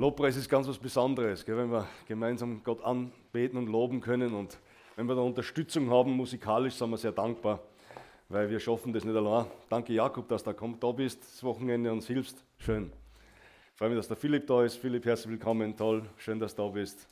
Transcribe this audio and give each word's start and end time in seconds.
Lobpreis 0.00 0.34
ist 0.34 0.48
ganz 0.48 0.66
was 0.66 0.78
Besonderes, 0.78 1.44
gell, 1.44 1.58
wenn 1.58 1.70
wir 1.70 1.86
gemeinsam 2.08 2.64
Gott 2.64 2.82
anbeten 2.82 3.58
und 3.58 3.66
loben 3.66 4.00
können. 4.00 4.32
Und 4.32 4.58
wenn 4.96 5.04
wir 5.04 5.14
da 5.14 5.20
Unterstützung 5.20 5.90
haben, 5.90 6.12
musikalisch, 6.12 6.72
sind 6.72 6.88
wir 6.88 6.96
sehr 6.96 7.12
dankbar, 7.12 7.60
weil 8.30 8.48
wir 8.48 8.58
schaffen 8.60 8.94
das 8.94 9.04
nicht 9.04 9.14
allein. 9.14 9.44
Danke, 9.68 9.92
Jakob, 9.92 10.26
dass 10.26 10.42
du 10.42 10.54
da 10.54 10.92
bist, 10.92 11.20
das 11.20 11.44
Wochenende 11.44 11.92
uns 11.92 12.06
hilfst. 12.06 12.42
Schön. 12.56 12.90
Ich 13.72 13.78
freue 13.78 13.90
mich, 13.90 13.98
dass 13.98 14.08
der 14.08 14.16
Philipp 14.16 14.46
da 14.46 14.64
ist. 14.64 14.76
Philipp, 14.76 15.04
herzlich 15.04 15.32
willkommen, 15.32 15.76
toll, 15.76 16.02
schön, 16.16 16.40
dass 16.40 16.54
du 16.54 16.62
da 16.62 16.68
bist. 16.68 17.06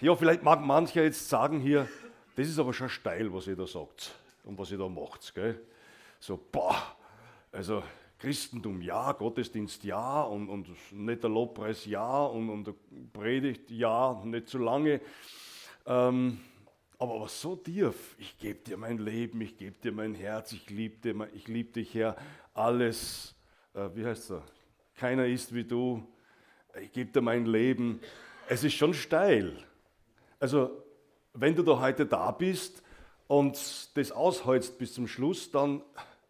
Ja, 0.00 0.14
vielleicht 0.14 0.44
mag 0.44 0.60
mancher 0.60 1.02
jetzt 1.02 1.28
sagen 1.28 1.58
hier, 1.58 1.88
das 2.36 2.46
ist 2.46 2.60
aber 2.60 2.72
schon 2.72 2.88
steil, 2.88 3.34
was 3.34 3.48
ihr 3.48 3.56
da 3.56 3.66
sagt 3.66 4.14
und 4.44 4.56
was 4.56 4.70
ihr 4.70 4.78
da 4.78 4.88
macht. 4.88 5.34
Gell? 5.34 5.60
So, 6.20 6.38
boah, 6.52 6.76
also 7.50 7.82
Christentum 8.18 8.80
ja, 8.80 9.12
Gottesdienst 9.12 9.84
ja 9.84 10.22
und, 10.22 10.48
und 10.48 10.68
nicht 10.92 11.22
der 11.22 11.30
Lobpreis 11.30 11.84
ja 11.84 12.24
und, 12.24 12.48
und 12.48 13.12
Predigt 13.12 13.70
ja, 13.70 14.20
nicht 14.24 14.48
zu 14.48 14.58
lange. 14.58 15.00
Ähm, 15.84 16.40
aber 16.98 17.20
was 17.20 17.40
so 17.40 17.56
tief, 17.56 18.16
ich 18.18 18.38
gebe 18.38 18.60
dir 18.60 18.78
mein 18.78 18.98
Leben, 18.98 19.40
ich 19.42 19.58
gebe 19.58 19.76
dir 19.78 19.92
mein 19.92 20.14
Herz, 20.14 20.52
ich 20.52 20.70
liebe 20.70 21.28
lieb 21.46 21.74
dich, 21.74 21.94
Herr, 21.94 22.16
alles, 22.54 23.34
äh, 23.74 23.90
wie 23.94 24.06
heißt 24.06 24.30
er? 24.30 24.42
Keiner 24.94 25.26
ist 25.26 25.54
wie 25.54 25.64
du, 25.64 26.02
ich 26.80 26.92
gebe 26.92 27.12
dir 27.12 27.20
mein 27.20 27.44
Leben. 27.44 28.00
Es 28.48 28.64
ist 28.64 28.74
schon 28.74 28.94
steil. 28.94 29.62
Also, 30.40 30.82
wenn 31.34 31.54
du 31.54 31.62
da 31.62 31.78
heute 31.78 32.06
da 32.06 32.30
bist 32.30 32.82
und 33.26 33.58
das 33.94 34.12
aushältst 34.12 34.78
bis 34.78 34.94
zum 34.94 35.06
Schluss, 35.06 35.50
dann 35.50 35.82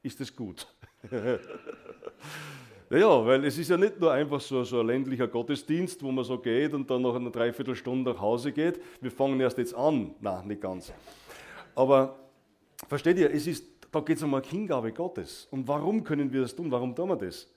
ist 0.03 0.21
es 0.21 0.35
gut. 0.35 0.67
ja, 2.91 3.27
weil 3.27 3.45
es 3.45 3.59
ist 3.59 3.69
ja 3.69 3.77
nicht 3.77 4.01
nur 4.01 4.13
einfach 4.13 4.41
so, 4.41 4.65
so 4.65 4.81
ein 4.81 4.87
ländlicher 4.87 5.29
Gottesdienst, 5.29 6.03
wo 6.03 6.11
man 6.11 6.25
so 6.25 6.39
geht 6.39 6.75
und 6.75 6.91
dann 6.91 7.03
nach 7.03 7.15
einer 7.15 7.31
Dreiviertelstunde 7.31 8.13
nach 8.13 8.21
Hause 8.21 8.53
geht. 8.53 8.81
Wir 9.01 9.11
fangen 9.11 9.41
erst 9.41 9.59
jetzt 9.59 9.75
an. 9.75 10.15
Nein, 10.21 10.49
nicht 10.49 10.61
ganz. 10.61 10.93
Aber 11.75 12.19
versteht 12.89 13.19
ihr, 13.19 13.31
es 13.31 13.47
ist, 13.47 13.65
da 13.91 14.01
geht 14.01 14.17
es 14.17 14.23
um 14.23 14.35
eine 14.35 14.47
Hingabe 14.47 14.93
Gottes. 14.93 15.47
Und 15.51 15.69
warum 15.69 16.05
können 16.05 16.33
wir 16.33 16.43
das 16.43 16.55
tun? 16.55 16.71
Warum 16.71 16.95
tun 16.95 17.09
wir 17.09 17.17
das? 17.17 17.49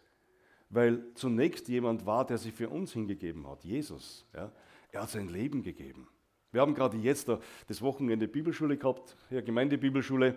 Weil 0.70 1.04
zunächst 1.16 1.68
jemand 1.68 2.06
war, 2.06 2.26
der 2.26 2.38
sich 2.38 2.54
für 2.54 2.70
uns 2.70 2.94
hingegeben 2.94 3.48
hat, 3.48 3.64
Jesus. 3.64 4.26
Ja? 4.36 4.52
Er 4.92 5.02
hat 5.02 5.10
sein 5.10 5.28
Leben 5.28 5.64
gegeben. 5.64 6.08
Wir 6.52 6.62
haben 6.62 6.74
gerade 6.74 6.98
jetzt 6.98 7.30
das 7.68 7.82
Wochenende 7.82 8.28
Bibelschule 8.28 8.78
gehabt, 8.78 9.16
ja, 9.30 9.42
Gemeindebibelschule, 9.42 10.36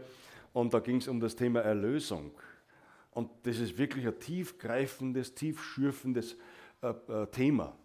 und 0.52 0.74
da 0.74 0.80
ging 0.80 0.96
es 0.96 1.08
um 1.08 1.20
das 1.20 1.34
Thema 1.34 1.60
Erlösung. 1.60 2.32
Und 3.12 3.30
das 3.42 3.58
ist 3.58 3.76
wirklich 3.78 4.06
ein 4.06 4.18
tiefgreifendes, 4.18 5.34
tiefschürfendes 5.34 6.36
äh, 6.82 6.88
äh, 6.88 7.26
Thema, 7.26 7.76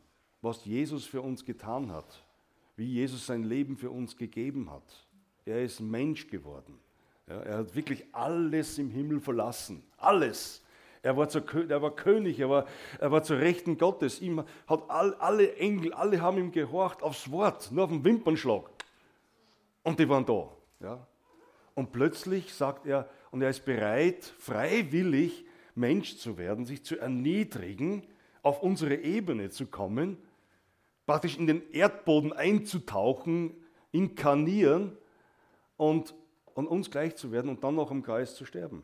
was 0.41 0.65
Jesus 0.65 1.05
für 1.05 1.21
uns 1.21 1.43
getan 1.43 1.91
hat, 1.91 2.23
wie 2.75 2.85
Jesus 2.85 3.25
sein 3.25 3.43
Leben 3.43 3.77
für 3.77 3.91
uns 3.91 4.15
gegeben 4.15 4.71
hat. 4.71 5.05
Er 5.45 5.63
ist 5.63 5.79
Mensch 5.79 6.27
geworden. 6.27 6.79
Er 7.25 7.57
hat 7.57 7.75
wirklich 7.75 8.05
alles 8.13 8.77
im 8.77 8.89
Himmel 8.89 9.19
verlassen. 9.19 9.83
Alles. 9.97 10.63
Er 11.01 11.15
war, 11.15 11.27
zur, 11.29 11.43
er 11.69 11.81
war 11.81 11.91
König, 11.95 12.39
er 12.39 12.49
war, 12.49 12.65
er 12.99 13.11
war 13.11 13.21
zur 13.21 13.37
Rechten 13.37 13.77
Gottes. 13.77 14.21
Ihm 14.21 14.43
hat 14.65 14.89
all, 14.89 15.13
alle 15.15 15.55
Engel, 15.55 15.93
alle 15.93 16.21
haben 16.21 16.37
ihm 16.37 16.51
gehorcht 16.51 17.03
aufs 17.03 17.29
Wort, 17.31 17.71
nur 17.71 17.83
auf 17.83 17.89
den 17.89 18.03
Wimpernschlag. 18.03 18.69
Und 19.83 19.99
die 19.99 20.07
waren 20.07 20.25
da. 20.25 20.49
Ja. 20.79 21.07
Und 21.75 21.91
plötzlich 21.91 22.53
sagt 22.53 22.85
er, 22.85 23.09
und 23.31 23.41
er 23.41 23.49
ist 23.49 23.65
bereit, 23.65 24.23
freiwillig 24.39 25.45
Mensch 25.75 26.17
zu 26.17 26.37
werden, 26.37 26.65
sich 26.65 26.83
zu 26.83 26.97
erniedrigen, 26.97 28.05
auf 28.41 28.61
unsere 28.61 28.95
Ebene 28.95 29.49
zu 29.49 29.67
kommen, 29.67 30.17
praktisch 31.05 31.37
in 31.37 31.47
den 31.47 31.69
Erdboden 31.71 32.33
einzutauchen, 32.33 33.55
inkarnieren 33.91 34.97
und, 35.77 36.13
und 36.53 36.67
uns 36.67 36.89
gleich 36.89 37.15
zu 37.15 37.31
werden 37.31 37.49
und 37.49 37.63
dann 37.63 37.75
noch 37.75 37.91
am 37.91 38.03
Kreis 38.03 38.35
zu 38.35 38.45
sterben. 38.45 38.83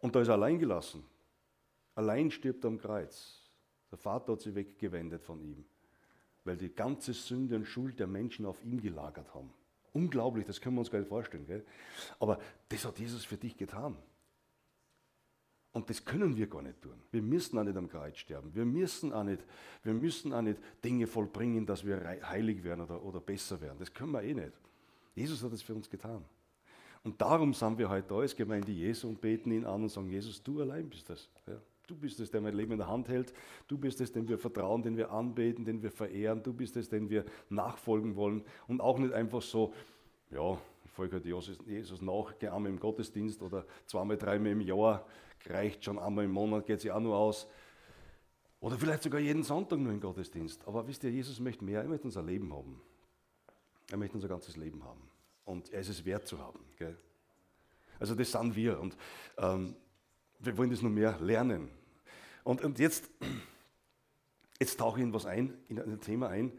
Und 0.00 0.14
da 0.14 0.20
ist 0.20 0.28
er 0.28 0.34
allein 0.34 0.58
gelassen. 0.58 1.04
Allein 1.94 2.30
stirbt 2.30 2.64
er 2.64 2.68
am 2.68 2.78
Kreuz. 2.78 3.50
Der 3.90 3.98
Vater 3.98 4.32
hat 4.32 4.40
sich 4.40 4.54
weggewendet 4.54 5.22
von 5.22 5.40
ihm, 5.40 5.64
weil 6.44 6.56
die 6.56 6.72
ganze 6.72 7.12
Sünde 7.12 7.56
und 7.56 7.64
Schuld 7.64 7.98
der 7.98 8.06
Menschen 8.06 8.46
auf 8.46 8.62
ihm 8.62 8.80
gelagert 8.80 9.34
haben. 9.34 9.52
Unglaublich, 9.92 10.46
das 10.46 10.60
können 10.60 10.76
wir 10.76 10.80
uns 10.80 10.90
gar 10.90 10.98
nicht 10.98 11.08
vorstellen. 11.08 11.46
Gell? 11.46 11.64
Aber 12.20 12.38
das 12.68 12.84
hat 12.84 12.98
Jesus 12.98 13.24
für 13.24 13.36
dich 13.36 13.56
getan. 13.56 13.96
Und 15.72 15.90
das 15.90 16.04
können 16.04 16.36
wir 16.36 16.46
gar 16.46 16.62
nicht 16.62 16.80
tun. 16.80 17.00
Wir 17.10 17.22
müssen 17.22 17.58
auch 17.58 17.64
nicht 17.64 17.76
am 17.76 17.88
Kreuz 17.88 18.18
sterben. 18.18 18.54
Wir 18.54 18.64
müssen 18.64 19.12
auch 19.12 19.22
nicht, 19.22 19.44
wir 19.82 19.94
müssen 19.94 20.32
auch 20.32 20.42
nicht 20.42 20.58
Dinge 20.82 21.06
vollbringen, 21.06 21.66
dass 21.66 21.84
wir 21.84 22.04
heilig 22.22 22.64
werden 22.64 22.80
oder, 22.80 23.02
oder 23.02 23.20
besser 23.20 23.60
werden. 23.60 23.78
Das 23.78 23.92
können 23.92 24.12
wir 24.12 24.22
eh 24.22 24.34
nicht. 24.34 24.52
Jesus 25.14 25.42
hat 25.42 25.52
es 25.52 25.62
für 25.62 25.74
uns 25.74 25.88
getan. 25.88 26.24
Und 27.04 27.20
darum 27.20 27.54
sind 27.54 27.78
wir 27.78 27.88
heute 27.88 28.08
da 28.08 28.16
als 28.16 28.34
Gemeinde 28.34 28.72
Jesu 28.72 29.08
und 29.08 29.20
beten 29.20 29.52
ihn 29.52 29.64
an 29.64 29.82
und 29.82 29.88
sagen, 29.88 30.10
Jesus, 30.10 30.42
du 30.42 30.60
allein 30.60 30.88
bist 30.88 31.08
das. 31.08 31.28
Ja, 31.46 31.60
du 31.88 31.96
bist 31.96 32.20
es, 32.20 32.30
der 32.30 32.40
mein 32.40 32.54
Leben 32.54 32.72
in 32.72 32.78
der 32.78 32.86
Hand 32.86 33.08
hält. 33.08 33.32
Du 33.66 33.76
bist 33.76 34.00
es, 34.00 34.12
den 34.12 34.28
wir 34.28 34.38
vertrauen, 34.38 34.82
den 34.82 34.96
wir 34.96 35.10
anbeten, 35.10 35.64
den 35.64 35.82
wir 35.82 35.90
verehren. 35.90 36.42
Du 36.42 36.52
bist 36.52 36.76
es, 36.76 36.88
den 36.88 37.10
wir 37.10 37.24
nachfolgen 37.48 38.14
wollen. 38.14 38.44
Und 38.68 38.80
auch 38.80 38.98
nicht 38.98 39.12
einfach 39.12 39.42
so, 39.42 39.72
ja, 40.30 40.58
ich 40.84 40.90
folge 40.90 41.14
halt 41.14 41.24
Jesus, 41.24 42.02
nach, 42.02 42.38
gehe 42.38 42.52
einmal 42.52 42.70
im 42.70 42.78
Gottesdienst 42.78 43.42
oder 43.42 43.64
zweimal, 43.86 44.18
dreimal 44.18 44.52
im 44.52 44.60
Jahr, 44.60 45.06
reicht 45.46 45.84
schon 45.84 45.98
einmal 45.98 46.26
im 46.26 46.32
Monat, 46.32 46.66
geht 46.66 46.80
sich 46.80 46.92
auch 46.92 47.00
nur 47.00 47.16
aus. 47.16 47.48
Oder 48.60 48.76
vielleicht 48.76 49.04
sogar 49.04 49.20
jeden 49.20 49.42
Sonntag 49.42 49.78
nur 49.78 49.92
im 49.92 50.00
Gottesdienst. 50.00 50.66
Aber 50.66 50.86
wisst 50.86 51.04
ihr, 51.04 51.10
Jesus 51.10 51.40
möchte 51.40 51.64
mehr, 51.64 51.82
er 51.82 51.88
möchte 51.88 52.06
unser 52.06 52.22
Leben 52.22 52.52
haben. 52.52 52.80
Er 53.90 53.96
möchte 53.96 54.16
unser 54.16 54.28
ganzes 54.28 54.56
Leben 54.56 54.84
haben. 54.84 55.08
Und 55.44 55.72
er 55.72 55.80
ist 55.80 55.88
es 55.88 56.04
wert 56.04 56.26
zu 56.26 56.38
haben. 56.38 56.60
Gell? 56.76 56.96
Also 57.98 58.14
das 58.14 58.30
sind 58.30 58.54
wir 58.54 58.78
und 58.78 58.96
ähm, 59.38 59.74
wir 60.40 60.56
wollen 60.56 60.70
das 60.70 60.82
noch 60.82 60.90
mehr 60.90 61.18
lernen. 61.20 61.70
Und, 62.48 62.64
und 62.64 62.78
jetzt, 62.78 63.10
jetzt 64.58 64.78
tauche 64.78 65.00
ich 65.00 65.04
in 65.04 65.12
was 65.12 65.26
ein, 65.26 65.52
in 65.68 65.78
ein 65.78 66.00
Thema 66.00 66.28
ein, 66.28 66.50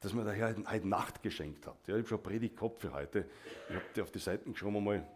das 0.00 0.12
mir 0.12 0.22
der 0.22 0.34
Herr 0.34 0.54
heute 0.66 0.86
Nacht 0.86 1.22
geschenkt 1.22 1.66
hat. 1.66 1.78
Ja, 1.88 1.94
ich 1.94 2.00
habe 2.00 2.08
schon 2.08 2.22
Predigt 2.22 2.58
gehabt 2.58 2.78
für 2.78 2.92
heute. 2.92 3.24
Ich 3.70 3.74
habe 3.74 3.84
die 3.96 4.02
auf 4.02 4.10
die 4.10 4.18
Seiten 4.18 4.52
geschoben 4.52 4.76
einmal. 4.76 5.08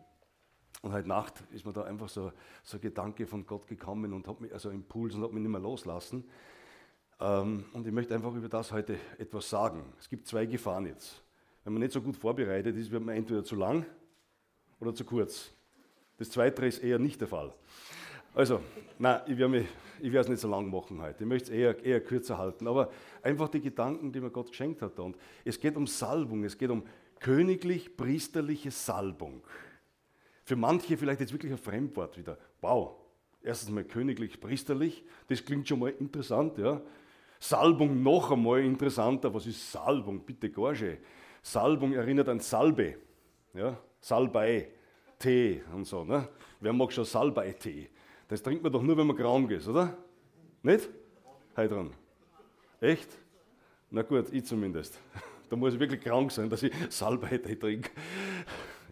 Und 0.81 0.95
heute 0.95 1.09
Nacht 1.09 1.45
ist 1.53 1.67
mir 1.67 1.75
da 1.75 1.83
einfach 1.83 2.09
so, 2.09 2.33
so 2.63 2.79
ein 2.79 2.81
Gedanke 2.81 3.27
von 3.27 3.45
Gott 3.45 3.67
gekommen 3.67 4.15
und 4.15 4.27
hat 4.27 4.41
mich, 4.41 4.51
also 4.51 4.71
Impuls 4.71 5.15
und 5.15 5.25
hat 5.25 5.33
mich 5.35 5.43
nicht 5.43 5.53
mehr 5.53 5.61
loslassen. 5.61 6.25
Ähm, 7.21 7.67
und 7.75 7.87
ich 7.87 7.93
möchte 7.93 8.15
einfach 8.15 8.35
über 8.35 8.49
das 8.49 8.73
heute 8.73 8.99
etwas 9.19 9.51
sagen. 9.51 9.93
Es 9.99 10.09
gibt 10.09 10.27
zwei 10.27 10.47
Gefahren 10.47 10.87
jetzt. 10.87 11.23
Wenn 11.65 11.75
man 11.75 11.83
nicht 11.83 11.93
so 11.93 12.01
gut 12.01 12.17
vorbereitet 12.17 12.75
ist, 12.79 12.91
wird 12.91 13.05
man 13.05 13.15
entweder 13.15 13.45
zu 13.45 13.57
lang 13.57 13.85
oder 14.81 14.95
zu 14.95 15.05
kurz. 15.05 15.51
Das 16.17 16.31
Zweite 16.31 16.65
ist 16.65 16.79
eher 16.79 16.99
nicht 16.99 17.21
der 17.21 17.29
Fall. 17.29 17.53
Also, 18.35 18.61
nein, 18.99 19.21
ich 19.27 19.39
werde, 19.39 20.19
es 20.19 20.29
nicht 20.29 20.41
so 20.41 20.49
lang 20.49 20.69
machen 20.69 21.01
heute. 21.01 21.23
Ich 21.23 21.29
möchte 21.29 21.53
es 21.53 21.57
eher, 21.57 21.85
eher 21.85 22.01
kürzer 22.01 22.37
halten. 22.37 22.67
Aber 22.67 22.91
einfach 23.23 23.49
die 23.49 23.61
Gedanken, 23.61 24.13
die 24.13 24.21
mir 24.21 24.31
Gott 24.31 24.49
geschenkt 24.49 24.83
hat. 24.83 24.99
Und 24.99 25.17
es 25.45 25.59
geht 25.61 25.77
um 25.77 25.87
Salbung, 25.87 26.43
es 26.45 26.59
geht 26.59 26.71
um 26.71 26.83
königlich-priesterliche 27.21 28.73
Salbung. 28.73 29.43
Für 30.43 30.57
manche 30.57 30.97
vielleicht 30.97 31.21
jetzt 31.21 31.33
wirklich 31.33 31.53
ein 31.53 31.59
Fremdwort 31.59 32.19
wieder. 32.19 32.37
Wow, 32.61 32.97
erstens 33.43 33.71
mal 33.71 33.85
königlich-priesterlich, 33.85 35.05
das 35.29 35.45
klingt 35.45 35.69
schon 35.69 35.79
mal 35.79 35.91
interessant. 35.91 36.59
Ja. 36.59 36.83
Salbung 37.39 38.03
noch 38.03 38.33
einmal 38.33 38.61
interessanter. 38.61 39.33
Was 39.33 39.47
ist 39.47 39.71
Salbung? 39.71 40.21
Bitte, 40.21 40.51
Gorge. 40.51 40.99
Salbung 41.41 41.93
erinnert 41.93 42.29
an 42.29 42.41
Salbe, 42.41 42.97
ja? 43.53 43.79
Salbei, 44.01 44.71
Tee 45.19 45.63
und 45.75 45.87
so. 45.87 46.05
Ne? 46.05 46.29
Wer 46.61 46.73
mag 46.73 46.93
schon 46.93 47.05
Salbei-Tee? 47.05 47.91
Das 48.29 48.43
trinkt 48.43 48.63
man 48.63 48.73
doch 48.73 48.83
nur, 48.83 48.97
wenn 48.97 49.07
man 49.07 49.17
krank 49.17 49.51
ist, 49.51 49.69
oder? 49.69 49.97
Nicht? 50.63 50.89
Heute 51.57 51.75
dran. 51.75 51.91
Echt? 52.81 53.09
Na 53.91 54.03
gut, 54.03 54.33
ich 54.33 54.45
zumindest. 54.45 54.99
Da 55.51 55.57
muss 55.57 55.75
ich 55.75 55.79
wirklich 55.79 56.01
krank 56.01 56.33
sein, 56.33 56.49
dass 56.49 56.63
ich 56.63 56.73
Salbei-Tee 56.89 57.57
trinke. 57.57 57.91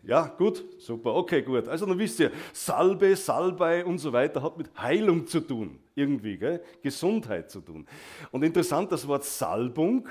Ja, 0.05 0.27
gut, 0.27 0.65
super, 0.79 1.15
okay, 1.15 1.43
gut. 1.43 1.67
Also 1.67 1.87
dann 1.87 1.99
wisst 1.99 2.21
ihr, 2.21 2.31
Salbe, 2.53 3.17
Salbei 3.17 3.85
und 3.85 3.99
so 3.99 4.13
weiter 4.13 4.43
hat 4.43 4.59
mit 4.59 4.69
Heilung 4.77 5.27
zu 5.27 5.41
tun, 5.41 5.79
irgendwie, 5.95 6.37
gell? 6.37 6.63
Gesundheit 6.83 7.51
zu 7.51 7.61
tun. 7.61 7.87
Und 8.33 8.45
interessant, 8.45 8.93
das 8.93 9.09
Wort 9.09 9.25
Salbung 9.25 10.09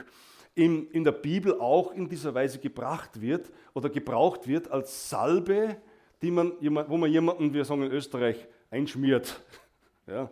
in, 0.56 0.90
in 0.92 1.04
der 1.04 1.12
Bibel 1.12 1.60
auch 1.60 1.92
in 1.92 2.08
dieser 2.08 2.34
Weise 2.34 2.58
gebracht 2.60 3.20
wird 3.20 3.52
oder 3.74 3.90
gebraucht 3.90 4.48
wird 4.48 4.72
als 4.72 5.10
Salbe, 5.10 5.78
die 6.22 6.32
man, 6.32 6.54
wo 6.88 6.98
man 6.98 7.12
jemanden, 7.12 7.54
wir 7.54 7.66
sagen 7.66 7.84
in 7.84 7.92
Österreich, 7.92 8.48
einschmiert, 8.72 9.40
ja, 10.08 10.30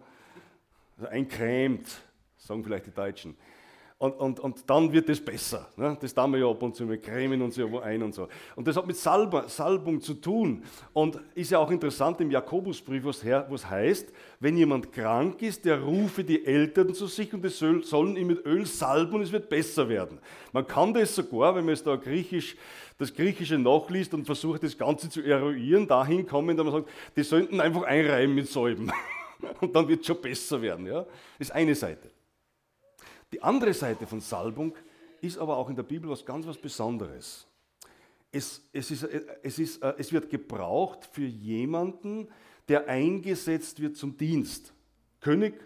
also 0.97 1.07
eincremt, 1.09 1.87
sagen 2.37 2.63
vielleicht 2.63 2.87
die 2.87 2.91
Deutschen. 2.91 3.37
Und, 4.01 4.13
und, 4.13 4.39
und 4.39 4.69
dann 4.69 4.93
wird 4.93 5.09
es 5.09 5.19
besser. 5.19 5.67
Ne? 5.75 5.97
Das 5.99 6.13
tun 6.13 6.31
wir 6.31 6.39
ja 6.39 6.49
ab 6.49 6.63
und 6.63 6.73
zu, 6.73 6.87
wir 6.87 7.01
cremen 7.01 7.41
uns 7.41 7.57
ja 7.57 7.69
wo 7.69 7.79
ein 7.79 8.01
und 8.01 8.15
so. 8.15 8.29
Und 8.55 8.65
das 8.65 8.77
hat 8.77 8.87
mit 8.87 8.95
Salbe, 8.95 9.43
Salbung 9.47 9.99
zu 9.99 10.13
tun. 10.13 10.63
Und 10.93 11.19
ist 11.35 11.51
ja 11.51 11.59
auch 11.59 11.69
interessant 11.69 12.21
im 12.21 12.31
Jakobusbrief, 12.31 13.03
was, 13.03 13.21
her, 13.25 13.45
was 13.49 13.69
heißt, 13.69 14.13
wenn 14.39 14.55
jemand 14.55 14.93
krank 14.93 15.41
ist, 15.41 15.65
der 15.65 15.81
rufe 15.81 16.23
die 16.23 16.45
Eltern 16.45 16.93
zu 16.93 17.07
sich 17.07 17.33
und 17.33 17.43
die 17.43 17.49
sollen 17.49 18.15
ihn 18.15 18.27
mit 18.27 18.45
Öl 18.45 18.65
salben 18.65 19.15
und 19.15 19.21
es 19.21 19.33
wird 19.33 19.49
besser 19.49 19.89
werden. 19.89 20.19
Man 20.53 20.65
kann 20.65 20.93
das 20.93 21.13
sogar, 21.13 21.53
wenn 21.55 21.65
man 21.65 21.73
es 21.73 21.83
da 21.83 21.97
griechisch, 21.97 22.55
das 22.97 23.13
Griechische 23.13 23.57
nachliest 23.57 24.13
und 24.13 24.23
versucht, 24.23 24.63
das 24.63 24.77
Ganze 24.77 25.09
zu 25.09 25.21
eruieren, 25.21 25.89
dahin 25.89 26.25
kommen, 26.25 26.55
dass 26.55 26.65
man 26.65 26.73
sagt, 26.73 26.89
die 27.17 27.23
sollten 27.23 27.59
einfach 27.59 27.83
einreiben 27.83 28.33
mit 28.33 28.47
Salben. 28.47 28.89
Und 29.61 29.73
dann 29.73 29.87
wird 29.87 30.01
es 30.01 30.07
schon 30.07 30.21
besser 30.21 30.61
werden. 30.61 30.85
Ja? 30.85 31.03
Das 31.37 31.47
ist 31.47 31.51
eine 31.51 31.73
Seite. 31.73 32.09
Die 33.31 33.41
andere 33.41 33.73
Seite 33.73 34.07
von 34.07 34.21
Salbung 34.21 34.75
ist 35.21 35.37
aber 35.37 35.57
auch 35.57 35.69
in 35.69 35.75
der 35.75 35.83
Bibel 35.83 36.09
was 36.09 36.25
ganz 36.25 36.47
was 36.47 36.57
Besonderes. 36.57 37.45
Es, 38.31 38.61
es, 38.73 38.91
ist, 38.91 39.03
es, 39.43 39.59
ist, 39.59 39.81
äh, 39.81 39.93
es 39.97 40.11
wird 40.11 40.29
gebraucht 40.29 41.09
für 41.11 41.25
jemanden, 41.25 42.27
der 42.67 42.87
eingesetzt 42.87 43.81
wird 43.81 43.97
zum 43.97 44.17
Dienst. 44.17 44.73
König 45.19 45.59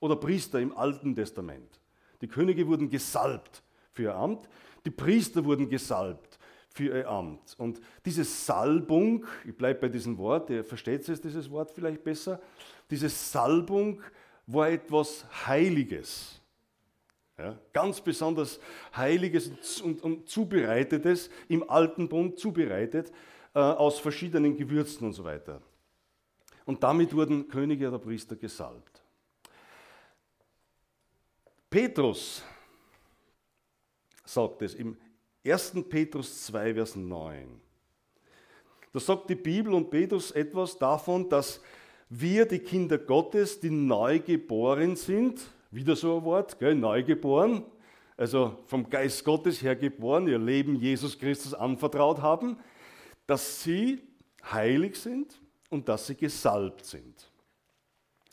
oder 0.00 0.16
Priester 0.16 0.60
im 0.60 0.76
Alten 0.76 1.14
Testament. 1.14 1.80
Die 2.20 2.28
Könige 2.28 2.66
wurden 2.66 2.88
gesalbt 2.88 3.62
für 3.92 4.04
ihr 4.04 4.14
Amt, 4.14 4.48
die 4.84 4.90
Priester 4.90 5.44
wurden 5.44 5.68
gesalbt 5.68 6.38
für 6.68 6.98
ihr 6.98 7.08
Amt. 7.08 7.54
Und 7.58 7.80
diese 8.04 8.24
Salbung, 8.24 9.24
ich 9.44 9.56
bleibe 9.56 9.80
bei 9.80 9.88
diesem 9.88 10.16
Wort, 10.18 10.50
ihr 10.50 10.64
versteht 10.64 11.08
es, 11.08 11.20
dieses 11.20 11.50
Wort 11.50 11.70
vielleicht 11.72 12.02
besser, 12.02 12.40
diese 12.90 13.08
Salbung 13.08 14.00
war 14.46 14.68
etwas 14.68 15.24
Heiliges. 15.46 16.40
Ja, 17.36 17.58
ganz 17.72 18.00
besonders 18.00 18.60
Heiliges 18.94 19.80
und, 19.80 20.02
und, 20.04 20.28
Zubereitetes, 20.28 21.30
im 21.48 21.68
alten 21.68 22.08
Bund 22.08 22.38
zubereitet, 22.38 23.12
äh, 23.54 23.58
aus 23.58 23.98
verschiedenen 23.98 24.56
Gewürzen 24.56 25.08
und 25.08 25.14
so 25.14 25.24
weiter. 25.24 25.60
Und 26.64 26.82
damit 26.82 27.14
wurden 27.14 27.48
Könige 27.48 27.88
oder 27.88 27.98
Priester 27.98 28.36
gesalbt. 28.36 29.02
Petrus 31.68 32.42
sagt 34.24 34.62
es 34.62 34.74
im 34.74 34.96
1. 35.44 35.74
Petrus 35.88 36.46
2, 36.46 36.74
Vers 36.74 36.94
9. 36.94 37.60
Da 38.92 39.00
sagt 39.00 39.28
die 39.28 39.34
Bibel 39.34 39.74
und 39.74 39.90
Petrus 39.90 40.30
etwas 40.30 40.78
davon, 40.78 41.28
dass 41.28 41.60
wir, 42.08 42.46
die 42.46 42.60
Kinder 42.60 42.96
Gottes, 42.96 43.58
die 43.58 43.70
neu 43.70 44.20
geboren 44.20 44.94
sind, 44.94 45.40
wieder 45.74 45.96
so 45.96 46.18
ein 46.18 46.24
Wort, 46.24 46.58
gell, 46.58 46.74
neugeboren, 46.74 47.64
also 48.16 48.58
vom 48.66 48.88
Geist 48.88 49.24
Gottes 49.24 49.60
her 49.60 49.74
geboren, 49.74 50.28
ihr 50.28 50.38
Leben 50.38 50.76
Jesus 50.76 51.18
Christus 51.18 51.52
anvertraut 51.52 52.22
haben, 52.22 52.56
dass 53.26 53.62
sie 53.62 54.00
heilig 54.52 54.96
sind 54.96 55.40
und 55.70 55.88
dass 55.88 56.06
sie 56.06 56.14
gesalbt 56.14 56.84
sind. 56.84 57.30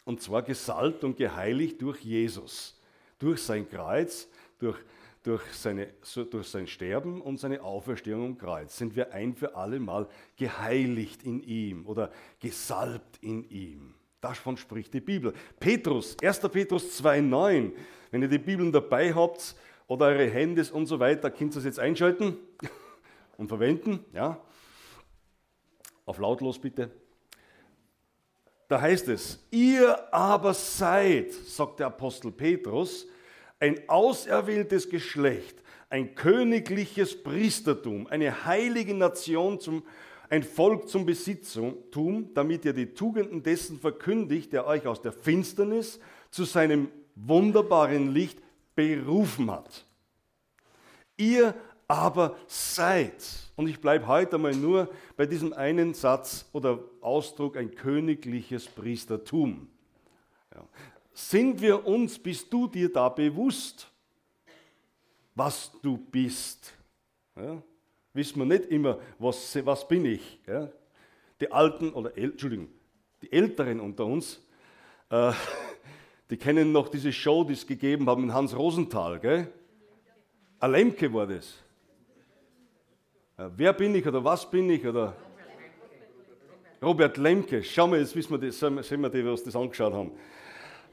Und 0.06 0.22
zwar 0.22 0.44
gesalbt 0.44 1.04
und 1.04 1.18
geheiligt 1.18 1.82
durch 1.82 2.02
Jesus, 2.02 2.80
durch 3.18 3.42
sein 3.42 3.68
Kreuz, 3.68 4.28
durch, 4.60 4.78
durch, 5.24 5.42
seine, 5.54 5.88
durch 6.32 6.48
sein 6.48 6.68
Sterben 6.68 7.22
und 7.22 7.40
seine 7.40 7.62
Auferstehung 7.62 8.26
am 8.26 8.38
Kreuz 8.38 8.78
sind 8.78 8.96
wir 8.96 9.14
ein 9.14 9.36
für 9.36 9.56
alle 9.56 9.80
Mal 9.80 10.08
geheiligt 10.38 11.24
in 11.24 11.42
ihm 11.42 11.86
oder 11.88 12.12
gesalbt 12.40 13.18
in 13.22 13.50
ihm. 13.50 13.96
Davon 14.22 14.56
spricht 14.56 14.94
die 14.94 15.02
Bibel. 15.02 15.34
Petrus, 15.60 16.16
1. 16.22 16.40
Petrus 16.52 17.02
2,9. 17.02 17.72
Wenn 18.12 18.22
ihr 18.22 18.28
die 18.28 18.38
Bibeln 18.38 18.72
dabei 18.72 19.14
habt 19.14 19.56
oder 19.88 20.06
eure 20.06 20.30
Hände 20.30 20.64
und 20.72 20.86
so 20.86 21.00
weiter, 21.00 21.32
könnt 21.32 21.56
ihr 21.56 21.58
es 21.58 21.66
jetzt 21.66 21.80
einschalten 21.80 22.38
und 23.38 23.48
verwenden. 23.48 24.06
Ja? 24.14 24.40
Auf 26.06 26.20
lautlos 26.20 26.60
bitte. 26.60 26.92
Da 28.68 28.80
heißt 28.80 29.08
es, 29.10 29.44
ihr 29.50 30.14
aber 30.14 30.54
seid, 30.54 31.34
sagt 31.34 31.80
der 31.80 31.88
Apostel 31.88 32.32
Petrus, 32.32 33.08
ein 33.60 33.90
auserwähltes 33.90 34.88
Geschlecht, 34.88 35.62
ein 35.90 36.14
königliches 36.16 37.22
Priestertum, 37.22 38.08
eine 38.08 38.46
heilige 38.46 38.94
Nation 38.94 39.60
zum 39.60 39.84
ein 40.32 40.44
Volk 40.44 40.88
zum 40.88 41.06
Besitztum, 41.06 42.34
damit 42.34 42.64
ihr 42.64 42.72
die 42.72 42.94
Tugenden 42.94 43.44
dessen 43.44 43.78
verkündigt, 43.78 44.54
der 44.54 44.66
euch 44.66 44.88
aus 44.88 45.02
der 45.02 45.12
Finsternis 45.12 46.00
zu 46.32 46.46
seinem 46.46 46.88
wunderbaren 47.16 48.14
Licht 48.14 48.42
berufen 48.74 49.52
hat. 49.52 49.86
Ihr 51.18 51.54
aber 51.86 52.38
seid, 52.48 53.22
und 53.58 53.68
ich 53.68 53.82
bleibe 53.82 54.08
heute 54.08 54.38
einmal 54.38 54.56
nur 54.56 54.90
bei 55.18 55.26
diesem 55.26 55.52
einen 55.52 55.94
Satz 55.94 56.50
oder 56.54 56.80
Ausdruck, 57.02 57.58
ein 57.58 57.76
königliches 57.76 58.68
Priestertum. 58.68 59.68
Ja. 60.56 60.66
Sind 61.14 61.60
wir 61.60 61.86
uns, 61.86 62.18
bist 62.18 62.52
du 62.54 62.68
dir 62.68 62.90
da 62.90 63.10
bewusst, 63.10 63.92
was 65.36 65.74
du 65.82 65.98
bist? 65.98 66.74
Ja 67.36 67.62
wissen 68.14 68.40
wir 68.40 68.46
nicht 68.46 68.66
immer, 68.66 69.00
was, 69.20 69.58
was 69.66 69.88
bin 69.88 70.06
ich. 70.06 70.40
Ja? 70.48 70.70
Die 71.40 71.52
Alten 71.52 71.92
oder 71.94 72.18
Entschuldigung, 72.18 72.68
die 73.22 73.32
Älteren 73.32 73.80
unter 73.80 74.06
uns, 74.06 74.42
äh, 75.10 75.32
die 76.30 76.38
kennen 76.38 76.72
noch 76.72 76.90
diese 76.90 77.12
Show, 77.12 77.44
die 77.44 77.54
es 77.54 77.66
gegeben 77.66 78.08
haben 78.10 78.24
in 78.24 78.34
Hans 78.34 78.56
Rosenthal. 78.56 79.20
Gell? 79.20 79.48
Alemke 80.60 81.12
war 81.14 81.28
das. 81.28 81.58
Äh, 83.38 83.50
wer 83.56 83.74
bin 83.74 83.96
ich 83.96 84.06
oder 84.06 84.24
was 84.24 84.50
bin 84.50 84.70
ich? 84.70 84.86
Oder 84.86 85.16
Robert 86.82 87.18
Lemke. 87.18 87.64
Schau 87.64 87.88
mal, 87.88 88.00
jetzt 88.00 88.16
wissen 88.16 88.32
wir 88.32 88.48
das, 88.48 88.60
sehen 88.60 89.02
wir 89.02 89.10
die, 89.10 89.26
was 89.26 89.44
das 89.44 89.56
angeschaut 89.56 89.94
haben. 89.94 90.12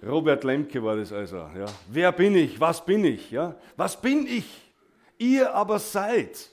Robert 0.06 0.44
Lemke 0.44 0.82
war 0.82 0.96
das 0.96 1.12
also. 1.12 1.36
Ja. 1.36 1.66
Wer 1.88 2.12
bin 2.12 2.36
ich? 2.36 2.60
Was 2.60 2.84
bin 2.84 3.04
ich? 3.04 3.30
Ja. 3.30 3.56
Was 3.76 4.00
bin 4.00 4.26
ich? 4.26 4.46
Ihr 5.18 5.52
aber 5.52 5.78
seid. 5.78 6.50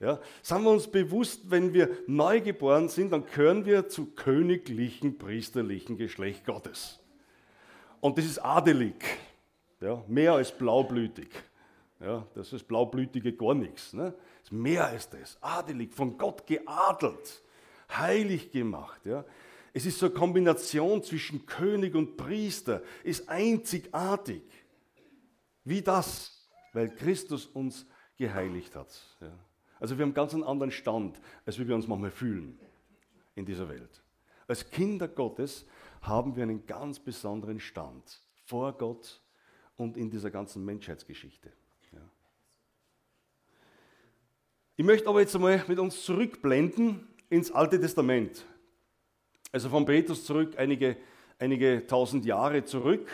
Ja, 0.00 0.20
sind 0.42 0.62
wir 0.62 0.70
uns 0.70 0.86
bewusst, 0.86 1.50
wenn 1.50 1.74
wir 1.74 1.90
neu 2.06 2.40
geboren 2.40 2.88
sind, 2.88 3.12
dann 3.12 3.26
gehören 3.26 3.64
wir 3.64 3.88
zu 3.88 4.06
königlichen, 4.06 5.18
priesterlichen 5.18 5.96
Geschlecht 5.96 6.46
Gottes. 6.46 7.00
Und 8.00 8.16
das 8.16 8.24
ist 8.24 8.38
adelig, 8.38 8.94
ja, 9.80 10.04
mehr 10.06 10.34
als 10.34 10.56
blaublütig. 10.56 11.28
Ja, 12.00 12.24
das 12.34 12.52
ist 12.52 12.68
blaublütige 12.68 13.32
gar 13.32 13.54
nichts. 13.54 13.92
Ne? 13.92 14.12
Das 14.12 14.44
ist 14.44 14.52
mehr 14.52 14.86
als 14.86 15.10
das. 15.10 15.36
Adelig, 15.40 15.92
von 15.92 16.16
Gott 16.16 16.46
geadelt, 16.46 17.42
heilig 17.90 18.52
gemacht. 18.52 19.04
Ja? 19.04 19.24
Es 19.72 19.84
ist 19.84 19.98
so 19.98 20.06
eine 20.06 20.14
Kombination 20.14 21.02
zwischen 21.02 21.44
König 21.44 21.96
und 21.96 22.16
Priester, 22.16 22.82
ist 23.02 23.28
einzigartig. 23.28 24.42
Wie 25.64 25.82
das, 25.82 26.48
weil 26.72 26.88
Christus 26.88 27.46
uns 27.46 27.84
geheiligt 28.16 28.76
hat. 28.76 28.88
Ja? 29.20 29.32
Also 29.80 29.96
wir 29.98 30.04
haben 30.04 30.14
ganz 30.14 30.34
einen 30.34 30.44
anderen 30.44 30.70
Stand, 30.70 31.20
als 31.46 31.58
wie 31.58 31.68
wir 31.68 31.74
uns 31.74 31.86
manchmal 31.86 32.10
fühlen 32.10 32.58
in 33.34 33.44
dieser 33.44 33.68
Welt. 33.68 34.02
Als 34.46 34.68
Kinder 34.70 35.08
Gottes 35.08 35.66
haben 36.02 36.36
wir 36.36 36.42
einen 36.42 36.66
ganz 36.66 36.98
besonderen 36.98 37.60
Stand 37.60 38.20
vor 38.44 38.72
Gott 38.72 39.20
und 39.76 39.96
in 39.96 40.10
dieser 40.10 40.30
ganzen 40.30 40.64
Menschheitsgeschichte. 40.64 41.52
Ja. 41.92 42.00
Ich 44.76 44.84
möchte 44.84 45.08
aber 45.08 45.20
jetzt 45.20 45.34
einmal 45.34 45.62
mit 45.68 45.78
uns 45.78 46.02
zurückblenden 46.04 47.06
ins 47.30 47.50
Alte 47.50 47.80
Testament. 47.80 48.44
Also 49.52 49.68
von 49.68 49.84
Petrus 49.84 50.24
zurück, 50.24 50.54
einige, 50.56 50.96
einige 51.38 51.86
tausend 51.86 52.24
Jahre 52.24 52.64
zurück 52.64 53.08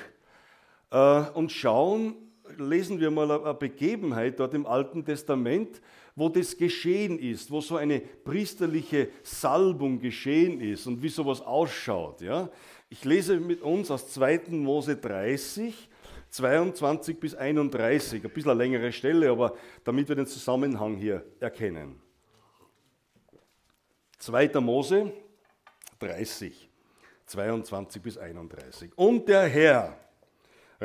äh, 0.91 1.21
und 1.31 1.53
schauen, 1.53 2.17
lesen 2.59 3.01
wir 3.01 3.11
mal 3.11 3.31
eine 3.31 3.55
Begebenheit 3.55 4.41
dort 4.41 4.55
im 4.55 4.67
Alten 4.67 5.05
Testament, 5.05 5.81
wo 6.17 6.29
das 6.29 6.57
geschehen 6.57 7.19
ist, 7.19 7.51
wo 7.51 7.61
so 7.61 7.77
eine 7.77 8.01
priesterliche 8.01 9.09
Salbung 9.23 9.99
geschehen 9.99 10.61
ist 10.61 10.87
und 10.87 11.03
wie 11.03 11.09
sowas 11.09 11.41
ausschaut. 11.41 12.21
Ja? 12.21 12.49
Ich 12.89 13.05
lese 13.05 13.41
mit 13.41 13.63
uns 13.63 13.91
aus 13.91 14.13
2. 14.13 14.43
Mose 14.51 14.97
30, 14.97 15.89
22 16.31 17.19
bis 17.19 17.35
31, 17.35 18.25
ein 18.25 18.31
bisschen 18.31 18.51
eine 18.53 18.59
längere 18.59 18.93
Stelle, 18.93 19.31
aber 19.31 19.57
damit 19.83 20.09
wir 20.09 20.17
den 20.17 20.27
Zusammenhang 20.27 20.97
hier 20.97 21.25
erkennen. 21.41 22.01
2. 24.19 24.61
Mose 24.61 25.13
30, 25.99 26.71
22 27.27 28.03
bis 28.03 28.19
31. 28.19 28.93
Und 28.97 29.29
der 29.29 29.49
Herr 29.49 30.04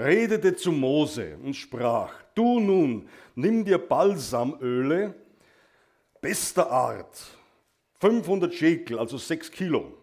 redete 0.04 0.56
zu 0.56 0.72
Mose 0.72 1.38
und 1.44 1.56
sprach, 1.56 2.14
du 2.36 2.60
nun, 2.60 3.08
nimm 3.36 3.66
dir 3.66 3.78
Balsamöle 3.78 5.16
bester 6.22 6.70
Art, 6.70 7.20
500 8.00 8.54
Schekel, 8.54 9.00
also 9.00 9.18
6 9.18 9.52
Kilo, 9.52 9.94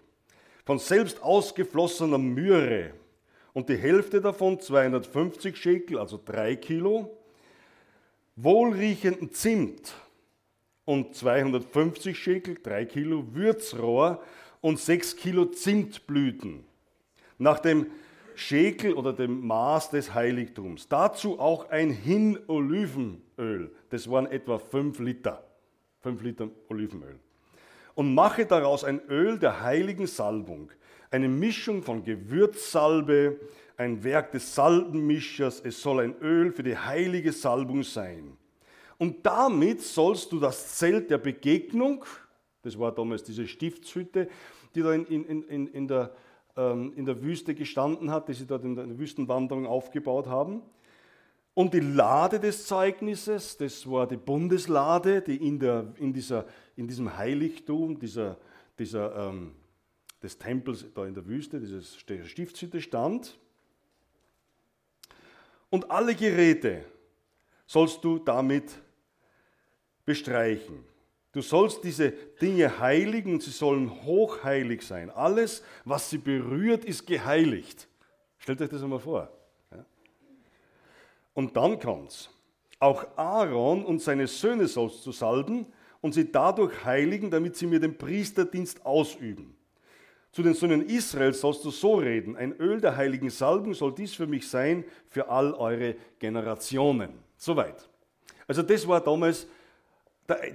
von 0.65 0.79
selbst 0.79 1.23
ausgeflossener 1.23 2.19
Myrrhe 2.19 2.95
und 3.53 3.69
die 3.69 3.77
Hälfte 3.77 4.21
davon 4.21 4.61
250 4.61 5.57
Schekel, 5.57 5.99
also 5.99 6.21
3 6.25 6.57
Kilo, 6.57 7.17
wohlriechenden 8.37 9.33
Zimt 9.33 9.95
und 10.85 11.15
250 11.15 12.19
Schekel, 12.19 12.59
3 12.63 12.85
Kilo 12.85 13.25
Würzrohr 13.35 14.23
und 14.61 14.79
6 14.79 15.17
Kilo 15.17 15.47
Zimtblüten. 15.47 16.65
Nach 17.39 17.59
dem 17.59 17.87
Schekel 18.37 18.93
oder 18.93 19.13
dem 19.15 19.47
Maß 19.47 19.91
des 19.91 20.13
Heiligtums. 20.15 20.89
Dazu 20.89 21.41
auch 21.41 21.71
ein 21.71 21.91
Hin 21.91 22.39
Olivenöl. 22.47 23.73
Das 23.89 24.11
waren 24.11 24.27
etwa 24.27 24.59
5 24.59 24.99
Liter. 25.01 25.43
5 26.03 26.23
Liter 26.23 26.49
Olivenöl. 26.69 27.19
Und 27.95 28.15
mache 28.15 28.45
daraus 28.45 28.85
ein 28.85 29.01
Öl 29.09 29.39
der 29.39 29.63
heiligen 29.63 30.07
Salbung. 30.07 30.71
Eine 31.11 31.29
Mischung 31.29 31.83
von 31.83 32.05
Gewürzsalbe, 32.05 33.41
ein 33.79 34.05
Werk 34.05 34.33
des 34.33 34.55
Salbenmischers. 34.55 35.63
Es 35.65 35.81
soll 35.81 36.01
ein 36.01 36.15
Öl 36.21 36.53
für 36.53 36.63
die 36.63 36.77
heilige 36.77 37.33
Salbung 37.33 37.83
sein. 37.83 38.37
Und 38.99 39.25
damit 39.25 39.81
sollst 39.81 40.31
du 40.31 40.41
das 40.41 40.77
Zelt 40.77 41.11
der 41.11 41.19
Begegnung, 41.19 42.05
das 42.63 42.79
war 42.79 42.93
damals 42.93 43.23
diese 43.23 43.47
Stiftshütte, 43.47 44.29
die 44.75 44.83
da 44.83 44.93
in, 44.93 45.07
in, 45.07 45.43
in, 45.45 45.67
in 45.69 45.89
der 45.89 46.15
ähm, 46.57 46.93
in 46.97 47.05
der 47.05 47.23
Wüste 47.23 47.55
gestanden 47.55 48.11
hat, 48.11 48.29
die 48.29 48.35
sie 48.35 48.47
dort 48.47 48.65
in 48.65 48.75
der 48.75 48.99
Wüstenwanderung 48.99 49.67
aufgebaut 49.67 50.27
haben. 50.27 50.63
Und 51.55 51.73
die 51.73 51.81
Lade 51.81 52.39
des 52.39 52.67
Zeugnisses, 52.67 53.57
das 53.57 53.91
war 53.91 54.07
die 54.07 54.19
Bundeslade, 54.19 55.23
die 55.23 55.37
in, 55.37 55.59
der, 55.59 55.93
in, 55.97 56.13
dieser, 56.13 56.45
in 56.77 56.87
diesem 56.87 57.17
Heiligtum 57.17 57.99
dieser, 57.99 58.37
dieser, 58.79 59.31
ähm, 59.31 59.55
des 60.23 60.39
Tempels 60.39 60.85
da 60.95 61.07
in 61.07 61.15
der 61.15 61.27
Wüste, 61.27 61.59
dieses 61.59 61.97
Stiftshütte 61.97 62.81
stand. 62.81 63.39
Und 65.71 65.91
alle 65.91 66.15
Geräte 66.15 66.85
sollst 67.67 68.05
du 68.05 68.19
damit 68.19 68.79
bestreichen. 70.05 70.85
Du 71.37 71.43
sollst 71.43 71.85
diese 71.85 72.13
Dinge 72.41 72.81
heiligen 72.81 73.35
und 73.35 73.43
sie 73.43 73.51
sollen 73.51 74.07
hochheilig 74.07 74.81
sein. 74.81 75.11
Alles, 75.11 75.63
was 75.85 76.09
sie 76.09 76.17
berührt, 76.17 76.87
ist 76.87 77.07
geheiligt. 77.07 77.89
Stellt 78.39 78.63
euch 78.63 78.71
das 78.71 78.83
einmal 78.83 79.01
vor. 79.01 79.29
Und 81.35 81.55
dann 81.55 81.79
kommt's. 81.79 82.31
Auch 82.79 83.05
Aaron 83.17 83.85
und 83.85 84.01
seine 84.01 84.29
Söhne 84.29 84.67
sollst 84.67 85.05
du 85.05 85.13
salben 85.13 85.67
und 86.01 86.15
sie 86.15 86.33
dadurch 86.33 86.87
heiligen, 86.87 87.31
damit 87.31 87.55
sie 87.55 87.67
mir 87.67 87.81
den 87.81 87.99
Priesterdienst 87.99 88.87
ausüben. 88.87 89.55
Zu 90.33 90.43
den 90.43 90.55
Söhnen 90.55 90.89
Israels 90.89 91.43
sollst 91.43 91.63
du 91.67 91.71
so 91.71 91.97
reden: 91.97 92.35
Ein 92.35 92.57
Öl 92.57 92.81
der 92.81 92.97
heiligen 92.97 93.29
Salbung 93.29 93.75
soll 93.75 93.95
dies 93.95 94.15
für 94.15 94.27
mich 94.27 94.49
sein, 94.49 94.85
für 95.11 95.29
all 95.29 95.53
eure 95.53 95.97
Generationen. 96.19 97.11
Soweit. 97.37 97.87
Also, 98.49 98.63
das 98.63 98.89
war 98.89 99.03
damals 99.03 99.47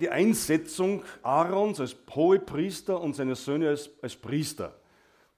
die 0.02 0.10
Einsetzung 0.10 1.04
Aarons 1.24 1.80
als 1.80 1.96
Hohepriester 2.14 3.00
und 3.00 3.16
seiner 3.16 3.36
Söhne 3.36 3.70
als, 3.70 3.90
als 4.02 4.16
Priester. 4.16 4.76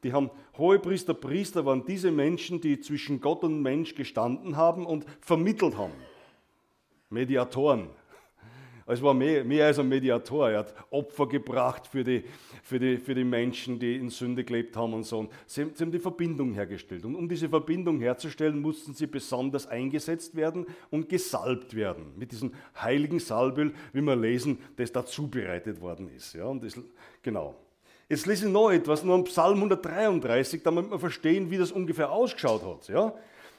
Die 0.03 0.11
haben 0.11 0.31
Hohepriester, 0.57 1.13
Priester 1.13 1.65
waren 1.65 1.85
diese 1.85 2.11
Menschen, 2.11 2.59
die 2.59 2.79
zwischen 2.79 3.21
Gott 3.21 3.43
und 3.43 3.61
Mensch 3.61 3.95
gestanden 3.95 4.57
haben 4.57 4.85
und 4.85 5.05
vermittelt 5.21 5.77
haben. 5.77 5.93
Mediatoren. 7.09 7.89
Es 8.85 9.01
war 9.01 9.13
mehr, 9.13 9.43
mehr 9.43 9.67
als 9.67 9.79
ein 9.79 9.87
Mediator. 9.87 10.49
Er 10.49 10.59
hat 10.59 10.73
Opfer 10.89 11.27
gebracht 11.27 11.87
für 11.87 12.03
die, 12.03 12.23
für, 12.63 12.79
die, 12.79 12.97
für 12.97 13.15
die 13.15 13.23
Menschen, 13.23 13.79
die 13.79 13.95
in 13.95 14.09
Sünde 14.09 14.43
gelebt 14.43 14.75
haben 14.75 14.93
und 14.93 15.03
so. 15.03 15.19
Und 15.19 15.31
sie, 15.45 15.65
sie 15.73 15.83
haben 15.83 15.91
die 15.91 15.99
Verbindung 15.99 16.53
hergestellt. 16.53 17.05
Und 17.05 17.15
um 17.15 17.29
diese 17.29 17.47
Verbindung 17.47 17.99
herzustellen, 17.99 18.59
mussten 18.59 18.93
sie 18.93 19.07
besonders 19.07 19.67
eingesetzt 19.67 20.35
werden 20.35 20.65
und 20.89 21.07
gesalbt 21.07 21.75
werden. 21.75 22.13
Mit 22.17 22.31
diesem 22.31 22.53
heiligen 22.81 23.19
Salböl, 23.19 23.73
wie 23.93 24.01
wir 24.01 24.15
lesen, 24.15 24.59
das 24.75 24.91
da 24.91 25.05
zubereitet 25.05 25.79
worden 25.79 26.09
ist. 26.15 26.33
Ja, 26.33 26.45
und 26.45 26.63
das, 26.63 26.77
genau. 27.21 27.55
Jetzt 28.09 28.25
lese 28.25 28.47
ich 28.47 28.51
noch 28.51 28.69
etwas, 28.69 29.03
nur 29.03 29.15
im 29.15 29.23
Psalm 29.23 29.55
133, 29.55 30.61
damit 30.61 30.91
wir 30.91 30.99
verstehen, 30.99 31.49
wie 31.49 31.57
das 31.57 31.71
ungefähr 31.71 32.11
ausgeschaut 32.11 32.63
hat. 32.63 32.87
Ja? 32.89 33.13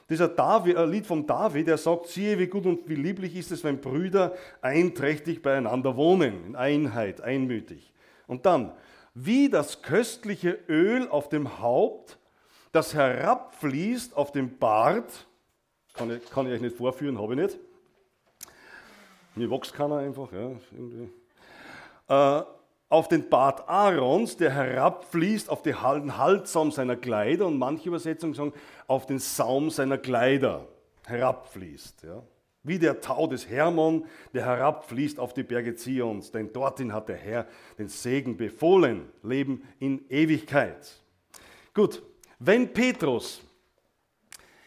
Dieser 0.09 0.29
David, 0.29 0.77
ein 0.77 0.91
Lied 0.91 1.07
von 1.07 1.27
David, 1.27 1.67
der 1.67 1.79
sagt, 1.79 2.09
siehe, 2.09 2.39
wie 2.39 2.47
gut 2.47 2.67
und 2.67 2.89
wie 2.89 2.95
lieblich 2.95 3.35
ist 3.37 3.51
es, 3.51 3.65
wenn 3.65 3.81
Brüder 3.81 4.35
einträchtig 4.61 5.41
beieinander 5.41 5.97
wohnen, 5.97 6.47
in 6.47 6.57
Einheit, 6.57 7.21
einmütig. 7.23 7.93
Und 8.27 8.45
dann, 8.45 8.73
wie 9.15 9.49
das 9.49 9.83
köstliche 9.83 10.59
Öl 10.69 11.09
auf 11.09 11.29
dem 11.29 11.61
Haupt, 11.61 12.19
das 12.73 12.93
herabfließt 12.93 14.17
auf 14.17 14.33
dem 14.33 14.59
Bart, 14.59 15.27
kann 15.95 16.11
ich, 16.11 16.31
kann 16.31 16.47
ich 16.47 16.53
euch 16.53 16.61
nicht 16.61 16.77
vorführen, 16.77 17.19
habe 17.19 17.35
ich 17.35 17.41
nicht. 17.41 17.59
Mir 19.37 19.51
wächst 19.51 19.73
keiner 19.73 19.99
einfach, 19.99 20.31
ja, 20.33 20.51
irgendwie. 20.73 21.11
Äh, 22.09 22.43
auf 22.95 23.09
den 23.09 23.29
Bart 23.29 23.69
Aarons, 23.69 24.37
der 24.37 24.53
herabfließt 24.53 25.51
auf 25.51 25.63
den 25.63 25.83
Haltsaum 25.83 26.71
seiner 26.71 26.95
Kleider 26.95 27.47
und 27.47 27.59
manche 27.59 27.89
Übersetzungen 27.89 28.35
sagen, 28.35 28.53
auf 28.87 29.07
den 29.07 29.19
Saum 29.19 29.71
seiner 29.71 29.99
Kleider 29.99 30.69
herabfließt. 31.05 32.05
Ja. 32.05 32.23
Wie 32.63 32.79
der 32.79 33.01
Tau 33.01 33.27
des 33.27 33.49
Hermon, 33.49 34.07
der 34.33 34.47
herabfließt 34.47 35.19
auf 35.19 35.35
die 35.35 35.43
Berge 35.43 35.75
Zions, 35.75 36.31
denn 36.31 36.53
dorthin 36.53 36.93
hat 36.93 37.09
der 37.09 37.17
Herr 37.17 37.49
den 37.79 37.89
Segen 37.89 38.37
befohlen, 38.37 39.09
Leben 39.25 39.67
in 39.81 40.09
Ewigkeit. 40.09 41.03
Gut, 41.75 42.01
wenn 42.39 42.73
Petrus 42.73 43.43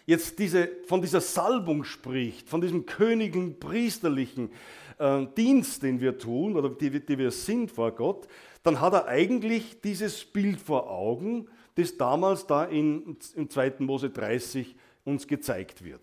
jetzt 0.06 0.38
diese, 0.38 0.70
von 0.86 1.02
dieser 1.02 1.22
Salbung 1.22 1.86
spricht, 1.86 2.50
von 2.50 2.60
diesem 2.60 2.86
königen, 2.86 3.58
priesterlichen, 3.58 4.52
äh, 4.98 5.26
Dienst, 5.36 5.84
den 5.84 6.00
wir 6.00 6.18
tun 6.18 6.56
oder 6.56 6.70
die, 6.70 7.06
die 7.06 7.18
wir 7.18 7.32
sind 7.32 7.72
vor 7.72 7.92
Gott, 7.92 8.28
dann 8.64 8.80
hat 8.80 8.94
er 8.94 9.08
eigentlich 9.08 9.82
dieses 9.82 10.26
Bild 10.26 10.60
vor 10.60 10.90
Augen, 10.90 11.48
das 11.76 11.98
damals 11.98 12.48
da 12.48 12.66
in, 12.66 13.18
im 13.36 13.50
2. 13.50 13.76
Mose 13.80 14.10
30 14.10 14.76
uns 15.06 15.28
gezeigt 15.28 15.84
wird. 15.84 16.02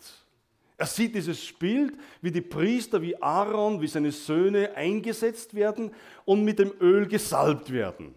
Er 0.76 0.86
sieht 0.86 1.14
dieses 1.14 1.52
Bild, 1.52 1.94
wie 2.20 2.32
die 2.32 2.40
Priester, 2.40 3.00
wie 3.00 3.20
Aaron, 3.22 3.80
wie 3.80 3.86
seine 3.86 4.10
Söhne 4.10 4.74
eingesetzt 4.74 5.54
werden 5.54 5.92
und 6.24 6.44
mit 6.44 6.58
dem 6.58 6.72
Öl 6.80 7.06
gesalbt 7.06 7.72
werden. 7.72 8.14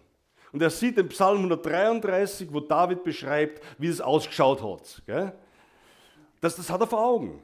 Und 0.52 0.62
er 0.62 0.70
sieht 0.70 0.96
den 0.96 1.08
Psalm 1.08 1.38
133, 1.38 2.48
wo 2.52 2.60
David 2.60 3.04
beschreibt, 3.04 3.62
wie 3.78 3.88
es 3.88 4.00
ausgeschaut 4.00 4.62
hat. 4.62 5.02
Das, 6.40 6.56
das 6.56 6.70
hat 6.70 6.80
er 6.80 6.86
vor 6.86 7.04
Augen. 7.04 7.42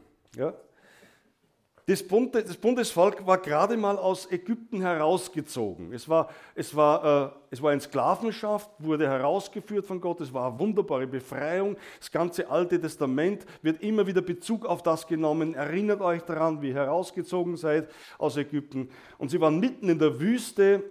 Das, 1.87 2.03
Bundesvolk 2.03 3.27
war 3.27 3.37
gerade 3.37 3.77
mal 3.77 3.99
aus 3.99 4.31
Ägypten 4.33 4.81
herausgezogen. 4.81 5.93
Es 5.93 6.09
war, 6.09 6.31
es, 6.55 6.75
war, 6.75 7.27
äh, 7.27 7.31
es 7.51 7.63
war 7.63 7.75
in 7.75 7.81
Sklavenschaft, 7.81 8.71
wurde 8.79 9.07
herausgeführt 9.07 9.85
von 9.85 10.01
Gott. 10.01 10.23
Es 10.23 10.33
war 10.33 10.49
eine 10.49 10.59
wunderbare 10.59 11.07
Befreiung. 11.07 11.77
Das 11.99 12.11
ganze 12.11 12.49
Alte 12.49 12.81
Testament 12.81 13.45
wird 13.61 13.83
immer 13.83 14.07
wieder 14.07 14.23
Bezug 14.23 14.65
auf 14.65 14.83
das 14.83 15.07
genommen. 15.07 15.53
Erinnert 15.53 16.01
euch 16.01 16.23
daran, 16.23 16.63
wie 16.63 16.69
ihr 16.69 16.75
herausgezogen 16.75 17.59
seid 17.59 17.91
aus 18.17 18.39
Ägypten. 18.39 18.89
Und 19.19 19.31
sie 19.31 19.41
waren 19.41 19.61
mitten 19.61 19.91
in 19.91 19.99
der 19.99 20.19
Wüste 20.19 20.83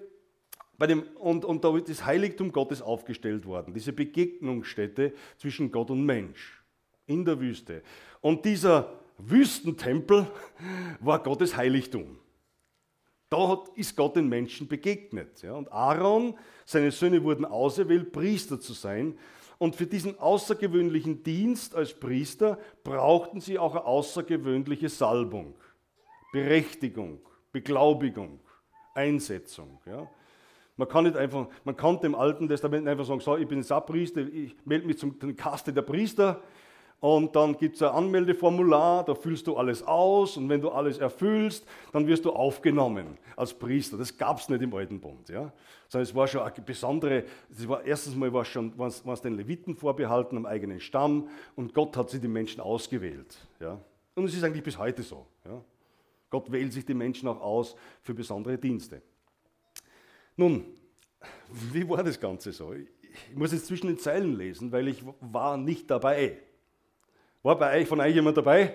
bei 0.78 0.86
dem, 0.86 1.04
und, 1.20 1.44
und 1.44 1.64
da 1.64 1.76
ist 1.76 1.90
das 1.90 2.06
Heiligtum 2.06 2.52
Gottes 2.52 2.84
aufgestellt 2.84 3.48
worden. 3.48 3.74
Diese 3.74 3.94
Begegnungsstätte 3.94 5.14
zwischen 5.38 5.72
Gott 5.72 5.90
und 5.90 6.06
Mensch 6.06 6.64
in 7.08 7.26
der 7.26 7.40
Wüste. 7.40 7.82
Und 8.22 8.46
dieser 8.46 9.03
Wüstentempel 9.30 10.28
war 11.00 11.22
Gottes 11.22 11.56
Heiligtum. 11.56 12.20
Da 13.30 13.64
ist 13.76 13.96
Gott 13.96 14.16
den 14.16 14.30
Menschen 14.30 14.68
begegnet. 14.68 15.44
Und 15.44 15.72
Aaron, 15.72 16.38
seine 16.66 16.92
Söhne 16.92 17.24
wurden 17.24 17.46
auserwählt, 17.46 18.12
Priester 18.12 18.60
zu 18.60 18.74
sein. 18.74 19.18
Und 19.58 19.76
für 19.76 19.88
diesen 19.88 20.20
außergewöhnlichen 20.20 21.24
Dienst 21.24 21.74
als 21.76 21.94
Priester 21.94 22.60
brauchten 22.84 23.40
sie 23.40 23.58
auch 23.58 23.72
eine 23.72 23.86
außergewöhnliche 23.86 24.90
Salbung, 24.90 25.56
Berechtigung, 26.32 27.22
Beglaubigung, 27.52 28.40
Einsetzung. 28.94 29.80
Man 30.76 30.88
kann 30.88 31.06
nicht 31.06 31.18
einfach, 31.18 31.48
man 31.64 31.76
kann 31.78 32.00
dem 32.02 32.14
Alten 32.14 32.48
Testament 32.48 32.88
einfach 32.88 33.06
sagen, 33.06 33.20
so, 33.20 33.38
ich 33.38 33.48
bin 33.48 33.60
jetzt 33.60 33.74
Priester, 33.86 34.22
ich 34.22 34.56
melde 34.66 34.88
mich 34.88 34.98
zum 34.98 35.18
Kaste 35.36 35.72
der 35.72 35.84
Priester 35.84 36.42
und 37.04 37.36
dann 37.36 37.58
gibt 37.58 37.76
es 37.76 37.82
ein 37.82 37.90
Anmeldeformular, 37.90 39.04
da 39.04 39.14
füllst 39.14 39.48
du 39.48 39.58
alles 39.58 39.84
aus 39.84 40.38
und 40.38 40.48
wenn 40.48 40.62
du 40.62 40.70
alles 40.70 41.00
erfüllst, 41.00 41.66
dann 41.92 42.08
wirst 42.08 42.24
du 42.24 42.32
aufgenommen 42.32 43.18
als 43.36 43.54
Priester. 43.54 43.98
Das 43.98 44.18
gab 44.18 44.40
es 44.40 44.48
nicht 44.48 44.62
im 44.62 44.74
Alten 44.74 45.02
Bund. 45.02 45.28
Ja? 45.28 45.52
Sondern 45.90 46.04
es 46.04 46.16
war 46.16 46.30
schon 46.30 46.44
eine 46.44 46.54
besondere, 46.66 47.26
es 47.52 47.68
war, 47.68 47.84
erstens 47.84 48.16
mal 48.16 48.32
war 48.32 48.46
schon, 48.46 48.78
war 48.78 48.88
es 48.88 49.22
den 49.22 49.36
Leviten 49.36 49.76
vorbehalten 49.76 50.38
am 50.38 50.46
eigenen 50.46 50.80
Stamm 50.80 51.28
und 51.58 51.74
Gott 51.74 51.98
hat 51.98 52.10
sie 52.10 52.22
die 52.22 52.30
Menschen 52.30 52.62
ausgewählt. 52.62 53.38
Ja? 53.60 53.82
Und 54.16 54.24
es 54.24 54.34
ist 54.34 54.44
eigentlich 54.46 54.64
bis 54.64 54.78
heute 54.78 55.04
so. 55.04 55.26
Ja? 55.44 55.62
Gott 56.30 56.50
wählt 56.54 56.72
sich 56.72 56.86
die 56.86 56.94
Menschen 56.94 57.28
auch 57.28 57.42
aus 57.42 57.76
für 58.02 58.14
besondere 58.14 58.58
Dienste. 58.58 59.02
Nun, 60.38 60.64
wie 61.52 61.90
war 61.90 62.02
das 62.02 62.18
Ganze 62.18 62.54
so? 62.54 62.72
Ich 62.72 63.36
muss 63.36 63.52
jetzt 63.52 63.66
zwischen 63.66 63.88
den 63.88 63.98
Zeilen 63.98 64.38
lesen, 64.38 64.72
weil 64.72 64.88
ich 64.88 65.04
war 65.20 65.58
nicht 65.58 65.92
dabei. 65.92 66.38
War 67.44 67.58
bei 67.58 67.82
euch 67.82 67.88
von 67.88 68.00
euch 68.00 68.16
jemand 68.16 68.38
dabei? 68.38 68.74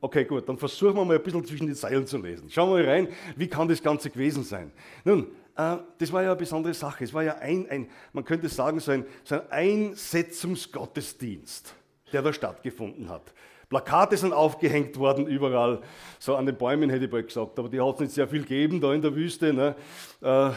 Okay, 0.00 0.24
gut, 0.26 0.48
dann 0.48 0.56
versuchen 0.58 0.94
wir 0.94 1.04
mal 1.04 1.16
ein 1.16 1.22
bisschen 1.22 1.44
zwischen 1.44 1.66
den 1.66 1.74
Zeilen 1.74 2.06
zu 2.06 2.18
lesen. 2.18 2.48
Schauen 2.50 2.70
wir 2.70 2.84
mal 2.84 2.88
rein, 2.88 3.08
wie 3.34 3.48
kann 3.48 3.66
das 3.66 3.82
Ganze 3.82 4.10
gewesen 4.10 4.44
sein. 4.44 4.70
Nun, 5.02 5.26
äh, 5.56 5.78
das 5.98 6.12
war 6.12 6.22
ja 6.22 6.30
eine 6.30 6.38
besondere 6.38 6.74
Sache. 6.74 7.02
Es 7.04 7.12
war 7.12 7.24
ja 7.24 7.38
ein, 7.38 7.68
ein 7.68 7.90
man 8.12 8.24
könnte 8.24 8.48
sagen, 8.48 8.78
so 8.80 8.92
ein, 8.92 9.04
so 9.24 9.34
ein 9.36 9.42
Einsetzungsgottesdienst, 9.50 11.74
der 12.12 12.22
da 12.22 12.32
stattgefunden 12.32 13.08
hat. 13.08 13.34
Plakate 13.70 14.16
sind 14.16 14.32
aufgehängt 14.32 14.96
worden 14.98 15.26
überall, 15.26 15.80
so 16.18 16.36
an 16.36 16.46
den 16.46 16.56
Bäumen 16.56 16.88
hätte 16.90 17.06
ich 17.06 17.10
bald 17.10 17.26
gesagt, 17.28 17.58
aber 17.58 17.68
die 17.68 17.80
hat 17.80 17.94
es 17.94 18.00
nicht 18.00 18.12
sehr 18.12 18.28
viel 18.28 18.42
gegeben 18.42 18.80
da 18.80 18.94
in 18.94 19.02
der 19.02 19.14
Wüste. 19.14 19.52
Ne? 19.52 19.74
Äh, 20.22 20.50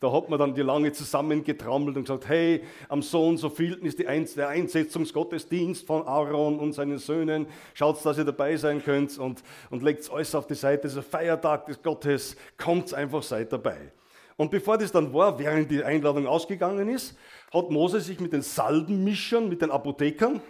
da 0.00 0.12
hat 0.12 0.28
man 0.28 0.38
dann 0.38 0.54
die 0.54 0.62
lange 0.62 0.92
zusammengetrommelt 0.92 1.96
und 1.96 2.04
gesagt, 2.04 2.28
hey, 2.28 2.62
am 2.88 3.02
so 3.02 3.26
und 3.26 3.38
so 3.38 3.48
vielten 3.48 3.86
ist 3.86 4.04
Ein 4.06 4.28
der 4.36 4.48
Einsetzungsgottesdienst 4.48 5.86
von 5.86 6.06
Aaron 6.06 6.58
und 6.58 6.72
seinen 6.72 6.98
Söhnen. 6.98 7.46
Schaut, 7.74 8.04
dass 8.04 8.18
ihr 8.18 8.24
dabei 8.24 8.56
sein 8.56 8.82
könnt 8.82 9.18
und, 9.18 9.42
und 9.70 9.82
legt 9.82 10.10
alles 10.10 10.34
auf 10.34 10.46
die 10.46 10.54
Seite. 10.54 10.82
Das 10.82 10.92
ist 10.92 10.98
ein 10.98 11.04
Feiertag 11.04 11.66
des 11.66 11.82
Gottes. 11.82 12.36
Kommt 12.56 12.92
einfach, 12.92 13.22
seid 13.22 13.52
dabei. 13.52 13.92
Und 14.36 14.50
bevor 14.50 14.76
das 14.76 14.92
dann 14.92 15.12
war, 15.14 15.38
während 15.38 15.70
die 15.70 15.82
Einladung 15.82 16.26
ausgegangen 16.26 16.88
ist, 16.90 17.16
hat 17.52 17.70
Mose 17.70 18.00
sich 18.00 18.20
mit 18.20 18.32
den 18.32 18.42
Salbenmischern, 18.42 19.48
mit 19.48 19.62
den 19.62 19.70
Apothekern 19.70 20.42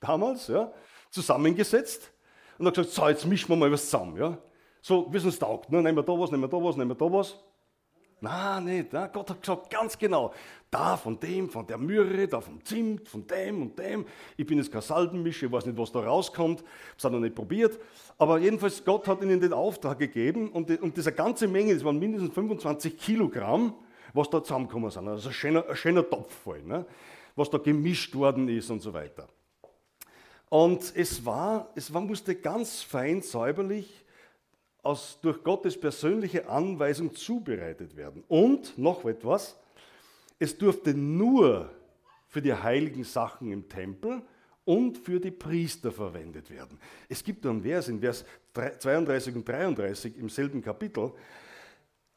damals 0.00 0.48
ja, 0.48 0.72
zusammengesetzt 1.10 2.10
und 2.58 2.66
hat 2.66 2.74
gesagt, 2.74 2.94
so, 2.94 3.08
jetzt 3.08 3.26
mischen 3.26 3.48
wir 3.50 3.56
mal 3.56 3.70
was 3.70 3.84
zusammen. 3.84 4.16
Ja. 4.16 4.38
So, 4.80 5.06
wie 5.12 5.18
es 5.18 5.24
uns 5.24 5.38
taugt. 5.38 5.70
Ne? 5.70 5.80
Nehmen 5.80 5.96
wir 5.96 6.02
da 6.02 6.12
was, 6.18 6.32
nehmen 6.32 6.42
wir 6.42 6.48
da 6.48 6.56
was, 6.56 6.76
nehmen 6.76 6.90
wir 6.90 6.96
da 6.96 7.12
was. 7.12 7.36
Nein, 8.22 8.64
nicht. 8.66 8.90
Gott 8.92 9.30
hat 9.30 9.40
gesagt, 9.40 9.68
ganz 9.68 9.98
genau. 9.98 10.32
Da 10.70 10.96
von 10.96 11.18
dem, 11.18 11.50
von 11.50 11.66
der 11.66 11.76
Myrrhe, 11.76 12.28
da 12.28 12.40
vom 12.40 12.64
Zimt, 12.64 13.08
von 13.08 13.26
dem 13.26 13.62
und 13.62 13.78
dem. 13.78 14.06
Ich 14.36 14.46
bin 14.46 14.58
jetzt 14.58 14.70
kein 14.70 14.80
Salbenmischer, 14.80 15.46
ich 15.46 15.52
weiß 15.52 15.66
nicht, 15.66 15.76
was 15.76 15.90
da 15.90 15.98
rauskommt. 16.00 16.60
Ich 16.60 16.66
habe 16.66 16.96
es 16.98 17.04
noch 17.04 17.18
nicht 17.18 17.34
probiert. 17.34 17.80
Aber 18.18 18.38
jedenfalls, 18.38 18.84
Gott 18.84 19.08
hat 19.08 19.22
ihnen 19.22 19.40
den 19.40 19.52
Auftrag 19.52 19.98
gegeben 19.98 20.52
und, 20.52 20.70
die, 20.70 20.78
und 20.78 20.96
diese 20.96 21.10
ganze 21.10 21.48
Menge, 21.48 21.74
das 21.74 21.84
waren 21.84 21.98
mindestens 21.98 22.32
25 22.32 22.96
Kilogramm, 22.96 23.74
was 24.14 24.30
da 24.30 24.40
zusammengekommen 24.40 24.90
sind. 24.92 25.08
Also 25.08 25.28
ein 25.28 25.32
schöner, 25.32 25.68
ein 25.68 25.76
schöner 25.76 26.08
Topf 26.08 26.32
voll, 26.44 26.62
ne? 26.62 26.86
was 27.34 27.50
da 27.50 27.58
gemischt 27.58 28.14
worden 28.14 28.48
ist 28.48 28.70
und 28.70 28.80
so 28.80 28.94
weiter. 28.94 29.26
Und 30.48 30.94
es 30.94 31.26
war, 31.26 31.70
es 31.74 31.92
war, 31.92 32.02
musste 32.02 32.36
ganz 32.36 32.82
fein 32.82 33.20
säuberlich 33.20 34.01
aus, 34.82 35.18
durch 35.22 35.42
Gottes 35.42 35.78
persönliche 35.78 36.48
Anweisung 36.48 37.14
zubereitet 37.14 37.96
werden. 37.96 38.24
Und 38.28 38.76
noch 38.76 39.04
etwas, 39.04 39.56
es 40.38 40.56
durfte 40.58 40.94
nur 40.94 41.70
für 42.26 42.42
die 42.42 42.54
heiligen 42.54 43.04
Sachen 43.04 43.52
im 43.52 43.68
Tempel 43.68 44.22
und 44.64 44.98
für 44.98 45.20
die 45.20 45.30
Priester 45.30 45.92
verwendet 45.92 46.50
werden. 46.50 46.78
Es 47.08 47.22
gibt 47.22 47.44
einen 47.46 47.62
Vers 47.62 47.88
in 47.88 48.00
Vers 48.00 48.24
32 48.54 49.36
und 49.36 49.48
33 49.48 50.18
im 50.18 50.28
selben 50.28 50.62
Kapitel. 50.62 51.12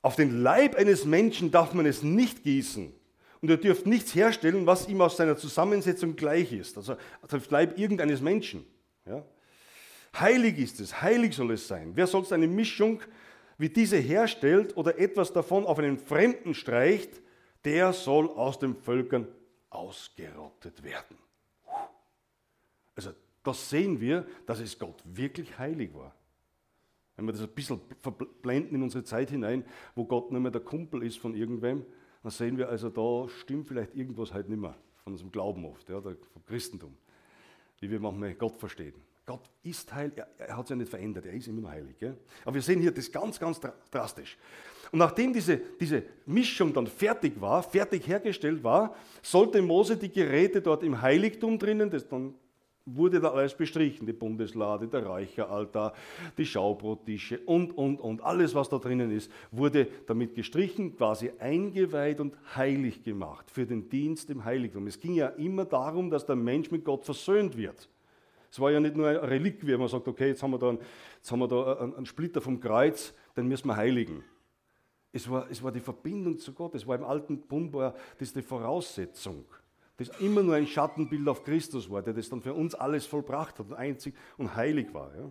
Auf 0.02 0.16
den 0.16 0.42
Leib 0.42 0.76
eines 0.76 1.06
Menschen 1.06 1.52
darf 1.52 1.74
man 1.74 1.86
es 1.86 2.04
nicht 2.04 2.44
gießen. 2.44 2.94
Und 3.42 3.50
er 3.50 3.58
dürft 3.58 3.86
nichts 3.86 4.16
herstellen, 4.16 4.66
was 4.66 4.88
ihm 4.88 5.02
aus 5.02 5.18
seiner 5.18 5.38
Zusammensetzung 5.38 6.16
gleich 6.16 6.52
ist. 6.52 6.78
Also 6.78 6.96
auf 7.22 7.30
den 7.30 7.42
Leib 7.50 7.78
irgendeines 7.78 8.22
Menschen. 8.22 8.66
Ja? 9.06 9.24
Heilig 10.20 10.58
ist 10.60 10.80
es, 10.80 11.02
heilig 11.02 11.36
soll 11.36 11.52
es 11.52 11.68
sein. 11.68 11.92
Wer 11.96 12.08
sonst 12.08 12.32
eine 12.32 12.48
Mischung 12.48 13.02
wie 13.58 13.70
diese 13.70 13.98
herstellt 13.98 14.76
oder 14.78 14.98
etwas 14.98 15.34
davon 15.34 15.66
auf 15.66 15.80
einen 15.80 15.98
Fremden 15.98 16.54
streicht, 16.54 17.22
der 17.64 17.94
soll 17.94 18.30
aus 18.30 18.60
den 18.60 18.76
Völkern 18.76 19.28
ausgerottet 19.70 20.84
werden. 20.84 21.18
Also 22.96 23.12
das 23.44 23.70
sehen 23.70 24.00
wir, 24.00 24.26
dass 24.46 24.60
es 24.60 24.78
Gott 24.80 25.02
wirklich 25.04 25.58
heilig 25.58 25.94
war. 25.94 26.16
Wenn 27.16 27.26
wir 27.26 27.32
das 27.32 27.42
ein 27.42 27.50
bisschen 27.50 27.80
verblenden 28.02 28.76
in 28.76 28.84
unsere 28.84 29.04
Zeit 29.04 29.30
hinein, 29.30 29.66
wo 29.96 30.06
Gott 30.06 30.32
nicht 30.32 30.42
mehr 30.42 30.52
der 30.52 30.62
Kumpel 30.62 31.04
ist 31.04 31.18
von 31.18 31.34
irgendwem, 31.34 31.86
dann 32.24 32.32
sehen 32.32 32.58
wir 32.58 32.70
also, 32.70 32.90
da 32.90 33.30
stimmt 33.30 33.68
vielleicht 33.68 33.96
irgendwas 33.96 34.34
halt 34.34 34.50
nicht 34.50 34.60
mehr 34.60 34.76
von 35.04 35.14
unserem 35.14 35.32
Glauben 35.32 35.66
oft, 35.66 35.88
ja, 35.90 36.02
vom 36.02 36.46
Christentum, 36.46 36.98
wie 37.80 37.90
wir 37.90 38.00
manchmal 38.00 38.34
Gott 38.34 38.58
verstehen. 38.58 38.96
Gott 39.26 39.50
ist 39.64 39.92
heilig, 39.94 40.18
er, 40.18 40.28
er, 40.38 40.58
hat 40.58 40.68
sich 40.68 40.76
ja 40.76 40.78
nicht 40.78 40.90
verändert, 40.90 41.26
er 41.26 41.34
ist 41.34 41.48
immer 41.48 41.62
noch 41.62 41.70
heilig. 41.70 41.98
Gell? 41.98 42.18
Aber 42.44 42.54
wir 42.54 42.62
sehen 42.62 42.80
hier 42.80 42.92
das 42.92 43.12
ganz, 43.12 43.40
ganz 43.40 43.60
drastisch. 43.90 44.38
Und 44.92 45.00
nachdem 45.00 45.34
diese, 45.34 45.58
diese 45.58 46.04
Mischung 46.26 46.74
dann 46.74 46.88
fertig 46.88 47.40
war, 47.42 47.64
fertig 47.64 48.08
hergestellt 48.08 48.64
war, 48.64 48.96
sollte 49.22 49.62
Mose 49.62 49.98
die 49.98 50.12
Geräte 50.12 50.62
dort 50.62 50.84
im 50.84 51.02
Heiligtum 51.02 51.58
drinnen, 51.58 51.90
das 51.90 52.08
dann 52.08 52.36
wurde 52.86 53.20
da 53.20 53.32
alles 53.32 53.56
bestrichen, 53.56 54.06
die 54.06 54.14
Bundeslade, 54.14 54.88
der 54.88 55.06
Räucheraltar, 55.06 55.94
die 56.38 56.46
Schaubrottische 56.46 57.40
und, 57.46 57.76
und, 57.76 58.00
und, 58.00 58.24
alles, 58.24 58.54
was 58.54 58.70
da 58.70 58.78
drinnen 58.78 59.10
ist, 59.10 59.32
wurde 59.52 59.88
damit 60.06 60.36
gestrichen, 60.36 60.96
quasi 60.96 61.32
eingeweiht 61.40 62.20
und 62.20 62.36
heilig 62.56 63.04
gemacht 63.04 63.50
für 63.50 63.66
den 63.66 63.90
Dienst 63.90 64.30
im 64.30 64.46
Heiligtum. 64.46 64.86
Es 64.86 65.00
ging 65.00 65.16
ja 65.16 65.30
immer 65.30 65.66
darum, 65.66 66.12
dass 66.12 66.28
der 66.28 66.36
Mensch 66.36 66.70
mit 66.70 66.86
Gott 66.86 67.04
versöhnt 67.04 67.58
wird. 67.58 67.90
Es 68.56 68.60
war 68.62 68.72
ja 68.72 68.80
nicht 68.80 68.96
nur 68.96 69.10
ein 69.10 69.18
Reliquie, 69.18 69.76
man 69.76 69.90
sagt, 69.90 70.08
okay, 70.08 70.30
jetzt 70.30 70.42
haben 70.42 70.52
wir 70.52 70.58
da, 70.58 70.70
einen, 70.70 70.80
jetzt 71.18 71.30
haben 71.30 71.40
wir 71.40 71.48
da 71.50 71.74
einen 71.74 72.06
Splitter 72.06 72.40
vom 72.40 72.62
Kreuz, 72.62 73.14
den 73.36 73.50
müssen 73.50 73.68
wir 73.68 73.76
heiligen. 73.76 74.24
Es 75.12 75.30
war, 75.30 75.52
es 75.52 75.62
war 75.62 75.74
die 75.74 75.82
Verbindung 75.82 76.40
zu 76.40 76.54
Gott, 76.54 76.74
es 76.74 76.88
war 76.88 76.96
im 76.96 77.04
alten 77.04 77.42
Bund, 77.42 77.74
war 77.74 77.94
das 78.18 78.32
die 78.32 78.42
Voraussetzung. 78.42 79.44
Das 79.98 80.08
immer 80.22 80.42
nur 80.42 80.56
ein 80.56 80.68
Schattenbild 80.68 81.28
auf 81.28 81.44
Christus 81.44 81.92
war, 81.92 82.02
der 82.02 82.14
das 82.14 82.30
dann 82.30 82.42
für 82.42 82.54
uns 82.54 82.74
alles 82.76 83.06
vollbracht 83.06 83.60
hat 83.60 83.66
und 83.66 83.74
einzig 83.74 84.16
und 84.38 84.56
heilig 84.56 84.94
war. 84.94 85.14
Ja. 85.14 85.30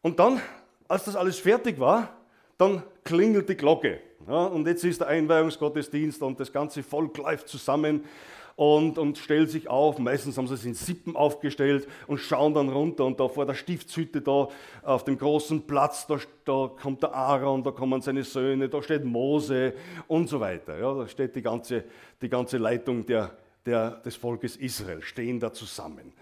Und 0.00 0.18
dann, 0.18 0.40
als 0.88 1.04
das 1.04 1.14
alles 1.14 1.38
fertig 1.38 1.78
war, 1.78 2.16
dann 2.56 2.82
klingelt 3.04 3.50
die 3.50 3.56
Glocke. 3.56 4.00
Ja, 4.26 4.46
und 4.46 4.66
jetzt 4.66 4.82
ist 4.82 5.02
der 5.02 5.08
Einweihungsgottesdienst 5.08 6.22
und 6.22 6.40
das 6.40 6.50
ganze 6.50 6.82
Volk 6.82 7.18
läuft 7.18 7.48
zusammen 7.48 8.06
und, 8.56 8.98
und 8.98 9.18
stellt 9.18 9.50
sich 9.50 9.68
auf. 9.68 9.98
Meistens 9.98 10.36
haben 10.36 10.46
sie 10.46 10.54
es 10.54 10.64
in 10.64 10.74
Sippen 10.74 11.16
aufgestellt 11.16 11.88
und 12.06 12.18
schauen 12.18 12.54
dann 12.54 12.68
runter 12.68 13.04
und 13.04 13.18
da 13.20 13.28
vor 13.28 13.46
der 13.46 13.54
Stiftshütte 13.54 14.20
da 14.20 14.48
auf 14.82 15.04
dem 15.04 15.18
großen 15.18 15.66
Platz, 15.66 16.06
da, 16.06 16.18
da 16.44 16.70
kommt 16.80 17.02
der 17.02 17.14
Aaron, 17.14 17.62
da 17.62 17.70
kommen 17.70 18.02
seine 18.02 18.24
Söhne, 18.24 18.68
da 18.68 18.82
steht 18.82 19.04
Mose 19.04 19.74
und 20.08 20.28
so 20.28 20.40
weiter. 20.40 20.78
Ja, 20.78 20.94
da 20.94 21.08
steht 21.08 21.36
die 21.36 21.42
ganze, 21.42 21.84
die 22.20 22.28
ganze 22.28 22.58
Leitung 22.58 23.06
der, 23.06 23.36
der, 23.64 23.92
des 23.92 24.16
Volkes 24.16 24.56
Israel, 24.56 25.02
stehen 25.02 25.40
da 25.40 25.52
zusammen. 25.52 26.12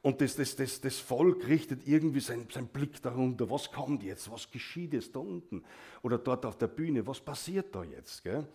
Und 0.00 0.20
das, 0.20 0.36
das, 0.36 0.54
das, 0.54 0.80
das 0.80 0.98
Volk 0.98 1.48
richtet 1.48 1.86
irgendwie 1.86 2.20
seinen, 2.20 2.48
seinen 2.50 2.68
Blick 2.68 3.02
darunter. 3.02 3.50
Was 3.50 3.72
kommt 3.72 4.02
jetzt? 4.04 4.30
Was 4.30 4.50
geschieht 4.50 4.92
jetzt 4.92 5.14
da 5.16 5.18
unten? 5.18 5.64
Oder 6.02 6.18
dort 6.18 6.46
auf 6.46 6.56
der 6.56 6.68
Bühne? 6.68 7.06
Was 7.06 7.20
passiert 7.20 7.74
da 7.74 7.82
jetzt? 7.82 8.22
Gell? 8.22 8.46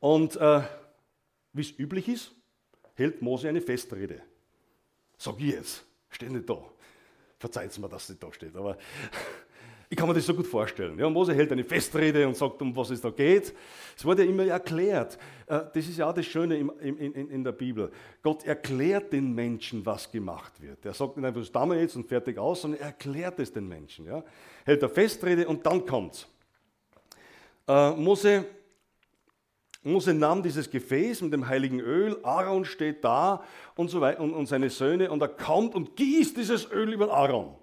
Und 0.00 0.36
äh, 0.36 0.60
wie 1.58 1.62
es 1.62 1.78
üblich 1.78 2.08
ist, 2.08 2.32
hält 2.94 3.20
Mose 3.20 3.48
eine 3.48 3.60
Festrede. 3.60 4.22
Sag 5.18 5.34
ich 5.38 5.52
jetzt, 5.52 5.84
steht 6.08 6.30
nicht 6.30 6.48
da. 6.48 6.58
Verzeiht 7.38 7.76
mir, 7.78 7.88
dass 7.88 8.08
es 8.08 8.18
da 8.18 8.32
steht, 8.32 8.56
aber 8.56 8.78
ich 9.90 9.96
kann 9.96 10.08
mir 10.08 10.14
das 10.14 10.26
so 10.26 10.34
gut 10.34 10.46
vorstellen. 10.46 10.98
Ja, 10.98 11.10
Mose 11.10 11.34
hält 11.34 11.50
eine 11.52 11.64
Festrede 11.64 12.26
und 12.26 12.36
sagt, 12.36 12.62
um 12.62 12.74
was 12.74 12.90
es 12.90 13.00
da 13.00 13.10
geht. 13.10 13.54
Es 13.96 14.04
wurde 14.04 14.24
immer 14.24 14.44
erklärt. 14.46 15.18
Äh, 15.46 15.60
das 15.74 15.88
ist 15.88 15.98
ja 15.98 16.08
auch 16.08 16.14
das 16.14 16.26
Schöne 16.26 16.56
in, 16.58 17.44
der 17.44 17.52
Bibel. 17.52 17.90
Gott 18.22 18.44
erklärt 18.44 19.12
den 19.12 19.34
Menschen, 19.34 19.84
was 19.84 20.10
gemacht 20.10 20.60
wird. 20.60 20.84
Er 20.84 20.94
sagt 20.94 21.16
nicht 21.16 21.26
einfach, 21.26 21.40
das 21.40 21.50
tun 21.52 21.70
wir 21.70 21.80
jetzt 21.80 21.96
und 21.96 22.08
fertig 22.08 22.38
aus, 22.38 22.62
sondern 22.62 22.80
er 22.80 22.86
erklärt 22.86 23.38
es 23.40 23.52
den 23.52 23.66
Menschen. 23.66 24.06
Ja. 24.06 24.24
Hält 24.64 24.82
eine 24.82 24.92
Festrede 24.92 25.46
und 25.48 25.64
dann 25.66 25.84
kommt's. 25.84 26.26
Äh, 27.66 27.90
Mose 27.92 28.44
Mose 29.82 30.12
nahm 30.12 30.42
dieses 30.42 30.70
Gefäß 30.70 31.22
mit 31.22 31.32
dem 31.32 31.46
heiligen 31.48 31.80
Öl, 31.80 32.18
Aaron 32.22 32.64
steht 32.64 33.04
da 33.04 33.42
und, 33.76 33.88
so 33.88 34.00
weiter, 34.00 34.20
und, 34.20 34.34
und 34.34 34.46
seine 34.46 34.70
Söhne 34.70 35.10
und 35.10 35.22
er 35.22 35.28
kommt 35.28 35.74
und 35.74 35.96
gießt 35.96 36.36
dieses 36.36 36.70
Öl 36.70 36.92
über 36.92 37.12
Aaron. 37.12 37.54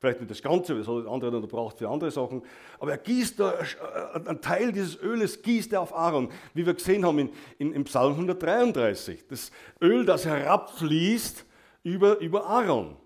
Vielleicht 0.00 0.20
nicht 0.20 0.30
das 0.30 0.42
Ganze, 0.42 0.76
das 0.76 0.86
hat 0.86 1.06
andere 1.06 1.30
dann 1.30 1.48
braucht 1.48 1.78
für 1.78 1.88
andere 1.88 2.10
Sachen, 2.10 2.42
aber 2.78 2.90
er 2.90 2.98
gießt 2.98 3.40
da, 3.40 3.52
äh, 3.52 4.28
einen 4.28 4.40
Teil 4.40 4.72
dieses 4.72 5.00
Öles 5.00 5.40
gießt 5.40 5.72
er 5.72 5.80
auf 5.80 5.94
Aaron, 5.94 6.30
wie 6.52 6.66
wir 6.66 6.74
gesehen 6.74 7.06
haben 7.06 7.18
in, 7.18 7.30
in, 7.58 7.72
in 7.72 7.84
Psalm 7.84 8.12
133. 8.12 9.26
Das 9.28 9.50
Öl, 9.80 10.04
das 10.04 10.26
herabfließt 10.26 11.44
über, 11.84 12.18
über 12.18 12.46
Aaron. 12.46 12.96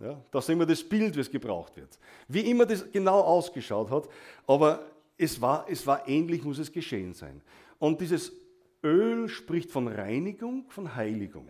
Ja, 0.00 0.22
da 0.30 0.40
sehen 0.40 0.58
wir 0.58 0.66
das 0.66 0.84
Bild, 0.84 1.16
wie 1.16 1.20
es 1.20 1.30
gebraucht 1.30 1.76
wird. 1.76 1.98
Wie 2.28 2.48
immer 2.48 2.64
das 2.64 2.90
genau 2.92 3.20
ausgeschaut 3.20 3.90
hat, 3.90 4.08
aber 4.46 4.80
es 5.18 5.40
war, 5.40 5.66
es 5.68 5.86
war 5.86 6.08
ähnlich, 6.08 6.44
muss 6.44 6.58
es 6.58 6.72
geschehen 6.72 7.12
sein. 7.12 7.42
Und 7.78 8.00
dieses 8.00 8.32
Öl 8.82 9.28
spricht 9.28 9.70
von 9.70 9.88
Reinigung, 9.88 10.70
von 10.70 10.94
Heiligung. 10.94 11.48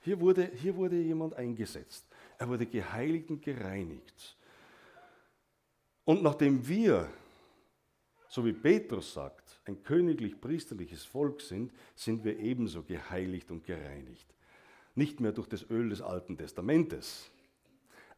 Hier 0.00 0.18
wurde, 0.20 0.50
hier 0.54 0.74
wurde 0.76 0.96
jemand 0.96 1.34
eingesetzt. 1.34 2.06
Er 2.38 2.48
wurde 2.48 2.66
geheiligt 2.66 3.30
und 3.30 3.42
gereinigt. 3.42 4.36
Und 6.04 6.22
nachdem 6.22 6.66
wir, 6.66 7.10
so 8.28 8.44
wie 8.44 8.52
Petrus 8.52 9.12
sagt, 9.12 9.60
ein 9.66 9.82
königlich-priesterliches 9.82 11.04
Volk 11.04 11.40
sind, 11.40 11.72
sind 11.94 12.24
wir 12.24 12.38
ebenso 12.38 12.82
geheiligt 12.82 13.50
und 13.50 13.64
gereinigt. 13.64 14.26
Nicht 14.94 15.20
mehr 15.20 15.32
durch 15.32 15.48
das 15.48 15.68
Öl 15.68 15.90
des 15.90 16.00
Alten 16.00 16.38
Testamentes, 16.38 17.30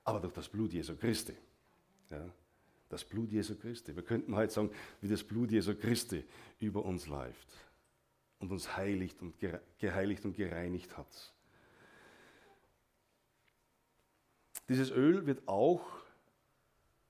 aber 0.05 0.21
durch 0.21 0.35
das 0.35 0.49
Blut 0.49 0.73
Jesu 0.73 0.95
Christi. 0.95 1.35
Ja, 2.11 2.25
das 2.89 3.05
Blut 3.05 3.31
Jesu 3.31 3.55
Christi. 3.57 3.95
Wir 3.95 4.03
könnten 4.03 4.35
heute 4.35 4.53
sagen, 4.53 4.71
wie 5.01 5.09
das 5.09 5.23
Blut 5.23 5.51
Jesu 5.51 5.75
Christi 5.75 6.25
über 6.59 6.85
uns 6.85 7.07
läuft 7.07 7.49
und 8.39 8.51
uns 8.51 8.77
heiligt 8.77 9.21
und 9.21 9.35
geheiligt 9.79 10.25
und 10.25 10.37
gereinigt 10.37 10.97
hat. 10.97 11.35
Dieses 14.69 14.91
Öl 14.91 15.27
wird 15.27 15.47
auch 15.47 15.83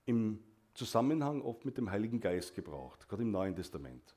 im 0.06 0.38
Zusammenhang 0.74 1.42
oft 1.42 1.64
mit 1.64 1.76
dem 1.76 1.90
Heiligen 1.90 2.20
Geist 2.20 2.54
gebraucht, 2.54 3.08
gerade 3.08 3.22
im 3.22 3.30
Neuen 3.30 3.54
Testament. 3.54 4.14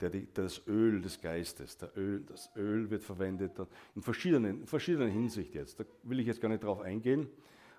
Der, 0.00 0.10
das 0.10 0.66
Öl 0.66 1.00
des 1.00 1.20
Geistes, 1.20 1.78
Öl, 1.96 2.24
das 2.26 2.50
Öl 2.56 2.90
wird 2.90 3.04
verwendet 3.04 3.52
in 3.94 4.02
verschiedenen, 4.02 4.62
in 4.62 4.66
verschiedenen 4.66 5.08
Hinsicht 5.08 5.54
jetzt. 5.54 5.78
Da 5.78 5.84
will 6.02 6.18
ich 6.18 6.26
jetzt 6.26 6.40
gar 6.40 6.48
nicht 6.48 6.64
drauf 6.64 6.80
eingehen. 6.80 7.28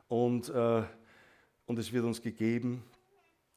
Und, 0.08 0.50
äh, 0.50 0.84
und 1.66 1.80
es 1.80 1.92
wird 1.92 2.06
uns 2.06 2.22
gegeben, 2.22 2.84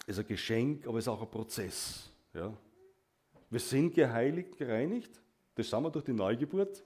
es 0.07 0.17
ist 0.17 0.21
ein 0.21 0.27
Geschenk, 0.27 0.87
aber 0.87 0.99
es 0.99 1.05
ist 1.05 1.09
auch 1.09 1.21
ein 1.21 1.31
Prozess. 1.31 2.11
Ja? 2.33 2.53
Wir 3.51 3.61
sind 3.61 3.95
geheiligt, 3.95 4.57
gereinigt, 4.57 5.21
das 5.55 5.71
sind 5.71 5.83
wir 5.83 5.91
durch 5.91 6.05
die 6.05 6.13
Neugeburt. 6.13 6.83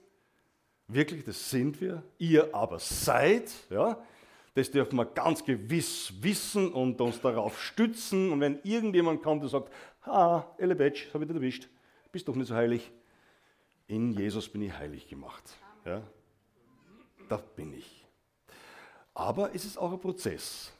Wirklich, 0.87 1.23
das 1.23 1.49
sind 1.49 1.79
wir. 1.79 2.03
Ihr 2.17 2.53
aber 2.53 2.79
seid, 2.79 3.51
ja, 3.69 4.03
das 4.53 4.69
dürfen 4.69 4.97
wir 4.97 5.05
ganz 5.05 5.43
gewiss 5.43 6.13
wissen 6.21 6.71
und 6.71 6.99
uns 7.01 7.19
darauf 7.21 7.61
stützen. 7.61 8.31
Und 8.31 8.41
wenn 8.41 8.59
irgendjemand 8.63 9.23
kommt 9.23 9.43
und 9.43 9.49
sagt, 9.49 9.71
ha, 10.05 10.53
Elebetsch, 10.57 11.05
das 11.05 11.13
habe 11.13 11.23
ich 11.23 11.27
dich 11.29 11.35
erwischt, 11.35 11.69
bist 12.11 12.27
doch 12.27 12.35
nicht 12.35 12.47
so 12.47 12.55
heilig. 12.55 12.91
In 13.87 14.11
Jesus 14.11 14.47
bin 14.49 14.61
ich 14.61 14.73
heilig 14.73 15.07
gemacht. 15.07 15.43
Ja? 15.85 16.03
Da 17.29 17.37
bin 17.37 17.73
ich. 17.73 18.05
Aber 19.13 19.53
es 19.53 19.65
ist 19.65 19.77
auch 19.77 19.91
ein 19.91 19.99
Prozess. 19.99 20.71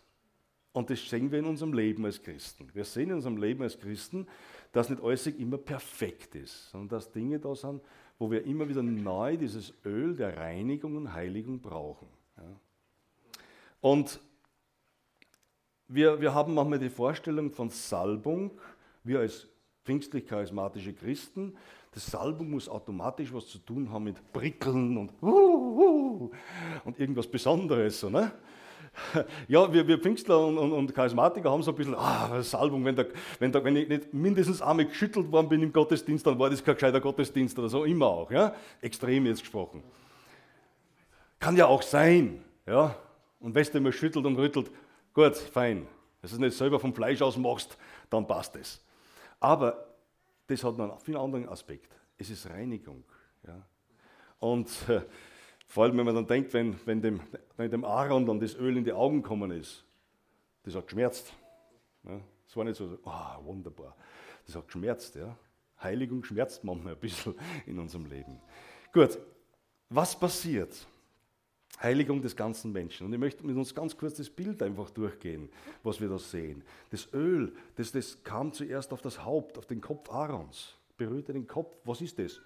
Und 0.74 0.90
das 0.90 1.08
sehen 1.08 1.32
wir 1.32 1.40
in 1.40 1.46
unserem 1.46 1.74
Leben 1.74 2.04
als 2.04 2.22
Christen. 2.22 2.68
Wir 2.74 2.84
sehen 2.84 3.10
in 3.10 3.16
unserem 3.16 3.38
Leben 3.38 3.62
als 3.62 3.80
Christen, 3.80 4.28
dass 4.72 4.90
nicht 4.90 5.02
alles 5.02 5.28
immer 5.28 5.58
perfekt 5.58 6.36
ist, 6.36 6.72
sondern 6.72 6.90
dass 6.90 7.12
Dinge 7.12 7.40
da 7.40 7.54
sind, 7.56 7.82
wo 8.18 8.30
wir 8.30 8.44
immer 8.44 8.68
wieder 8.68 8.82
neu 8.82 9.38
dieses 9.38 9.74
Öl 9.86 10.16
der 10.16 10.36
Reinigung 10.36 10.96
und 10.98 11.14
Heiligung 11.14 11.62
brauchen. 11.62 12.08
Und 13.82 14.20
wir, 15.88 16.20
wir 16.20 16.34
haben 16.34 16.56
manchmal 16.56 16.80
die 16.80 16.90
Vorstellung 16.90 17.52
von 17.52 17.70
Salbung, 17.70 18.60
wir 19.04 19.20
als 19.20 19.48
pfingstlich-charismatische 19.84 20.94
Christen, 20.94 21.56
das 21.92 22.08
Salbung 22.08 22.50
muss 22.50 22.68
automatisch 22.68 23.32
was 23.32 23.46
zu 23.48 23.60
tun 23.60 23.92
haben 23.92 24.06
mit 24.06 24.34
Prickeln 24.34 24.98
und, 24.98 25.12
uh, 25.22 25.28
uh, 25.28 26.32
und 26.86 27.00
irgendwas 27.00 27.28
Besonderes. 27.28 28.00
So, 28.00 28.10
ne? 28.10 28.32
Ja, 29.48 29.72
wir, 29.72 29.88
wir 29.88 29.98
Pfingstler 29.98 30.40
und, 30.40 30.58
und, 30.58 30.72
und, 30.72 30.94
Charismatiker 30.94 31.52
haben 31.52 31.64
so 31.64 31.72
ein 31.72 31.76
bisschen, 31.76 31.96
ah, 31.96 32.42
Salbung, 32.42 32.86
wenn, 32.86 32.96
der, 32.96 33.08
wenn, 33.40 33.52
der, 33.52 33.64
wenn 33.64 33.76
ich 33.76 33.88
nicht 33.88 34.14
mindestens 34.14 34.62
einmal 34.62 34.86
geschüttelt 34.86 35.32
worden 35.32 35.50
bin 35.50 35.62
im 35.62 35.74
Gottesdienst, 35.74 36.26
dann 36.26 36.38
war 36.40 36.50
das 36.50 36.64
kein 36.64 36.76
gescheiter 36.76 37.02
Gottesdienst 37.02 37.58
oder 37.58 37.70
so, 37.70 37.84
immer 37.86 38.08
auch. 38.08 38.32
Ja? 38.32 38.54
Extrem 38.82 39.26
jetzt 39.26 39.42
gesprochen. 39.42 39.84
Kann 41.40 41.58
ja 41.58 41.66
auch 41.66 41.82
sein. 41.82 42.44
Ja? 42.66 42.96
Und 43.40 43.56
wenn 43.56 43.64
du 43.66 43.78
immer 43.78 43.92
schüttelt 43.92 44.26
und 44.26 44.38
rüttelt, 44.38 44.72
gut, 45.14 45.36
fein. 45.36 45.88
Wenn 46.22 46.30
du 46.30 46.36
es 46.36 46.40
nicht 46.40 46.58
selber 46.58 46.80
vom 46.80 46.94
Fleisch 46.94 47.22
aus 47.22 47.38
machst, 47.38 47.78
dann 48.10 48.26
passt 48.26 48.56
es. 48.56 48.82
Aber 49.40 49.88
das 50.48 50.64
hat 50.64 50.78
noch 50.78 50.92
einen 50.92 51.00
viel 51.00 51.18
anderen 51.18 51.50
Aspekt. 51.50 51.92
Es 52.18 52.30
ist 52.30 52.50
Reinigung. 52.50 53.04
Ja? 53.46 53.62
Und 54.40 54.70
äh, 54.88 55.02
vor 55.74 55.86
allem, 55.86 55.98
wenn 55.98 56.06
man 56.06 56.14
dann 56.14 56.28
denkt, 56.28 56.54
wenn, 56.54 56.76
wenn, 56.86 57.02
dem, 57.02 57.20
wenn 57.58 57.72
dem 57.72 57.84
Aaron 57.84 58.28
dann 58.28 58.40
das 58.40 58.54
Öl 58.54 58.78
in 58.78 58.84
die 58.84 58.94
Augen 58.94 59.24
gekommen 59.24 59.50
ist, 59.50 59.84
das 60.62 60.76
hat 60.76 60.86
geschmerzt. 60.86 61.34
Ja? 62.04 62.22
Das 62.46 62.56
war 62.56 62.64
nicht 62.64 62.76
so, 62.76 63.00
oh, 63.04 63.46
wunderbar. 63.46 63.96
Das 64.46 64.56
hat 64.56 64.68
geschmerzt. 64.68 65.16
Ja? 65.16 65.36
Heiligung 65.82 66.24
schmerzt 66.24 66.64
manchmal 66.64 66.94
ein 66.94 67.00
bisschen 67.00 67.34
in 67.66 67.80
unserem 67.80 68.06
Leben. 68.06 68.40
Gut, 68.94 69.18
was 69.90 70.16
passiert? 70.20 70.86
Heiligung 71.82 72.22
des 72.22 72.36
ganzen 72.36 72.72
Menschen. 72.72 73.08
Und 73.08 73.14
ich 73.14 73.20
möchte 73.20 73.44
mit 73.44 73.58
uns 73.58 73.74
ganz 73.74 73.98
kurz 73.98 74.18
das 74.18 74.30
Bild 74.30 74.62
einfach 74.62 74.92
durchgehen, 74.92 75.50
was 75.82 76.00
wir 76.00 76.08
da 76.08 76.20
sehen. 76.20 76.64
Das 76.92 77.12
Öl, 77.16 77.52
das, 77.78 77.92
das 77.92 78.24
kam 78.24 78.54
zuerst 78.54 78.94
auf 78.94 79.02
das 79.02 79.26
Haupt, 79.26 79.58
auf 79.58 79.66
den 79.66 79.82
Kopf 79.82 80.08
Aarons, 80.12 80.76
berührte 80.98 81.34
den 81.34 81.48
Kopf. 81.48 81.76
Was 81.84 82.00
ist 82.00 82.20
das? 82.20 82.40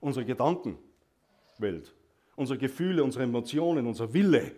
Unsere 0.00 0.24
Gedankenwelt, 0.24 1.94
unsere 2.40 2.58
Gefühle, 2.58 3.04
unsere 3.04 3.24
Emotionen, 3.24 3.86
unser 3.86 4.12
Wille. 4.12 4.52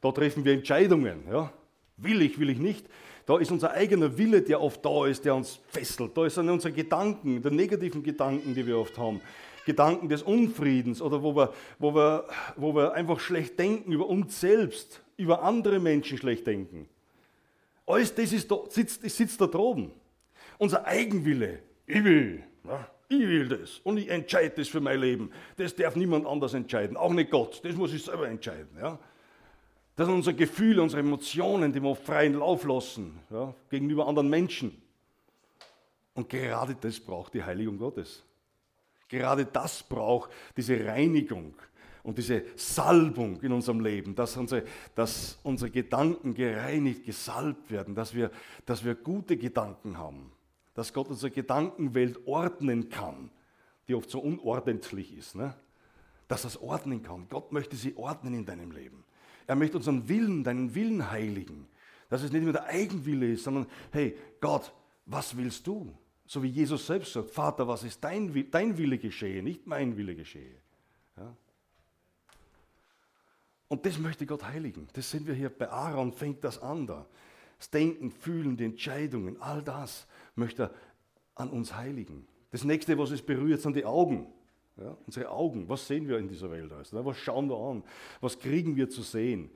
Da 0.00 0.12
treffen 0.12 0.44
wir 0.44 0.54
Entscheidungen. 0.54 1.24
Ja? 1.30 1.52
Will 1.96 2.22
ich, 2.22 2.38
will 2.38 2.48
ich 2.48 2.58
nicht. 2.58 2.86
Da 3.26 3.38
ist 3.38 3.50
unser 3.50 3.72
eigener 3.72 4.16
Wille, 4.16 4.40
der 4.40 4.60
oft 4.60 4.82
da 4.84 5.06
ist, 5.06 5.24
der 5.24 5.34
uns 5.34 5.60
fesselt. 5.68 6.16
Da 6.16 6.30
sind 6.30 6.48
unsere 6.48 6.72
Gedanken, 6.72 7.42
die 7.42 7.50
negativen 7.50 8.02
Gedanken, 8.02 8.54
die 8.54 8.66
wir 8.66 8.78
oft 8.78 8.96
haben. 8.96 9.20
Gedanken 9.66 10.08
des 10.08 10.22
Unfriedens 10.22 11.02
oder 11.02 11.22
wo 11.22 11.36
wir, 11.36 11.52
wo, 11.78 11.94
wir, 11.94 12.24
wo 12.56 12.74
wir 12.74 12.94
einfach 12.94 13.20
schlecht 13.20 13.58
denken 13.58 13.92
über 13.92 14.06
uns 14.06 14.40
selbst, 14.40 15.02
über 15.18 15.42
andere 15.42 15.78
Menschen 15.78 16.16
schlecht 16.16 16.46
denken. 16.46 16.88
Alles 17.84 18.14
das 18.14 18.32
ist 18.32 18.50
da, 18.50 18.60
sitzt, 18.68 19.02
sitzt 19.10 19.40
da 19.40 19.46
droben. 19.46 19.90
Unser 20.56 20.86
Eigenwille. 20.86 21.58
Ich 21.86 22.02
will. 22.02 22.44
Ja, 22.64 22.88
ich 23.08 23.20
will 23.20 23.48
das. 23.48 23.80
Und 23.84 23.96
ich 23.96 24.08
entscheide 24.08 24.54
das 24.56 24.68
für 24.68 24.80
mein 24.80 25.00
Leben. 25.00 25.30
Das 25.56 25.74
darf 25.74 25.96
niemand 25.96 26.26
anders 26.26 26.54
entscheiden. 26.54 26.96
Auch 26.96 27.12
nicht 27.12 27.30
Gott. 27.30 27.60
Das 27.64 27.74
muss 27.74 27.92
ich 27.92 28.04
selber 28.04 28.28
entscheiden. 28.28 28.76
Ja. 28.78 28.98
Das 29.96 30.06
sind 30.06 30.14
unsere 30.14 30.36
Gefühle, 30.36 30.82
unsere 30.82 31.00
Emotionen, 31.00 31.72
die 31.72 31.82
wir 31.82 31.96
freien 31.96 32.34
Lauf 32.34 32.64
lassen 32.64 33.18
ja, 33.30 33.52
gegenüber 33.70 34.06
anderen 34.06 34.28
Menschen. 34.28 34.80
Und 36.14 36.28
gerade 36.28 36.76
das 36.80 37.00
braucht 37.00 37.34
die 37.34 37.42
Heiligung 37.42 37.78
Gottes. 37.78 38.22
Gerade 39.08 39.46
das 39.46 39.82
braucht 39.82 40.30
diese 40.56 40.84
Reinigung 40.84 41.54
und 42.02 42.18
diese 42.18 42.42
Salbung 42.56 43.40
in 43.40 43.52
unserem 43.52 43.80
Leben, 43.80 44.14
dass 44.14 44.36
unsere, 44.36 44.64
dass 44.94 45.38
unsere 45.42 45.70
Gedanken 45.70 46.34
gereinigt, 46.34 47.04
gesalbt 47.04 47.70
werden, 47.70 47.94
dass 47.94 48.14
wir, 48.14 48.30
dass 48.66 48.84
wir 48.84 48.94
gute 48.94 49.36
Gedanken 49.36 49.98
haben, 49.98 50.30
dass 50.78 50.92
Gott 50.92 51.08
unsere 51.08 51.32
Gedankenwelt 51.32 52.24
ordnen 52.24 52.88
kann, 52.88 53.32
die 53.88 53.96
oft 53.96 54.08
so 54.08 54.20
unordentlich 54.20 55.12
ist. 55.12 55.34
Ne? 55.34 55.52
Dass 56.28 56.44
er 56.44 56.50
es 56.50 56.62
ordnen 56.62 57.02
kann. 57.02 57.26
Gott 57.28 57.50
möchte 57.50 57.74
sie 57.74 57.96
ordnen 57.96 58.32
in 58.32 58.46
deinem 58.46 58.70
Leben. 58.70 59.02
Er 59.48 59.56
möchte 59.56 59.76
unseren 59.76 60.08
Willen, 60.08 60.44
deinen 60.44 60.76
Willen 60.76 61.10
heiligen. 61.10 61.66
Dass 62.10 62.22
es 62.22 62.30
nicht 62.30 62.44
nur 62.44 62.52
der 62.52 62.66
Eigenwille 62.66 63.32
ist, 63.32 63.42
sondern 63.42 63.66
hey, 63.90 64.16
Gott, 64.40 64.72
was 65.04 65.36
willst 65.36 65.66
du? 65.66 65.92
So 66.26 66.44
wie 66.44 66.48
Jesus 66.48 66.86
selbst 66.86 67.12
sagt, 67.12 67.30
Vater, 67.30 67.66
was 67.66 67.82
ist 67.82 68.04
dein, 68.04 68.48
dein 68.48 68.78
Wille 68.78 68.98
geschehe, 68.98 69.42
nicht 69.42 69.66
mein 69.66 69.96
Wille 69.96 70.14
geschehe. 70.14 70.54
Ja? 71.16 71.34
Und 73.66 73.84
das 73.84 73.98
möchte 73.98 74.26
Gott 74.26 74.44
heiligen. 74.44 74.86
Das 74.92 75.10
sind 75.10 75.26
wir 75.26 75.34
hier 75.34 75.48
bei 75.48 75.68
Aaron, 75.68 76.12
fängt 76.12 76.44
das 76.44 76.62
an 76.62 76.86
da. 76.86 77.04
Das 77.58 77.68
Denken, 77.68 78.12
Fühlen, 78.12 78.56
die 78.56 78.64
Entscheidungen, 78.64 79.42
all 79.42 79.60
das 79.60 80.06
möchte 80.38 80.64
er 80.64 80.70
an 81.34 81.50
uns 81.50 81.76
heiligen. 81.76 82.26
Das 82.50 82.64
nächste, 82.64 82.96
was 82.98 83.10
es 83.10 83.22
berührt, 83.22 83.60
sind 83.60 83.76
die 83.76 83.84
Augen. 83.84 84.26
Ja, 84.76 84.96
unsere 85.06 85.30
Augen, 85.30 85.68
was 85.68 85.86
sehen 85.86 86.08
wir 86.08 86.18
in 86.18 86.28
dieser 86.28 86.50
Welt 86.50 86.72
alles? 86.72 86.92
Was 86.92 87.16
schauen 87.16 87.48
wir 87.48 87.56
an? 87.56 87.82
Was 88.20 88.38
kriegen 88.38 88.76
wir 88.76 88.88
zu 88.88 89.02
sehen? 89.02 89.50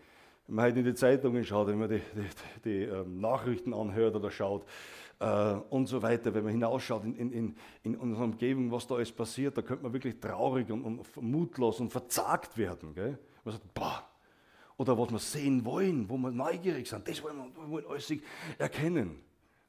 Wenn 0.47 0.57
man 0.57 0.65
halt 0.65 0.77
in 0.77 0.85
die 0.85 0.95
Zeitungen 0.95 1.45
schaut, 1.45 1.69
wenn 1.69 1.79
man 1.79 1.89
die, 1.89 2.01
die, 2.17 2.61
die, 2.65 2.83
ähm, 2.83 3.21
Nachrichten 3.21 3.73
anhört 3.73 4.17
oder 4.17 4.31
schaut, 4.31 4.67
äh, 5.23 5.55
und 5.71 5.87
so 5.87 6.03
weiter. 6.03 6.35
Wenn 6.35 6.45
man 6.45 6.53
hinausschaut 6.53 7.05
in, 7.05 7.31
in, 7.33 7.57
in 7.85 7.97
unserer 7.97 8.25
Umgebung, 8.25 8.71
was 8.73 8.87
da 8.87 8.97
alles 8.97 9.13
passiert, 9.13 9.57
da 9.57 9.63
könnte 9.63 9.85
man 9.85 9.93
wirklich 9.93 10.19
traurig 10.19 10.71
und, 10.71 10.85
und 10.85 11.23
mutlos 11.23 11.81
und 11.81 11.91
verzagt 11.91 12.59
werden. 12.59 12.95
Gell? 12.95 13.19
Man 13.45 13.53
sagt, 13.53 13.73
boah. 13.73 14.09
Oder 14.77 14.99
was 14.99 15.13
wir 15.13 15.19
sehen 15.19 15.65
wollen, 15.65 16.09
wo 16.09 16.17
wir 16.17 16.33
neugierig 16.33 16.89
sind, 16.89 17.07
das 17.07 17.23
wollen 17.23 17.37
wir, 17.37 17.71
wollen 17.71 17.87
alles 17.87 18.13
erkennen. 18.59 19.21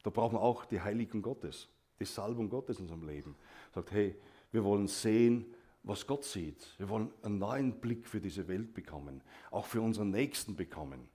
Da 0.03 0.09
brauchen 0.09 0.35
wir 0.35 0.41
auch 0.41 0.65
die 0.65 0.81
Heiligung 0.81 1.21
Gottes, 1.21 1.69
die 1.99 2.05
Salbung 2.05 2.49
Gottes 2.49 2.77
in 2.77 2.83
unserem 2.83 3.07
Leben. 3.07 3.35
Sagt, 3.73 3.91
hey, 3.91 4.15
wir 4.51 4.63
wollen 4.63 4.87
sehen, 4.87 5.45
was 5.83 6.05
Gott 6.05 6.23
sieht. 6.23 6.75
Wir 6.77 6.87
wollen 6.89 7.09
einen 7.23 7.39
neuen 7.39 7.79
Blick 7.79 8.07
für 8.07 8.21
diese 8.21 8.47
Welt 8.47 8.73
bekommen, 8.73 9.21
auch 9.51 9.65
für 9.65 9.81
unseren 9.81 10.11
Nächsten 10.11 10.55
bekommen. 10.55 11.07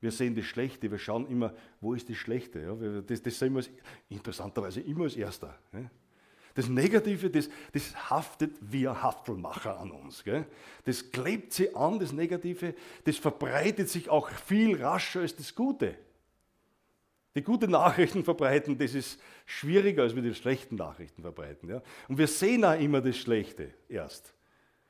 Wir 0.00 0.10
sehen 0.10 0.34
das 0.34 0.44
Schlechte, 0.44 0.90
wir 0.90 0.98
schauen 0.98 1.26
immer, 1.28 1.54
wo 1.80 1.94
ist 1.94 2.10
das 2.10 2.16
Schlechte. 2.16 2.60
Ja? 2.60 3.00
Das, 3.00 3.22
das 3.22 3.38
sehen 3.38 3.54
wir 3.54 3.64
interessanterweise 4.10 4.80
immer 4.80 5.04
als 5.04 5.16
Erster. 5.16 5.58
Ja? 5.72 5.90
Das 6.54 6.68
Negative, 6.68 7.30
das, 7.30 7.48
das 7.72 8.10
haftet 8.10 8.54
wie 8.60 8.86
ein 8.86 9.02
Haftelmacher 9.02 9.78
an 9.78 9.90
uns. 9.90 10.22
Gell? 10.22 10.46
Das 10.84 11.10
klebt 11.10 11.52
sie 11.52 11.74
an, 11.74 11.98
das 11.98 12.12
Negative, 12.12 12.74
das 13.04 13.16
verbreitet 13.16 13.88
sich 13.88 14.08
auch 14.08 14.28
viel 14.30 14.80
rascher 14.82 15.20
als 15.20 15.34
das 15.34 15.54
Gute. 15.54 15.96
Die 17.34 17.42
guten 17.42 17.70
Nachrichten 17.72 18.22
verbreiten, 18.22 18.78
das 18.78 18.94
ist 18.94 19.20
schwieriger, 19.44 20.02
als 20.04 20.14
wir 20.14 20.22
die 20.22 20.34
schlechten 20.34 20.76
Nachrichten 20.76 21.22
verbreiten. 21.22 21.68
Ja? 21.68 21.82
Und 22.08 22.18
wir 22.18 22.28
sehen 22.28 22.64
auch 22.64 22.78
immer 22.78 23.00
das 23.00 23.16
Schlechte 23.16 23.74
erst. 23.88 24.34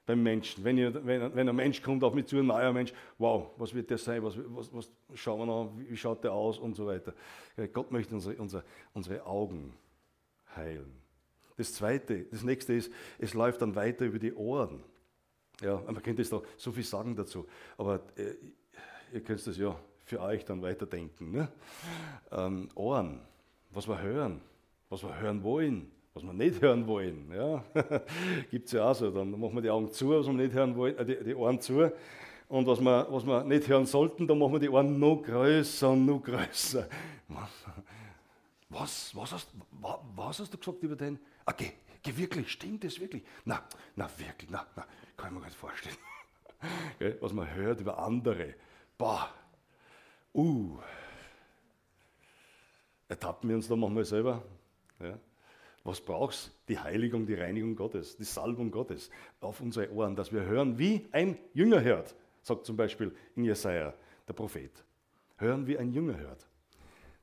beim 0.07 0.23
Menschen. 0.23 0.63
Wenn, 0.65 0.77
ihr, 0.77 0.95
wenn, 1.07 1.35
wenn, 1.35 1.49
ein 1.49 1.57
Mensch 1.57 1.81
kommt 1.83 2.05
auf 2.05 2.15
mich 2.15 2.27
zu, 2.27 2.39
ein 2.39 2.47
neuer 2.47 2.73
Mensch, 2.73 2.93
wow, 3.19 3.51
was 3.57 3.75
wird 3.75 3.91
der 3.91 3.99
sein, 3.99 4.23
was, 4.23 4.37
was, 4.37 4.73
was 4.73 4.91
schauen 5.15 5.41
wir 5.41 5.47
noch, 5.47 5.73
wie 5.79 5.97
schaut 5.97 6.23
der 6.25 6.33
aus 6.33 6.59
und 6.59 6.75
so 6.75 6.87
weiter. 6.87 7.15
Gott 7.73 7.91
möchte 7.91 8.15
unsere, 8.15 8.37
unsere, 8.37 8.65
unsere 8.93 9.25
Augen 9.25 9.75
heilen. 10.55 10.93
Das 11.57 11.73
zweite, 11.73 12.25
das 12.25 12.43
nächste 12.43 12.75
ist, 12.75 12.93
es 13.19 13.33
läuft 13.33 13.63
dann 13.63 13.75
weiter 13.75 14.05
über 14.05 14.19
die 14.19 14.35
Ohren. 14.35 14.83
Ja, 15.61 15.81
man 15.87 16.03
könnte 16.03 16.23
jetzt 16.23 16.33
da 16.33 16.43
so 16.57 16.73
viel 16.73 16.83
sagen 16.83 17.15
dazu, 17.15 17.47
aber 17.79 18.01
äh, 18.17 18.35
ihr 19.13 19.23
könnt 19.23 19.47
das 19.47 19.57
ja 19.57 19.79
für 20.05 20.21
euch 20.21 20.45
dann 20.45 20.63
weiterdenken. 20.63 21.31
Ne? 21.31 21.49
Ähm, 22.31 22.69
Ohren, 22.75 23.21
was 23.71 23.89
wir 23.89 24.01
hören, 24.01 24.41
was 24.89 25.03
wir 25.03 25.19
hören 25.19 25.43
wollen, 25.43 25.91
was 26.13 26.23
wir 26.23 26.33
nicht 26.33 26.61
hören 26.61 26.87
wollen. 26.87 27.31
Ja? 27.33 27.65
Gibt 28.51 28.67
es 28.67 28.73
ja 28.73 28.91
auch 28.91 28.95
so. 28.95 29.11
Dann 29.11 29.31
machen 29.33 29.55
wir 29.55 29.63
die 29.63 29.71
Augen 29.71 29.91
zu, 29.91 30.11
was 30.11 30.27
wir 30.27 30.35
nicht 30.35 30.53
hören 30.53 30.77
wollen, 30.77 30.97
äh, 30.99 31.05
die, 31.05 31.25
die, 31.25 31.35
Ohren 31.35 31.61
zu. 31.61 31.91
Und 32.49 32.67
was 32.67 32.81
wir, 32.81 33.07
was 33.11 33.27
wir 33.27 33.43
nicht 33.45 33.67
hören 33.69 33.87
sollten, 33.87 34.27
dann 34.27 34.39
machen 34.39 34.53
wir 34.53 34.61
die 34.61 34.69
Ohren 34.69 34.99
noch 34.99 35.23
größer 35.23 35.91
und 35.91 36.07
noch 36.07 36.21
größer. 36.23 36.87
Was, 38.69 39.15
was, 39.15 39.33
hast, 39.33 39.49
was, 40.15 40.39
hast 40.39 40.53
du 40.53 40.59
gesagt 40.59 40.83
über 40.83 40.97
den? 40.97 41.19
Ah, 41.47 41.53
geh, 41.53 41.71
geh 42.03 42.17
wirklich, 42.17 42.51
stimmt 42.51 42.85
das 42.85 43.01
wirklich? 43.01 43.23
Na, 43.45 43.63
na 43.97 44.09
wirklich, 44.19 44.51
na, 44.51 44.67
na, 44.77 44.87
kann 45.17 45.29
ich 45.29 45.35
mir 45.35 45.41
gar 45.41 45.47
nicht 45.47 45.59
vorstellen. 45.59 45.97
was 47.21 47.33
man 47.33 47.53
hört 47.55 47.81
über 47.81 47.99
andere. 47.99 48.55
Boah, 48.99 49.29
uh. 50.35 50.79
Ertappen 53.09 53.49
wir 53.49 53.57
uns 53.57 53.69
da 53.69 53.77
manchmal 53.77 54.05
selber? 54.05 54.43
Ja? 55.01 55.19
Was 55.85 56.01
brauchst 56.01 56.51
Die 56.69 56.79
Heiligung, 56.79 57.27
die 57.27 57.35
Reinigung 57.35 57.77
Gottes, 57.77 58.17
die 58.17 58.25
Salbung 58.25 58.71
Gottes 58.71 59.11
auf 59.41 59.61
unsere 59.61 59.93
Ohren, 59.93 60.17
dass 60.17 60.33
wir 60.33 60.43
hören, 60.45 60.79
wie 60.79 61.07
ein 61.13 61.37
Jünger 61.53 61.83
hört, 61.83 62.15
sagt 62.43 62.65
zum 62.65 62.77
Beispiel 62.77 63.15
in 63.37 63.45
Jesaja 63.45 63.95
der 64.27 64.33
Prophet. 64.33 64.85
Hören, 65.37 65.67
wie 65.67 65.77
ein 65.77 65.93
Jünger 65.93 66.17
hört. 66.17 66.49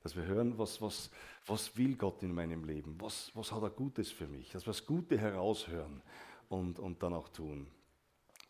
Dass 0.04 0.15
wir 0.15 0.26
hören, 0.26 0.58
was, 0.58 0.82
was, 0.82 1.10
was 1.45 1.76
will 1.78 1.95
Gott 1.95 2.21
in 2.24 2.34
meinem 2.34 2.63
Leben? 2.63 2.95
Was, 3.00 3.32
was 3.34 3.52
hat 3.52 3.63
er 3.63 3.69
Gutes 3.69 4.12
für 4.12 4.28
mich? 4.28 4.52
Dass 4.52 4.65
wir 4.65 4.74
das 4.74 4.86
Gute 4.86 5.17
heraushören 5.17 6.02
und, 6.50 6.80
und 6.80 7.02
dann 7.02 7.13
auch 7.13 7.30
tun. 7.30 7.67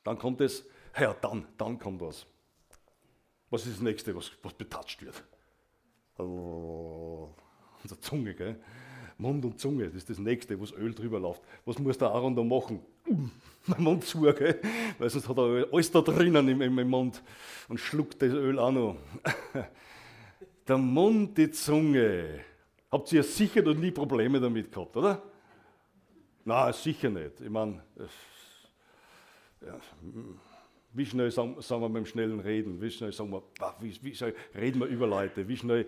Dann 0.04 0.18
kommt 0.18 0.42
es, 0.42 0.66
ja, 1.00 1.14
dann, 1.22 1.48
dann 1.58 1.80
kommt 1.80 2.02
was. 2.02 2.26
Was 3.52 3.66
ist 3.66 3.76
das 3.76 3.82
nächste, 3.82 4.16
was, 4.16 4.32
was 4.42 4.54
betatscht 4.54 5.04
wird? 5.04 5.24
Oh, 6.18 7.30
unsere 7.84 8.00
Zunge, 8.00 8.34
gell? 8.34 8.60
Mund 9.18 9.46
und 9.46 9.60
Zunge, 9.60 9.86
das 9.86 9.96
ist 9.96 10.10
das 10.10 10.18
nächste, 10.18 10.58
wo 10.58 10.64
das 10.64 10.74
Öl 10.74 10.96
drüber 10.96 11.20
läuft. 11.20 11.44
Was 11.66 11.78
muss 11.78 11.98
der 11.98 12.10
Aaron 12.10 12.36
da 12.36 12.44
machen? 12.44 12.80
mein 13.68 13.84
Mund 13.84 14.06
zu, 14.06 14.22
gell? 14.22 14.60
weil 14.98 15.10
sonst 15.10 15.30
hat 15.30 15.38
er 15.38 15.68
alles 15.72 15.92
da 15.92 16.02
drinnen 16.02 16.48
im, 16.48 16.80
im, 16.80 16.90
Mund 16.90 17.22
und 17.68 17.80
schluckt 17.80 18.22
das 18.22 18.32
Öl 18.32 18.58
auch 18.58 18.72
noch. 18.72 18.96
der 20.68 20.78
Mund, 20.78 21.38
die 21.38 21.52
Zunge. 21.52 22.40
Habt 22.90 23.12
ihr 23.12 23.24
sicher 23.24 23.62
noch 23.62 23.76
nie 23.76 23.92
Probleme 23.92 24.40
damit 24.40 24.72
gehabt, 24.72 24.98
oder? 24.98 25.22
Nein, 26.44 26.74
sicher 26.74 27.10
nicht. 27.10 27.42
Ich 27.42 27.50
meine, 27.50 27.84
ja, 29.62 29.80
wie 30.94 31.06
schnell 31.06 31.32
sagen, 31.32 31.62
sagen 31.62 31.82
wir 31.82 31.90
beim 31.90 32.06
schnellen 32.06 32.40
Reden? 32.40 32.82
Wie 32.82 32.92
schnell 32.92 33.14
sagen 33.14 33.32
wir, 33.32 33.44
wie, 33.80 33.98
wie 34.04 34.16
schnell 34.16 34.36
reden 34.54 34.80
wir 34.80 34.88
über 34.88 35.08
Leute? 35.08 35.48
Wie 35.48 35.58
schnell 35.58 35.88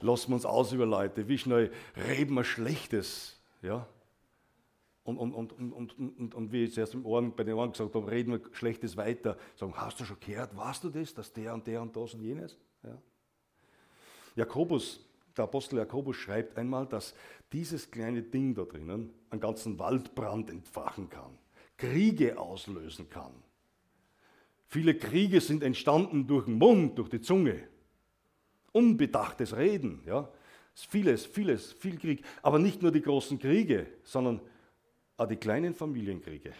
lassen 0.00 0.30
wir 0.30 0.34
uns 0.34 0.44
aus 0.44 0.72
über 0.72 0.86
Leute? 0.86 1.28
Wie 1.28 1.38
schnell 1.38 1.72
reden 1.96 2.34
wir 2.34 2.44
Schlechtes? 2.44 3.40
Ja? 3.62 3.86
Und, 5.04 5.18
und, 5.18 5.32
und, 5.34 5.52
und, 5.52 5.98
und, 5.98 6.34
und, 6.34 6.52
wie 6.52 6.64
ich 6.64 6.74
zuerst 6.74 6.94
im 6.94 7.04
Ohren, 7.04 7.34
bei 7.34 7.42
den 7.42 7.54
Ohren 7.54 7.72
gesagt 7.72 7.94
habe, 7.94 8.10
reden 8.10 8.32
wir 8.32 8.40
Schlechtes 8.52 8.96
weiter. 8.96 9.36
Sagen, 9.56 9.74
hast 9.74 9.98
du 9.98 10.04
schon 10.04 10.18
gehört, 10.20 10.56
weißt 10.56 10.84
du 10.84 10.90
das, 10.90 11.12
dass 11.14 11.32
der 11.32 11.54
und 11.54 11.66
der 11.66 11.82
und 11.82 11.96
das 11.96 12.14
und 12.14 12.22
jenes? 12.22 12.56
Ja. 12.84 12.98
Jakobus, 14.36 15.04
der 15.36 15.44
Apostel 15.44 15.78
Jakobus 15.78 16.16
schreibt 16.16 16.56
einmal, 16.56 16.86
dass 16.86 17.14
dieses 17.52 17.90
kleine 17.90 18.22
Ding 18.22 18.54
da 18.54 18.62
drinnen 18.62 19.12
einen 19.30 19.40
ganzen 19.40 19.78
Waldbrand 19.78 20.50
entfachen 20.50 21.08
kann, 21.08 21.36
Kriege 21.76 22.38
auslösen 22.38 23.08
kann. 23.10 23.32
Viele 24.72 24.94
Kriege 24.94 25.42
sind 25.42 25.62
entstanden 25.62 26.26
durch 26.26 26.46
den 26.46 26.54
Mund, 26.54 26.96
durch 26.96 27.10
die 27.10 27.20
Zunge. 27.20 27.62
Unbedachtes 28.72 29.54
Reden, 29.54 30.00
ja. 30.06 30.32
Vieles, 30.74 31.26
vieles, 31.26 31.74
viel 31.74 31.98
Krieg. 31.98 32.24
Aber 32.40 32.58
nicht 32.58 32.80
nur 32.80 32.90
die 32.90 33.02
großen 33.02 33.38
Kriege, 33.38 33.86
sondern 34.02 34.40
auch 35.18 35.26
die 35.26 35.36
kleinen 35.36 35.74
Familienkriege. 35.74 36.54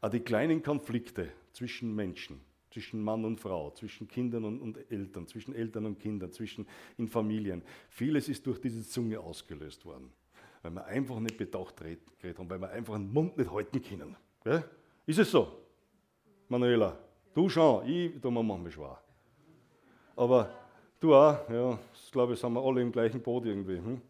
Auch 0.00 0.08
die 0.08 0.18
kleinen 0.18 0.64
Konflikte 0.64 1.28
zwischen 1.52 1.94
Menschen, 1.94 2.40
zwischen 2.72 3.04
Mann 3.04 3.24
und 3.24 3.38
Frau, 3.38 3.70
zwischen 3.70 4.08
Kindern 4.08 4.44
und, 4.44 4.58
und 4.58 4.90
Eltern, 4.90 5.28
zwischen 5.28 5.54
Eltern 5.54 5.86
und 5.86 6.00
Kindern, 6.00 6.32
zwischen 6.32 6.66
in 6.98 7.06
Familien. 7.06 7.62
Vieles 7.88 8.28
ist 8.28 8.44
durch 8.48 8.60
diese 8.60 8.84
Zunge 8.84 9.20
ausgelöst 9.20 9.84
worden. 9.84 10.10
Weil 10.62 10.72
wir 10.72 10.84
einfach 10.86 11.20
nicht 11.20 11.36
bedacht 11.36 11.80
haben, 11.80 12.50
weil 12.50 12.60
wir 12.60 12.70
einfach 12.70 12.96
den 12.96 13.12
Mund 13.12 13.38
nicht 13.38 13.52
halten 13.52 13.80
können. 13.80 14.16
Ja? 14.44 14.64
Ist 15.06 15.20
es 15.20 15.30
so? 15.30 15.63
Manuela, 16.54 16.96
du 17.34 17.48
schon, 17.48 17.84
ich 17.84 18.20
tu 18.20 18.30
mir 18.30 18.40
manchmal 18.40 18.70
schwer. 18.70 19.00
Aber 20.14 20.50
du 21.00 21.12
auch, 21.12 21.50
ja, 21.50 21.76
ich 21.92 22.12
glaube, 22.12 22.36
sind 22.36 22.52
wir 22.52 22.62
alle 22.62 22.80
im 22.80 22.92
gleichen 22.92 23.20
Boot 23.20 23.46
irgendwie. 23.46 23.78
Hm? 23.78 24.00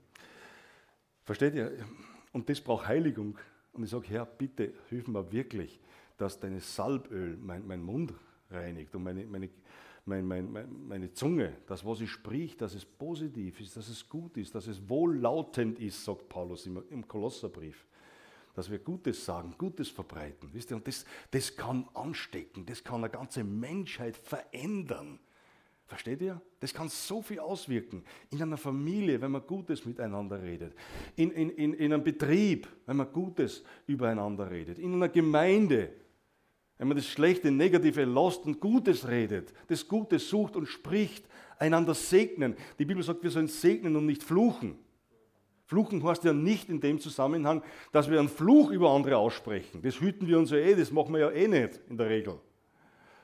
Versteht 1.23 1.55
ihr? 1.55 1.73
Und 2.33 2.47
das 2.47 2.61
braucht 2.61 2.87
Heiligung. 2.87 3.39
Und 3.73 3.85
ich 3.85 3.89
sage, 3.89 4.09
Herr, 4.09 4.27
bitte 4.27 4.75
hilf 4.91 5.09
mir 5.09 5.33
wirklich, 5.33 5.81
dass 6.19 6.39
deine 6.39 6.61
Salböl 6.61 7.39
mein, 7.41 7.67
mein 7.67 7.81
Mund 7.83 8.13
reinigt 8.51 8.95
und 8.95 9.05
meine, 9.05 9.25
meine, 9.25 9.49
meine, 10.05 10.23
meine, 10.23 10.69
meine 10.69 11.13
Zunge, 11.15 11.57
das, 11.67 11.83
was 11.87 12.03
ich 12.03 12.11
sprich, 12.11 12.59
dass 12.59 12.75
es 12.75 12.85
positiv 12.85 13.59
ist, 13.59 13.75
dass 13.75 13.89
es 13.89 14.07
gut 14.07 14.37
ist, 14.37 14.55
dass 14.55 14.67
es 14.67 14.87
wohllautend 14.87 15.79
ist, 15.79 16.05
sagt 16.05 16.29
Paulus 16.29 16.67
im, 16.67 16.83
im 16.91 17.09
Kolosserbrief 17.09 17.87
dass 18.55 18.71
wir 18.71 18.79
Gutes 18.79 19.25
sagen, 19.25 19.55
Gutes 19.59 19.89
verbreiten. 19.89 20.49
Wisst 20.53 20.71
ihr? 20.71 20.77
Und 20.77 20.87
das, 20.87 21.05
das 21.31 21.55
kann 21.57 21.89
anstecken, 21.95 22.65
das 22.67 22.83
kann 22.83 23.05
eine 23.05 23.11
ganze 23.11 23.45
Menschheit 23.45 24.17
verändern. 24.17 25.19
Versteht 25.87 26.23
ihr? 26.23 26.41
Das 26.61 26.73
kann 26.73 26.89
so 26.89 27.21
viel 27.21 27.41
auswirken. 27.41 28.05
In 28.31 28.41
einer 28.41 28.57
Familie, 28.57 29.21
wenn 29.21 29.33
man 29.33 29.47
Gutes 29.47 29.85
miteinander 29.85 30.43
redet. 30.43 30.75
In, 31.15 31.31
in, 31.31 31.51
in, 31.51 31.75
in 31.75 31.93
einem 31.93 32.03
Betrieb, 32.03 32.67
wenn 32.87 32.97
man 32.97 33.13
Gutes 33.13 33.63
übereinander 33.87 34.51
redet. 34.51 34.79
In 34.79 34.95
einer 34.95 35.11
Gemeinde, 35.11 35.93
wenn 36.79 36.89
man 36.89 36.97
das 36.97 37.07
Schlechte, 37.07 37.51
Negative 37.51 38.05
lässt 38.05 38.47
und 38.47 38.61
Gutes 38.61 39.07
redet. 39.07 39.53
Das 39.69 39.87
Gute 39.87 40.19
sucht 40.19 40.57
und 40.57 40.67
spricht. 40.67 41.27
Einander 41.59 41.95
segnen. 41.95 42.57
Die 42.79 42.85
Bibel 42.85 43.03
sagt, 43.03 43.23
wir 43.23 43.31
sollen 43.31 43.49
segnen 43.49 43.95
und 43.95 44.07
nicht 44.07 44.23
fluchen. 44.23 44.79
Fluchen 45.67 46.03
heißt 46.03 46.25
ja 46.25 46.33
nicht 46.33 46.69
in 46.69 46.81
dem 46.81 46.99
Zusammenhang, 46.99 47.63
dass 47.93 48.11
wir 48.11 48.19
einen 48.19 48.29
Fluch 48.29 48.71
über 48.71 48.91
andere 48.91 49.17
aussprechen. 49.17 49.81
Das 49.83 50.01
hüten 50.01 50.27
wir 50.27 50.39
uns 50.39 50.51
ja 50.51 50.59
eh, 50.59 50.75
das 50.75 50.91
machen 50.91 51.13
wir 51.15 51.21
ja 51.21 51.31
eh 51.31 51.49
nicht 51.49 51.81
in 51.89 51.97
der 51.97 52.11
Regel. 52.11 52.39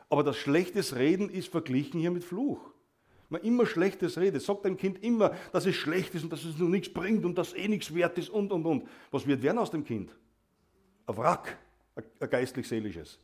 Aber 0.08 0.24
das 0.24 0.36
schlechtes 0.36 0.96
Reden 0.96 1.28
ist 1.28 1.48
verglichen 1.48 2.00
hier 2.00 2.10
mit 2.10 2.24
Fluch. 2.24 2.72
Man 3.28 3.42
immer 3.42 3.64
schlechtes 3.64 4.18
redet, 4.18 4.42
sagt 4.42 4.64
dem 4.64 4.76
Kind 4.76 5.02
immer, 5.04 5.36
dass 5.52 5.64
es 5.64 5.76
schlecht 5.76 6.14
ist 6.16 6.24
und 6.24 6.32
dass 6.32 6.44
es 6.44 6.58
nur 6.58 6.68
nichts 6.68 6.92
bringt 6.92 7.24
und 7.24 7.38
dass 7.38 7.54
eh 7.54 7.68
nichts 7.68 7.94
wert 7.94 8.18
ist 8.18 8.28
und 8.28 8.50
und 8.50 8.66
und. 8.66 8.88
Was 9.12 9.26
wird 9.26 9.42
werden 9.42 9.58
aus 9.58 9.70
dem 9.70 9.84
Kind? 9.84 10.16
Ein 11.06 11.16
Wrack, 11.16 11.56
ein 11.94 12.30
geistlich-seelisches. 12.30 13.20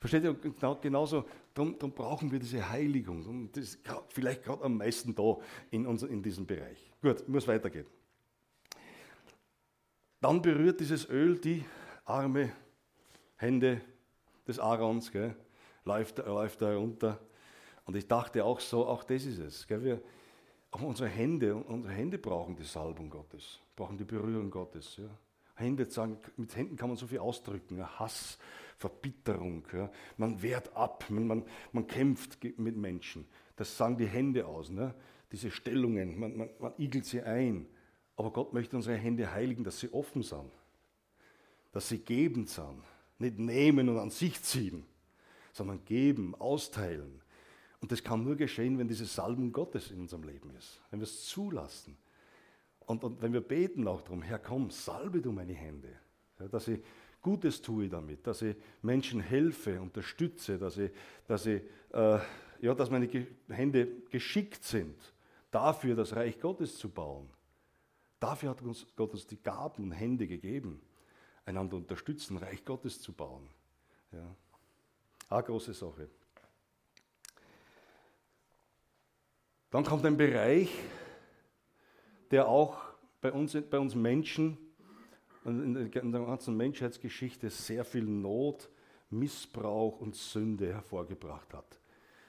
Versteht 0.00 0.24
ihr? 0.24 0.34
Genau, 0.34 0.76
genauso, 0.76 1.24
darum, 1.52 1.78
darum, 1.78 1.92
brauchen 1.92 2.32
wir 2.32 2.38
diese 2.38 2.68
Heiligung. 2.70 3.50
Das 3.52 3.64
ist 3.64 3.80
vielleicht 4.08 4.44
gerade 4.44 4.64
am 4.64 4.78
meisten 4.78 5.14
da 5.14 5.36
in, 5.70 5.86
uns, 5.86 6.02
in 6.02 6.22
diesem 6.22 6.46
Bereich. 6.46 6.90
Gut, 7.02 7.28
muss 7.28 7.46
weitergehen. 7.46 7.86
Dann 10.22 10.40
berührt 10.40 10.78
dieses 10.78 11.10
Öl 11.10 11.36
die 11.36 11.64
Arme, 12.04 12.52
Hände 13.36 13.80
des 14.46 14.60
Aarons, 14.60 15.10
gell? 15.10 15.34
Läuft, 15.84 16.18
läuft 16.18 16.62
da 16.62 16.68
herunter. 16.68 17.18
Und 17.86 17.96
ich 17.96 18.06
dachte 18.06 18.44
auch 18.44 18.60
so, 18.60 18.86
auch 18.86 19.02
das 19.02 19.24
ist 19.24 19.40
es. 19.40 19.66
Gell? 19.66 19.82
Wir, 19.82 20.00
auch 20.70 20.80
unsere 20.80 21.08
Hände, 21.08 21.56
unsere 21.56 21.92
Hände 21.92 22.18
brauchen 22.18 22.54
die 22.54 22.62
Salbung 22.62 23.10
Gottes, 23.10 23.58
brauchen 23.74 23.98
die 23.98 24.04
Berührung 24.04 24.48
Gottes. 24.48 24.96
Ja? 24.96 25.08
Hände 25.56 25.90
sagen, 25.90 26.18
mit 26.36 26.54
Händen 26.54 26.76
kann 26.76 26.88
man 26.88 26.96
so 26.96 27.08
viel 27.08 27.18
ausdrücken. 27.18 27.84
Hass, 27.98 28.38
Verbitterung. 28.78 29.66
Ja? 29.72 29.90
Man 30.18 30.40
wehrt 30.40 30.76
ab, 30.76 31.04
man, 31.08 31.26
man, 31.26 31.44
man, 31.72 31.88
kämpft 31.88 32.44
mit 32.58 32.76
Menschen. 32.76 33.26
Das 33.56 33.76
sagen 33.76 33.96
die 33.96 34.06
Hände 34.06 34.46
aus. 34.46 34.70
Ne? 34.70 34.94
Diese 35.32 35.50
Stellungen, 35.50 36.16
man, 36.16 36.36
man, 36.36 36.50
man 36.60 36.72
igelt 36.78 37.06
sie 37.06 37.22
ein. 37.22 37.66
Aber 38.16 38.30
Gott 38.30 38.52
möchte 38.52 38.76
unsere 38.76 38.96
Hände 38.96 39.32
heiligen, 39.32 39.64
dass 39.64 39.80
sie 39.80 39.92
offen 39.92 40.22
sind, 40.22 40.52
dass 41.72 41.88
sie 41.88 41.98
gebend 41.98 42.48
sind, 42.48 42.82
nicht 43.18 43.38
nehmen 43.38 43.88
und 43.88 43.98
an 43.98 44.10
sich 44.10 44.42
ziehen, 44.42 44.84
sondern 45.52 45.84
geben, 45.84 46.34
austeilen. 46.34 47.22
Und 47.80 47.90
das 47.90 48.02
kann 48.02 48.22
nur 48.22 48.36
geschehen, 48.36 48.78
wenn 48.78 48.88
diese 48.88 49.06
Salbung 49.06 49.52
Gottes 49.52 49.90
in 49.90 50.00
unserem 50.00 50.24
Leben 50.24 50.50
ist, 50.56 50.80
wenn 50.90 51.00
wir 51.00 51.04
es 51.04 51.26
zulassen. 51.26 51.96
Und, 52.80 53.04
und 53.04 53.22
wenn 53.22 53.32
wir 53.32 53.40
beten 53.40 53.88
auch 53.88 54.02
darum, 54.02 54.22
Herr, 54.22 54.38
komm, 54.38 54.70
salbe 54.70 55.20
du 55.20 55.32
meine 55.32 55.54
Hände, 55.54 55.88
ja, 56.38 56.48
dass 56.48 56.68
ich 56.68 56.80
Gutes 57.22 57.62
tue 57.62 57.88
damit, 57.88 58.26
dass 58.26 58.42
ich 58.42 58.56
Menschen 58.82 59.20
helfe, 59.20 59.80
unterstütze, 59.80 60.58
dass, 60.58 60.76
ich, 60.76 60.90
dass, 61.26 61.46
ich, 61.46 61.62
äh, 61.92 62.18
ja, 62.60 62.74
dass 62.74 62.90
meine 62.90 63.08
Hände 63.48 63.86
geschickt 64.10 64.64
sind, 64.64 64.96
dafür 65.50 65.94
das 65.94 66.16
Reich 66.16 66.40
Gottes 66.40 66.76
zu 66.76 66.88
bauen. 66.88 67.28
Dafür 68.22 68.50
hat 68.50 68.62
uns 68.62 68.86
Gott 68.94 69.12
uns 69.12 69.26
die 69.26 69.42
Gaben 69.42 69.82
und 69.82 69.90
Hände 69.90 70.28
gegeben, 70.28 70.80
einander 71.44 71.76
unterstützen, 71.76 72.36
Reich 72.36 72.64
Gottes 72.64 73.02
zu 73.02 73.12
bauen. 73.12 73.48
Ja. 74.12 74.36
Eine 75.28 75.42
große 75.42 75.74
Sache. 75.74 76.08
Dann 79.70 79.82
kommt 79.82 80.06
ein 80.06 80.16
Bereich, 80.16 80.70
der 82.30 82.46
auch 82.46 82.80
bei 83.20 83.32
uns, 83.32 83.56
bei 83.68 83.80
uns 83.80 83.96
Menschen 83.96 84.56
und 85.42 85.74
in 85.74 86.12
der 86.12 86.20
ganzen 86.20 86.56
Menschheitsgeschichte 86.56 87.50
sehr 87.50 87.84
viel 87.84 88.04
Not, 88.04 88.70
Missbrauch 89.10 89.98
und 89.98 90.14
Sünde 90.14 90.72
hervorgebracht 90.72 91.52
hat. 91.52 91.80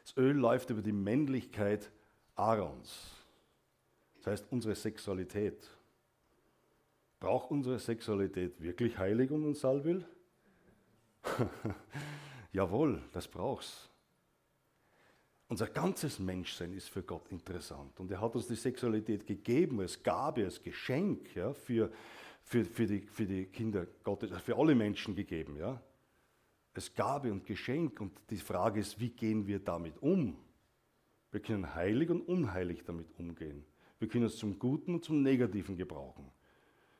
Das 0.03 0.17
Öl 0.17 0.35
läuft 0.35 0.71
über 0.71 0.81
die 0.81 0.91
Männlichkeit 0.91 1.91
Aarons. 2.33 3.11
Das 4.15 4.25
heißt 4.25 4.47
unsere 4.49 4.73
Sexualität. 4.73 5.69
Braucht 7.23 7.51
unsere 7.51 7.79
Sexualität 7.79 8.59
wirklich 8.61 8.97
Heiligung 8.97 9.45
und 9.45 9.55
Salböl? 9.55 10.03
Jawohl, 12.51 13.01
das 13.13 13.29
braucht's. 13.29 13.89
Unser 15.47 15.67
ganzes 15.67 16.19
Menschsein 16.19 16.73
ist 16.73 16.89
für 16.89 17.01
Gott 17.01 17.31
interessant. 17.31 17.97
Und 18.01 18.11
er 18.11 18.19
hat 18.19 18.35
uns 18.35 18.47
die 18.47 18.57
Sexualität 18.57 19.25
gegeben 19.25 19.79
als 19.79 20.03
Gabe, 20.03 20.43
als 20.43 20.61
Geschenk 20.61 21.33
ja, 21.33 21.53
für, 21.53 21.93
für, 22.43 22.65
für, 22.65 22.87
die, 22.87 22.99
für 23.03 23.25
die 23.25 23.45
Kinder 23.45 23.87
Gottes, 24.03 24.33
also 24.33 24.43
für 24.43 24.57
alle 24.57 24.75
Menschen 24.75 25.15
gegeben. 25.15 25.55
Ja. 25.55 25.81
Als 26.73 26.93
Gabe 26.93 27.31
und 27.31 27.45
Geschenk. 27.45 28.01
Und 28.01 28.19
die 28.31 28.35
Frage 28.35 28.81
ist, 28.81 28.99
wie 28.99 29.11
gehen 29.11 29.47
wir 29.47 29.59
damit 29.59 29.97
um? 30.01 30.35
Wir 31.31 31.39
können 31.39 31.73
heilig 31.73 32.09
und 32.09 32.19
unheilig 32.19 32.83
damit 32.83 33.17
umgehen. 33.17 33.63
Wir 33.99 34.09
können 34.09 34.25
es 34.25 34.35
zum 34.35 34.59
Guten 34.59 34.95
und 34.95 35.05
zum 35.05 35.21
Negativen 35.21 35.77
gebrauchen. 35.77 36.29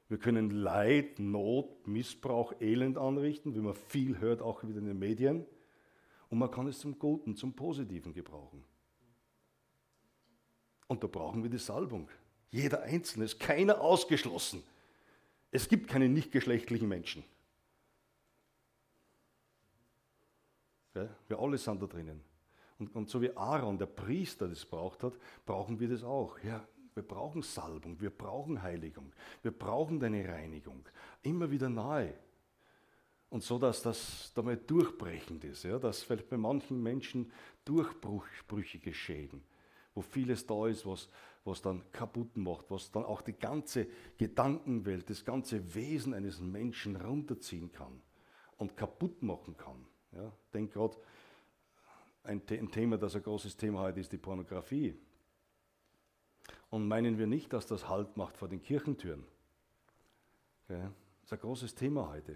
Wir 0.09 0.17
können 0.17 0.51
Leid, 0.51 1.19
Not, 1.19 1.87
Missbrauch, 1.87 2.53
Elend 2.59 2.97
anrichten, 2.97 3.55
wie 3.55 3.59
man 3.59 3.73
viel 3.73 4.19
hört, 4.19 4.41
auch 4.41 4.63
wieder 4.63 4.79
in 4.79 4.85
den 4.85 4.99
Medien. 4.99 5.45
Und 6.29 6.39
man 6.39 6.51
kann 6.51 6.67
es 6.67 6.79
zum 6.79 6.99
Guten, 6.99 7.35
zum 7.35 7.53
Positiven 7.53 8.13
gebrauchen. 8.13 8.63
Und 10.87 11.03
da 11.03 11.07
brauchen 11.07 11.43
wir 11.43 11.49
die 11.49 11.57
Salbung. 11.57 12.09
Jeder 12.51 12.83
Einzelne 12.83 13.25
ist 13.25 13.39
keiner 13.39 13.81
ausgeschlossen. 13.81 14.63
Es 15.51 15.67
gibt 15.67 15.87
keine 15.87 16.09
nicht 16.09 16.31
geschlechtlichen 16.31 16.87
Menschen. 16.87 17.23
Wir 20.93 21.39
alle 21.39 21.57
sind 21.57 21.81
da 21.81 21.87
drinnen. 21.87 22.21
Und, 22.77 22.95
und, 22.95 23.09
so 23.09 23.21
wie 23.21 23.35
Aaron, 23.35 23.77
der 23.77 23.85
Priester, 23.85 24.47
das 24.47 24.65
braucht 24.65 25.03
hat, 25.03 25.13
brauchen 25.45 25.79
wir 25.79 25.87
das 25.87 26.03
auch. 26.03 26.37
Ja, 26.43 26.67
wir 26.95 27.03
brauchen 27.03 27.41
Salbung, 27.41 27.99
wir 27.99 28.09
brauchen 28.09 28.61
Heiligung, 28.61 29.11
wir 29.41 29.51
brauchen 29.51 29.99
deine 29.99 30.27
Reinigung. 30.27 30.83
Immer 31.21 31.49
wieder 31.51 31.69
neu. 31.69 32.11
Und 33.29 33.41
so, 33.41 33.57
dass 33.57 33.81
das 33.81 34.31
damit 34.35 34.69
durchbrechend 34.69 35.43
ist, 35.43 35.63
ja, 35.63 35.79
dass 35.79 36.03
vielleicht 36.03 36.29
bei 36.29 36.37
manchen 36.37 36.83
Menschen 36.83 37.31
Durchbrüche 37.65 38.77
geschehen, 38.77 39.43
wo 39.95 40.01
vieles 40.01 40.45
da 40.45 40.67
ist, 40.67 40.85
was, 40.85 41.09
was 41.43 41.61
dann 41.61 41.81
kaputt 41.91 42.37
macht, 42.37 42.69
was 42.69 42.91
dann 42.91 43.03
auch 43.03 43.21
die 43.21 43.33
ganze 43.33 43.87
Gedankenwelt, 44.17 45.09
das 45.09 45.25
ganze 45.25 45.73
Wesen 45.73 46.13
eines 46.13 46.39
Menschen 46.41 46.95
runterziehen 46.95 47.71
kann 47.71 48.01
und 48.57 48.77
kaputt 48.77 49.23
machen 49.23 49.57
kann. 49.57 49.83
Ja. 50.11 50.31
Denk 50.53 50.73
gerade, 50.73 50.95
ein, 52.23 52.41
ein 52.49 52.71
Thema, 52.71 52.97
das 52.97 53.15
ein 53.15 53.23
großes 53.23 53.57
Thema 53.57 53.81
heute 53.81 53.99
ist, 53.99 54.11
die 54.11 54.17
Pornografie. 54.17 54.95
Und 56.73 56.87
meinen 56.87 57.19
wir 57.19 57.27
nicht, 57.27 57.53
dass 57.53 57.67
das 57.67 57.87
Halt 57.87 58.17
macht 58.17 58.35
vor 58.35 58.47
den 58.47 58.59
Kirchentüren. 58.59 59.23
Okay? 60.63 60.81
Das 60.81 61.25
ist 61.25 61.33
ein 61.33 61.39
großes 61.39 61.75
Thema 61.75 62.09
heute. 62.11 62.35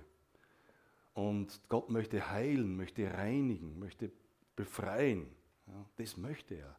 Und 1.16 1.60
Gott 1.70 1.90
möchte 1.90 2.30
heilen, 2.30 2.78
möchte 2.78 3.12
reinigen, 3.12 3.80
möchte 3.80 4.12
befreien. 4.56 5.26
Ja, 5.66 5.74
das 5.96 6.18
möchte 6.18 6.54
er. 6.54 6.76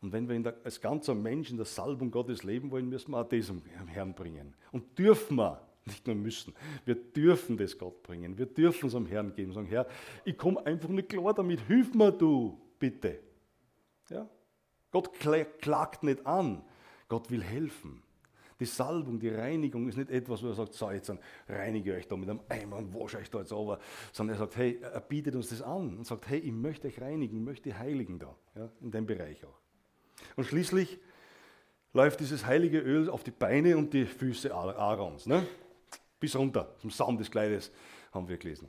Und 0.00 0.10
wenn 0.10 0.28
wir 0.28 0.36
der, 0.40 0.56
als 0.64 0.80
ganzer 0.80 1.14
Mensch 1.14 1.48
in 1.48 1.58
der 1.58 1.66
Salbung 1.66 2.10
Gottes 2.10 2.42
leben 2.42 2.72
wollen, 2.72 2.88
müssen 2.88 3.12
wir 3.12 3.20
auch 3.20 3.28
das 3.28 3.50
am 3.50 3.62
Herrn 3.86 4.12
bringen. 4.12 4.56
Und 4.72 4.98
dürfen 4.98 5.36
wir, 5.36 5.64
nicht 5.84 6.08
nur 6.08 6.16
müssen, 6.16 6.54
wir 6.86 6.96
dürfen 6.96 7.56
das 7.56 7.78
Gott 7.78 8.02
bringen. 8.02 8.36
Wir 8.36 8.46
dürfen 8.46 8.88
es 8.88 8.96
am 8.96 9.06
Herrn 9.06 9.32
geben. 9.32 9.52
Sagen, 9.52 9.68
Herr, 9.68 9.86
ich 10.24 10.36
komme 10.36 10.66
einfach 10.66 10.88
nicht 10.88 11.10
klar 11.10 11.32
damit, 11.34 11.60
hilf 11.68 11.94
mir 11.94 12.10
du, 12.10 12.60
bitte. 12.80 13.20
Ja? 14.10 14.28
Gott 14.90 15.12
klagt 15.60 16.02
nicht 16.02 16.26
an. 16.26 16.64
Gott 17.08 17.30
will 17.30 17.42
helfen. 17.42 18.02
Die 18.58 18.64
Salbung, 18.64 19.18
die 19.18 19.28
Reinigung 19.28 19.86
ist 19.88 19.98
nicht 19.98 20.10
etwas, 20.10 20.42
wo 20.42 20.48
er 20.48 20.54
sagt, 20.54 20.72
so, 20.72 20.90
jetzt 20.90 21.12
reinige 21.46 21.94
euch 21.94 22.08
da 22.08 22.16
mit 22.16 22.30
einem 22.30 22.40
Eimer 22.48 22.76
und 22.76 22.94
wasche 22.94 23.18
euch 23.18 23.28
da 23.28 23.40
jetzt 23.40 23.52
over, 23.52 23.78
sondern 24.12 24.36
er 24.36 24.38
sagt, 24.38 24.56
hey, 24.56 24.78
er 24.80 25.00
bietet 25.00 25.34
uns 25.34 25.50
das 25.50 25.60
an 25.60 25.98
und 25.98 26.06
sagt, 26.06 26.26
hey, 26.28 26.38
ich 26.38 26.52
möchte 26.52 26.88
euch 26.88 27.00
reinigen, 27.00 27.36
ich 27.36 27.42
möchte 27.42 27.78
heiligen 27.78 28.18
da, 28.18 28.34
ja, 28.54 28.70
in 28.80 28.90
dem 28.90 29.06
Bereich 29.06 29.44
auch. 29.44 29.58
Und 30.36 30.44
schließlich 30.44 30.98
läuft 31.92 32.20
dieses 32.20 32.46
heilige 32.46 32.78
Öl 32.78 33.10
auf 33.10 33.24
die 33.24 33.30
Beine 33.30 33.76
und 33.76 33.92
die 33.92 34.06
Füße 34.06 34.54
Aarons, 34.54 35.26
ne? 35.26 35.46
bis 36.18 36.34
runter, 36.34 36.74
zum 36.78 36.90
Saum 36.90 37.18
des 37.18 37.30
Kleides, 37.30 37.70
haben 38.12 38.28
wir 38.28 38.38
gelesen. 38.38 38.68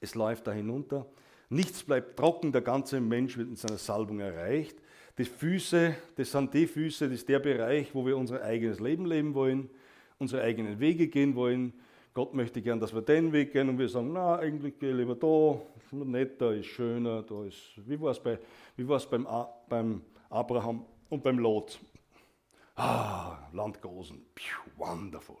Es 0.00 0.14
läuft 0.14 0.46
da 0.46 0.52
hinunter, 0.52 1.06
nichts 1.48 1.82
bleibt 1.82 2.16
trocken, 2.16 2.52
der 2.52 2.62
ganze 2.62 3.00
Mensch 3.00 3.36
wird 3.36 3.48
in 3.48 3.56
seiner 3.56 3.78
Salbung 3.78 4.20
erreicht. 4.20 4.76
Die 5.18 5.24
Füße, 5.24 5.96
das 6.16 6.30
sind 6.30 6.52
die 6.52 6.66
Füße, 6.66 7.06
das 7.06 7.20
ist 7.20 7.28
der 7.28 7.38
Bereich, 7.38 7.94
wo 7.94 8.04
wir 8.04 8.18
unser 8.18 8.42
eigenes 8.42 8.80
Leben 8.80 9.06
leben 9.06 9.32
wollen, 9.32 9.70
unsere 10.18 10.42
eigenen 10.42 10.78
Wege 10.78 11.08
gehen 11.08 11.34
wollen. 11.34 11.72
Gott 12.12 12.34
möchte 12.34 12.60
gern, 12.60 12.80
dass 12.80 12.94
wir 12.94 13.00
den 13.00 13.32
Weg 13.32 13.52
gehen 13.52 13.70
und 13.70 13.78
wir 13.78 13.88
sagen, 13.88 14.12
na, 14.12 14.38
eigentlich 14.38 14.78
gehe 14.78 14.90
ich 14.90 14.96
lieber 14.96 15.14
da, 15.14 15.58
ist 15.78 15.92
netter, 15.92 16.54
ist 16.54 16.66
schöner, 16.66 17.22
da 17.22 17.44
ist, 17.44 17.56
wie 17.76 17.98
war 17.98 18.10
es 18.10 18.20
bei, 18.20 18.38
wie 18.76 18.86
war's 18.86 19.08
beim, 19.08 19.26
beim 19.70 20.02
Abraham 20.28 20.84
und 21.08 21.22
beim 21.22 21.38
Lot? 21.38 21.78
Ah, 22.74 23.38
Landgosen, 23.54 24.26
wonderful. 24.76 25.36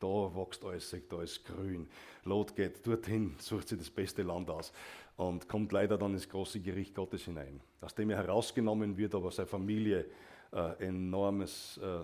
Da 0.00 0.08
wächst 0.34 0.64
alles, 0.64 0.96
da 1.08 1.22
ist 1.22 1.44
grün. 1.44 1.86
Lot 2.24 2.56
geht 2.56 2.84
dorthin, 2.86 3.34
sucht 3.38 3.68
sich 3.68 3.78
das 3.78 3.90
beste 3.90 4.22
Land 4.22 4.48
aus 4.48 4.72
und 5.16 5.48
kommt 5.48 5.72
leider 5.72 5.98
dann 5.98 6.12
ins 6.12 6.28
große 6.28 6.60
Gericht 6.60 6.94
Gottes 6.94 7.24
hinein, 7.24 7.60
aus 7.80 7.94
dem 7.94 8.10
er 8.10 8.18
herausgenommen 8.18 8.96
wird, 8.96 9.14
aber 9.14 9.30
seine 9.30 9.46
Familie 9.46 10.06
äh, 10.52 10.86
enormes 10.86 11.78
äh, 11.78 12.00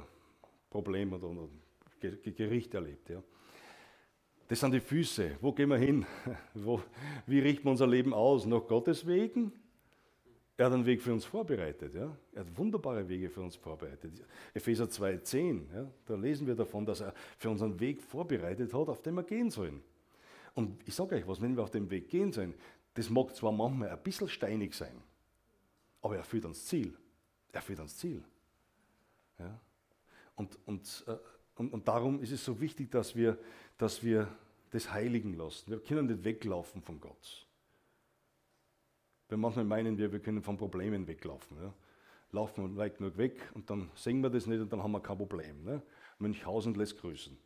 Problem 0.70 1.12
oder, 1.12 1.28
oder 1.28 1.48
Gericht 2.00 2.74
erlebt. 2.74 3.10
Ja. 3.10 3.22
Das 4.48 4.60
sind 4.60 4.72
die 4.72 4.80
Füße. 4.80 5.36
Wo 5.40 5.52
gehen 5.52 5.68
wir 5.68 5.76
hin? 5.76 6.06
Wo, 6.54 6.80
wie 7.26 7.40
richten 7.40 7.64
wir 7.64 7.70
unser 7.72 7.86
Leben 7.86 8.14
aus? 8.14 8.46
Nach 8.46 8.66
Gottes 8.66 9.06
Wegen? 9.06 9.52
Er 10.56 10.66
hat 10.66 10.72
einen 10.72 10.86
Weg 10.86 11.02
für 11.02 11.12
uns 11.12 11.24
vorbereitet. 11.24 11.94
Ja? 11.94 12.16
Er 12.32 12.40
hat 12.40 12.58
wunderbare 12.58 13.08
Wege 13.08 13.30
für 13.30 13.42
uns 13.42 13.54
vorbereitet. 13.54 14.24
Epheser 14.54 14.86
2,10, 14.86 15.60
ja? 15.72 15.90
da 16.06 16.14
lesen 16.16 16.46
wir 16.46 16.56
davon, 16.56 16.84
dass 16.84 17.00
er 17.00 17.14
für 17.36 17.48
uns 17.50 17.62
einen 17.62 17.78
Weg 17.78 18.02
vorbereitet 18.02 18.74
hat, 18.74 18.88
auf 18.88 19.02
dem 19.02 19.14
wir 19.16 19.22
gehen 19.22 19.50
sollen. 19.50 19.82
Und 20.54 20.76
ich 20.88 20.94
sage 20.96 21.14
euch 21.14 21.28
was, 21.28 21.40
wenn 21.40 21.54
wir 21.56 21.62
auf 21.62 21.70
dem 21.70 21.88
Weg 21.90 22.08
gehen 22.08 22.32
sollen, 22.32 22.54
das 22.98 23.08
mag 23.10 23.32
zwar 23.32 23.52
manchmal 23.52 23.90
ein 23.90 24.02
bisschen 24.02 24.28
steinig 24.28 24.74
sein, 24.74 25.00
aber 26.02 26.16
er 26.16 26.24
führt 26.24 26.42
ans 26.42 26.66
Ziel. 26.66 26.98
Er 27.52 27.62
führt 27.62 27.78
ans 27.78 27.96
Ziel. 27.96 28.24
Ja? 29.38 29.60
Und, 30.34 30.58
und, 30.66 31.04
äh, 31.06 31.16
und, 31.54 31.72
und 31.72 31.86
darum 31.86 32.20
ist 32.20 32.32
es 32.32 32.44
so 32.44 32.60
wichtig, 32.60 32.90
dass 32.90 33.14
wir, 33.14 33.38
dass 33.76 34.02
wir 34.02 34.26
das 34.70 34.92
heiligen 34.92 35.34
lassen. 35.34 35.70
Wir 35.70 35.78
können 35.78 36.08
nicht 36.08 36.24
weglaufen 36.24 36.82
von 36.82 37.00
Gott. 37.00 37.46
Wir 39.28 39.38
manchmal 39.38 39.64
meinen 39.64 39.96
wir, 39.96 40.10
wir 40.10 40.18
können 40.18 40.42
von 40.42 40.56
Problemen 40.56 41.06
weglaufen. 41.06 41.56
Ja? 41.62 41.72
Laufen 42.32 42.76
weit 42.76 42.98
genug 42.98 43.16
weg 43.16 43.48
und 43.54 43.70
dann 43.70 43.92
sehen 43.94 44.20
wir 44.22 44.30
das 44.30 44.46
nicht 44.46 44.60
und 44.60 44.72
dann 44.72 44.82
haben 44.82 44.90
wir 44.90 45.00
kein 45.00 45.18
Problem. 45.18 45.62
Ne? 45.62 45.82
Münchhausen 46.18 46.74
lässt 46.74 47.00
grüßen. 47.00 47.38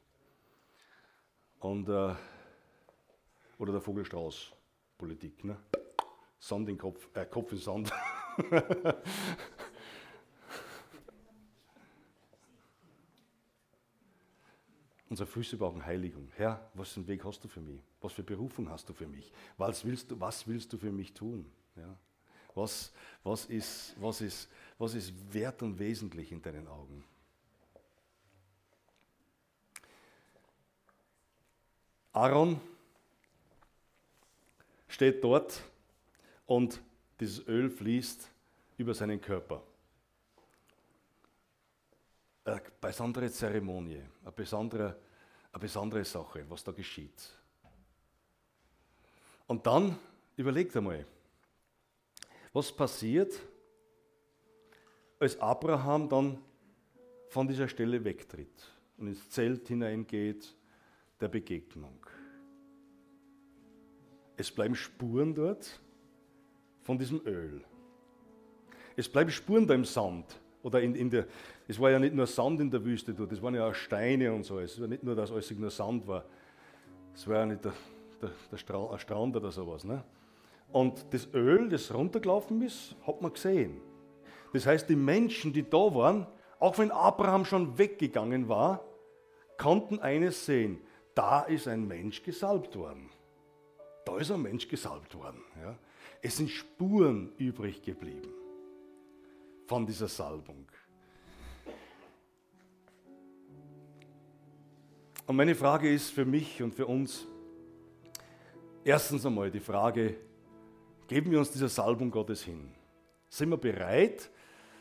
Und, 1.60 1.90
äh, 1.90 2.14
oder 3.58 3.72
der 3.72 3.82
Vogelstrauß. 3.82 4.54
Politik. 5.02 5.42
Ne? 5.42 5.56
Sand 6.38 6.68
in 6.68 6.78
Kopf, 6.78 7.08
äh, 7.14 7.26
Kopf 7.26 7.50
in 7.50 7.58
Sand. 7.58 7.92
Unsere 15.10 15.26
Füße 15.26 15.56
brauchen 15.56 15.84
Heiligung. 15.84 16.28
Herr, 16.36 16.70
was 16.74 16.90
für 16.90 17.00
einen 17.00 17.08
Weg 17.08 17.24
hast 17.24 17.42
du 17.42 17.48
für 17.48 17.60
mich? 17.60 17.82
Was 18.00 18.12
für 18.12 18.22
Berufung 18.22 18.70
hast 18.70 18.88
du 18.88 18.92
für 18.92 19.08
mich? 19.08 19.32
Was 19.56 19.84
willst 19.84 20.08
du, 20.12 20.20
was 20.20 20.46
willst 20.46 20.72
du 20.72 20.78
für 20.78 20.92
mich 20.92 21.12
tun? 21.12 21.50
Ja? 21.74 21.98
Was, 22.54 22.92
was, 23.24 23.46
ist, 23.46 23.96
was, 24.00 24.20
ist, 24.20 24.48
was 24.78 24.94
ist 24.94 25.12
wert 25.34 25.62
und 25.62 25.80
wesentlich 25.80 26.30
in 26.30 26.40
deinen 26.40 26.68
Augen? 26.68 27.02
Aaron 32.12 32.60
steht 34.92 35.24
dort 35.24 35.62
und 36.44 36.80
dieses 37.18 37.46
Öl 37.48 37.70
fließt 37.70 38.28
über 38.76 38.94
seinen 38.94 39.20
Körper. 39.20 39.62
Eine 42.44 42.60
besondere 42.80 43.30
Zeremonie, 43.30 44.02
eine 44.22 44.32
besondere, 44.32 44.96
eine 45.50 45.60
besondere 45.60 46.04
Sache, 46.04 46.44
was 46.48 46.62
da 46.62 46.72
geschieht. 46.72 47.30
Und 49.46 49.66
dann 49.66 49.98
überlegt 50.36 50.76
einmal, 50.76 51.06
was 52.52 52.70
passiert, 52.70 53.40
als 55.18 55.40
Abraham 55.40 56.08
dann 56.08 56.38
von 57.28 57.48
dieser 57.48 57.68
Stelle 57.68 58.04
wegtritt 58.04 58.70
und 58.98 59.06
ins 59.06 59.30
Zelt 59.30 59.68
hineingeht 59.68 60.54
der 61.18 61.28
Begegnung. 61.28 62.04
Es 64.42 64.50
bleiben 64.50 64.74
Spuren 64.74 65.36
dort 65.36 65.80
von 66.82 66.98
diesem 66.98 67.24
Öl. 67.24 67.62
Es 68.96 69.08
bleiben 69.08 69.30
Spuren 69.30 69.68
da 69.68 69.74
im 69.74 69.84
Sand. 69.84 70.36
Oder 70.64 70.80
in, 70.80 70.96
in 70.96 71.10
der, 71.10 71.26
es 71.68 71.78
war 71.78 71.92
ja 71.92 72.00
nicht 72.00 72.12
nur 72.12 72.26
Sand 72.26 72.60
in 72.60 72.68
der 72.68 72.84
Wüste 72.84 73.14
dort, 73.14 73.30
es 73.30 73.40
waren 73.40 73.54
ja 73.54 73.68
auch 73.68 73.74
Steine 73.74 74.32
und 74.32 74.42
so. 74.42 74.58
Es 74.58 74.80
war 74.80 74.88
nicht 74.88 75.04
nur, 75.04 75.14
dass 75.14 75.30
alles 75.30 75.48
nur 75.52 75.70
Sand 75.70 76.08
war. 76.08 76.24
Es 77.14 77.24
war 77.28 77.36
ja 77.36 77.46
nicht 77.46 77.64
der, 77.64 77.72
der, 78.20 78.30
der 78.50 78.56
Strand, 78.56 79.00
Strand 79.00 79.36
oder 79.36 79.52
sowas. 79.52 79.84
Ne? 79.84 80.02
Und 80.72 81.06
das 81.10 81.28
Öl, 81.32 81.68
das 81.68 81.94
runtergelaufen 81.94 82.62
ist, 82.62 82.96
hat 83.06 83.22
man 83.22 83.32
gesehen. 83.32 83.80
Das 84.52 84.66
heißt, 84.66 84.88
die 84.88 84.96
Menschen, 84.96 85.52
die 85.52 85.70
da 85.70 85.94
waren, 85.94 86.26
auch 86.58 86.76
wenn 86.78 86.90
Abraham 86.90 87.44
schon 87.44 87.78
weggegangen 87.78 88.48
war, 88.48 88.82
konnten 89.56 90.00
eines 90.00 90.44
sehen. 90.44 90.80
Da 91.14 91.42
ist 91.42 91.68
ein 91.68 91.86
Mensch 91.86 92.24
gesalbt 92.24 92.74
worden. 92.74 93.08
Da 94.04 94.18
ist 94.18 94.30
ein 94.30 94.42
Mensch 94.42 94.68
gesalbt 94.68 95.14
worden. 95.14 95.42
Ja. 95.60 95.76
Es 96.20 96.36
sind 96.36 96.50
Spuren 96.50 97.32
übrig 97.36 97.82
geblieben 97.82 98.32
von 99.66 99.86
dieser 99.86 100.08
Salbung. 100.08 100.66
Und 105.26 105.36
meine 105.36 105.54
Frage 105.54 105.92
ist 105.92 106.10
für 106.10 106.24
mich 106.24 106.62
und 106.62 106.74
für 106.74 106.86
uns, 106.86 107.26
erstens 108.84 109.24
einmal 109.24 109.50
die 109.50 109.60
Frage, 109.60 110.16
geben 111.06 111.30
wir 111.30 111.38
uns 111.38 111.50
dieser 111.50 111.68
Salbung 111.68 112.10
Gottes 112.10 112.42
hin? 112.42 112.72
Sind 113.28 113.50
wir 113.50 113.56
bereit, 113.56 114.30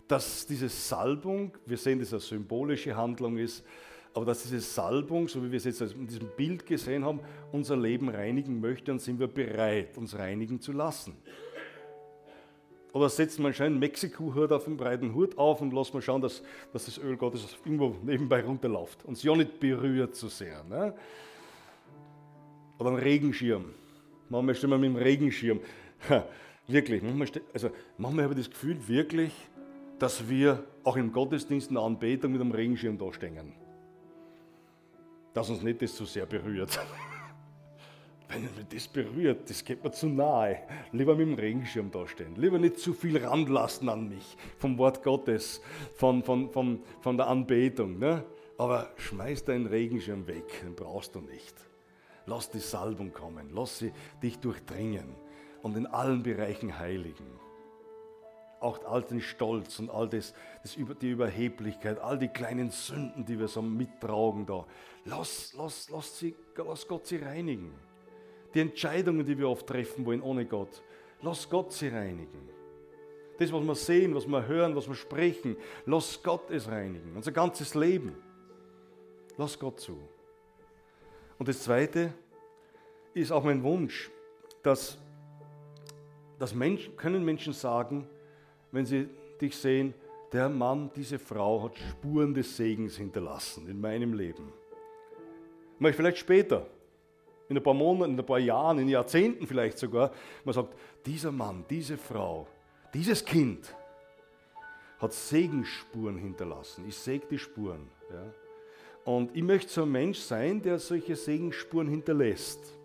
dass 0.08 0.46
diese 0.46 0.68
Salbung, 0.68 1.58
wir 1.66 1.78
sehen, 1.78 2.00
dass 2.00 2.10
es 2.10 2.14
eine 2.14 2.22
symbolische 2.22 2.96
Handlung 2.96 3.38
ist, 3.38 3.64
aber 4.14 4.26
dass 4.26 4.44
diese 4.44 4.60
Salbung, 4.60 5.28
so 5.28 5.44
wie 5.44 5.52
wir 5.52 5.58
es 5.58 5.64
jetzt 5.64 5.82
in 5.82 6.08
diesem 6.08 6.28
Bild 6.36 6.66
gesehen 6.66 7.06
haben, 7.06 7.22
unser 7.52 7.78
Leben 7.78 8.10
reinigen 8.10 8.60
möchte, 8.60 8.86
dann 8.86 9.00
sind 9.00 9.20
wir 9.20 9.28
bereit, 9.28 9.98
uns 9.98 10.18
reinigen 10.18 10.60
zu 10.60 10.74
lassen. 10.74 11.16
Oder 12.94 13.08
setzt 13.08 13.40
man 13.40 13.48
einen 13.48 13.54
schönen 13.54 13.80
Mexiko-Hut 13.80 14.52
auf 14.52 14.66
den 14.66 14.76
breiten 14.76 15.16
Hut 15.16 15.38
auf 15.38 15.62
und 15.62 15.74
lässt 15.74 15.94
mal 15.94 16.02
schauen, 16.02 16.22
dass, 16.22 16.44
dass 16.74 16.86
das 16.86 16.98
Öl 16.98 17.16
Gottes 17.16 17.56
irgendwo 17.64 17.96
nebenbei 18.04 18.44
runterläuft 18.44 19.06
und 19.06 19.14
es 19.14 19.24
ja 19.24 19.34
nicht 19.34 19.62
berührt 19.62 20.14
zu 20.16 20.28
sehr. 20.28 20.62
Ne? 20.66 20.94
Oder 22.80 22.90
ein 22.90 22.96
Regenschirm. 22.98 23.66
Manchmal 24.28 24.56
stehen 24.56 24.72
wir 24.72 24.78
mit 24.78 24.90
dem 24.90 24.98
Regenschirm. 24.98 25.62
wirklich, 26.68 27.02
manchmal, 27.02 27.30
also 27.54 27.70
manchmal 27.98 28.26
habe 28.26 28.34
ich 28.34 28.46
das 28.46 28.50
Gefühl, 28.50 28.78
wirklich, 28.90 29.32
dass 29.98 30.28
wir 30.28 30.64
auch 30.84 30.98
im 30.98 31.14
Gottesdienst 31.14 31.70
in 31.70 31.76
der 31.76 31.84
Anbetung 31.84 32.34
mit 32.34 32.42
einem 32.42 32.52
Regenschirm 32.52 32.98
da 32.98 33.14
stehen 33.14 33.54
dass 35.34 35.50
uns 35.50 35.62
nicht 35.62 35.82
das 35.82 35.96
zu 35.96 36.06
sehr 36.06 36.26
berührt. 36.26 36.80
Wenn 38.30 38.44
mich 38.44 38.52
das 38.74 38.88
berührt, 38.88 39.50
das 39.50 39.64
geht 39.64 39.84
mir 39.84 39.92
zu 39.92 40.08
nahe. 40.08 40.60
Lieber 40.94 41.16
mit 41.16 41.28
dem 41.28 41.34
Regenschirm 41.34 41.92
dastehen. 41.92 42.36
Lieber 42.38 42.60
nicht 42.60 42.80
zu 42.80 42.94
viel 42.94 43.18
ranlassen 43.18 43.90
an 43.90 44.08
mich 44.08 44.38
vom 44.58 44.78
Wort 44.78 45.04
Gottes, 45.04 45.62
von, 45.96 46.24
von, 46.24 46.50
von, 46.50 46.82
von 47.02 47.18
der 47.18 47.28
Anbetung. 47.28 48.00
Ne? 48.00 48.24
Aber 48.58 48.92
schmeiß 48.98 49.44
deinen 49.44 49.66
Regenschirm 49.66 50.28
weg, 50.28 50.62
den 50.64 50.76
brauchst 50.76 51.16
du 51.16 51.20
nicht. 51.20 51.56
Lass 52.26 52.50
die 52.50 52.60
Salbung 52.60 53.12
kommen, 53.12 53.50
lass 53.54 53.80
sie 53.80 53.92
dich 54.24 54.40
durchdringen 54.40 55.16
und 55.62 55.76
in 55.76 55.88
allen 55.88 56.24
Bereichen 56.24 56.78
heiligen 56.80 57.28
auch 58.62 58.86
all 58.86 59.02
den 59.02 59.22
Stolz 59.22 59.80
und 59.80 59.90
all 59.90 60.08
das, 60.08 60.34
das 60.62 60.78
die 61.02 61.10
Überheblichkeit, 61.10 62.00
all 62.00 62.18
die 62.18 62.28
kleinen 62.28 62.70
Sünden, 62.70 63.26
die 63.26 63.40
wir 63.40 63.48
so 63.48 63.62
mittragen 63.62 64.46
da. 64.46 64.66
Lass, 65.06 65.54
lass, 65.58 65.90
lass, 65.90 66.20
sie, 66.20 66.36
lass 66.56 66.88
Gott 66.88 67.08
sie 67.08 67.18
reinigen. 67.18 67.74
Die 68.54 68.60
Entscheidungen, 68.60 69.26
die 69.26 69.38
wir 69.38 69.50
oft 69.50 69.66
treffen 69.66 70.06
wollen 70.06 70.22
ohne 70.22 70.46
Gott, 70.46 70.84
lass 71.22 71.50
Gott 71.50 71.74
sie 71.74 71.88
reinigen. 71.88 72.50
Das, 73.40 73.52
was 73.52 73.64
wir 73.64 73.76
sehen, 73.76 74.14
was 74.14 74.28
wir 74.28 74.46
hören, 74.46 74.76
was 74.76 74.88
wir 74.88 74.96
sprechen, 74.96 75.58
lass 75.88 76.22
Gott 76.22 76.52
es 76.52 76.68
reinigen. 76.68 77.16
Unser 77.16 77.32
ganzes 77.32 77.74
Leben. 77.74 78.16
Lass 79.38 79.58
Gott 79.58 79.80
zu. 79.80 79.98
Und 81.40 81.48
das 81.48 81.64
Zweite 81.64 82.14
ist 83.16 83.32
auch 83.32 83.44
mein 83.44 83.64
Wunsch, 83.64 84.12
dass, 84.62 85.00
dass 86.38 86.54
Menschen, 86.54 86.96
können 86.96 87.26
Menschen 87.26 87.54
sagen, 87.54 88.08
wenn 88.72 88.86
sie 88.86 89.08
dich 89.40 89.56
sehen, 89.56 89.94
der 90.32 90.48
Mann, 90.48 90.90
diese 90.96 91.20
Frau 91.20 91.64
hat 91.64 91.78
Spuren 91.78 92.34
des 92.34 92.56
Segens 92.56 92.98
hinterlassen 92.98 93.68
in 93.68 93.82
meinem 93.82 94.14
Leben. 94.14 94.54
Mal 95.80 95.94
vielleicht 95.94 96.20
später, 96.20 96.68
in 97.50 97.58
ein 97.58 97.64
paar 97.64 97.74
Monaten, 97.74 98.14
in 98.14 98.20
ein 98.20 98.26
paar 98.26 98.40
Jahren, 98.40 98.80
in 98.80 98.88
Jahrzehnten 98.88 99.46
vielleicht 99.46 99.78
sogar, 99.78 100.12
man 100.46 100.54
sagt, 100.54 100.74
dieser 101.06 101.32
Mann, 101.32 101.66
diese 101.70 101.98
Frau, 101.98 102.48
dieses 102.94 103.26
Kind 103.26 103.76
hat 105.00 105.14
Segensspuren 105.14 106.18
hinterlassen. 106.18 106.86
Ich 106.88 106.96
säge 106.96 107.26
die 107.30 107.40
Spuren. 107.40 107.90
Ja. 108.10 108.34
Und 109.04 109.36
ich 109.36 109.44
möchte 109.44 109.72
so 109.72 109.82
ein 109.84 109.92
Mensch 109.92 110.20
sein, 110.20 110.62
der 110.62 110.78
solche 110.78 111.16
Segensspuren 111.16 111.88
hinterlässt. 111.88 112.78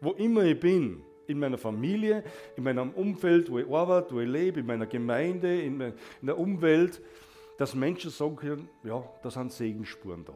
Wo 0.00 0.12
immer 0.12 0.44
ich 0.44 0.58
bin, 0.58 1.02
in 1.30 1.38
meiner 1.38 1.58
Familie, 1.58 2.24
in 2.56 2.64
meinem 2.64 2.90
Umfeld, 2.90 3.50
wo 3.50 3.58
ich 3.58 3.68
arbeite, 3.68 4.14
wo 4.14 4.20
ich 4.20 4.28
lebe, 4.28 4.60
in 4.60 4.66
meiner 4.66 4.86
Gemeinde, 4.86 5.60
in, 5.60 5.94
der 6.22 6.38
Umwelt, 6.38 7.00
dass 7.56 7.74
Menschen 7.74 8.10
sagen 8.10 8.36
können, 8.36 8.68
ja, 8.84 9.02
da 9.22 9.30
sind 9.30 9.52
Segensspuren 9.52 10.24
da. 10.24 10.34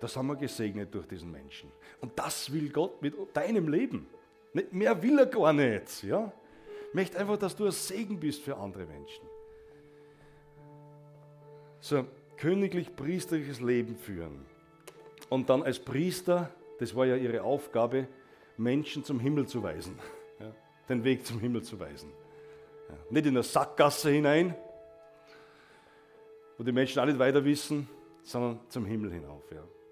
Das 0.00 0.16
haben 0.16 0.28
wir 0.28 0.36
gesegnet 0.36 0.94
durch 0.94 1.06
diesen 1.06 1.30
Menschen. 1.30 1.70
Und 2.00 2.18
das 2.18 2.52
will 2.52 2.70
Gott 2.70 3.02
mit 3.02 3.14
deinem 3.34 3.68
Leben. 3.68 4.06
Mehr 4.70 5.00
will 5.02 5.18
er 5.18 5.26
gar 5.26 5.52
nicht. 5.52 6.02
Ja? 6.02 6.32
Ich 6.88 6.94
möchte 6.94 7.18
einfach, 7.18 7.36
dass 7.36 7.54
du 7.54 7.66
ein 7.66 7.72
Segen 7.72 8.18
bist 8.18 8.42
für 8.42 8.56
andere 8.56 8.86
Menschen. 8.86 9.24
So, 11.80 12.04
königlich-priesterliches 12.38 13.60
Leben 13.60 13.96
führen. 13.96 14.46
Und 15.28 15.48
dann 15.50 15.62
als 15.62 15.78
Priester, 15.78 16.50
das 16.78 16.94
war 16.94 17.06
ja 17.06 17.16
ihre 17.16 17.42
Aufgabe, 17.42 18.08
Menschen 18.60 19.04
zum 19.04 19.18
Himmel 19.18 19.46
zu 19.46 19.62
weisen. 19.62 19.98
Ja, 20.38 20.52
den 20.88 21.02
Weg 21.02 21.24
zum 21.26 21.40
Himmel 21.40 21.62
zu 21.62 21.80
weisen. 21.80 22.12
Ja, 22.88 22.96
nicht 23.08 23.26
in 23.26 23.34
eine 23.34 23.42
Sackgasse 23.42 24.10
hinein, 24.10 24.54
wo 26.58 26.64
die 26.64 26.72
Menschen 26.72 27.00
alle 27.00 27.12
nicht 27.12 27.18
weiter 27.18 27.44
wissen, 27.44 27.88
sondern 28.22 28.60
zum 28.68 28.84
Himmel 28.84 29.12
hinauf. 29.12 29.42
Ja. 29.50 29.64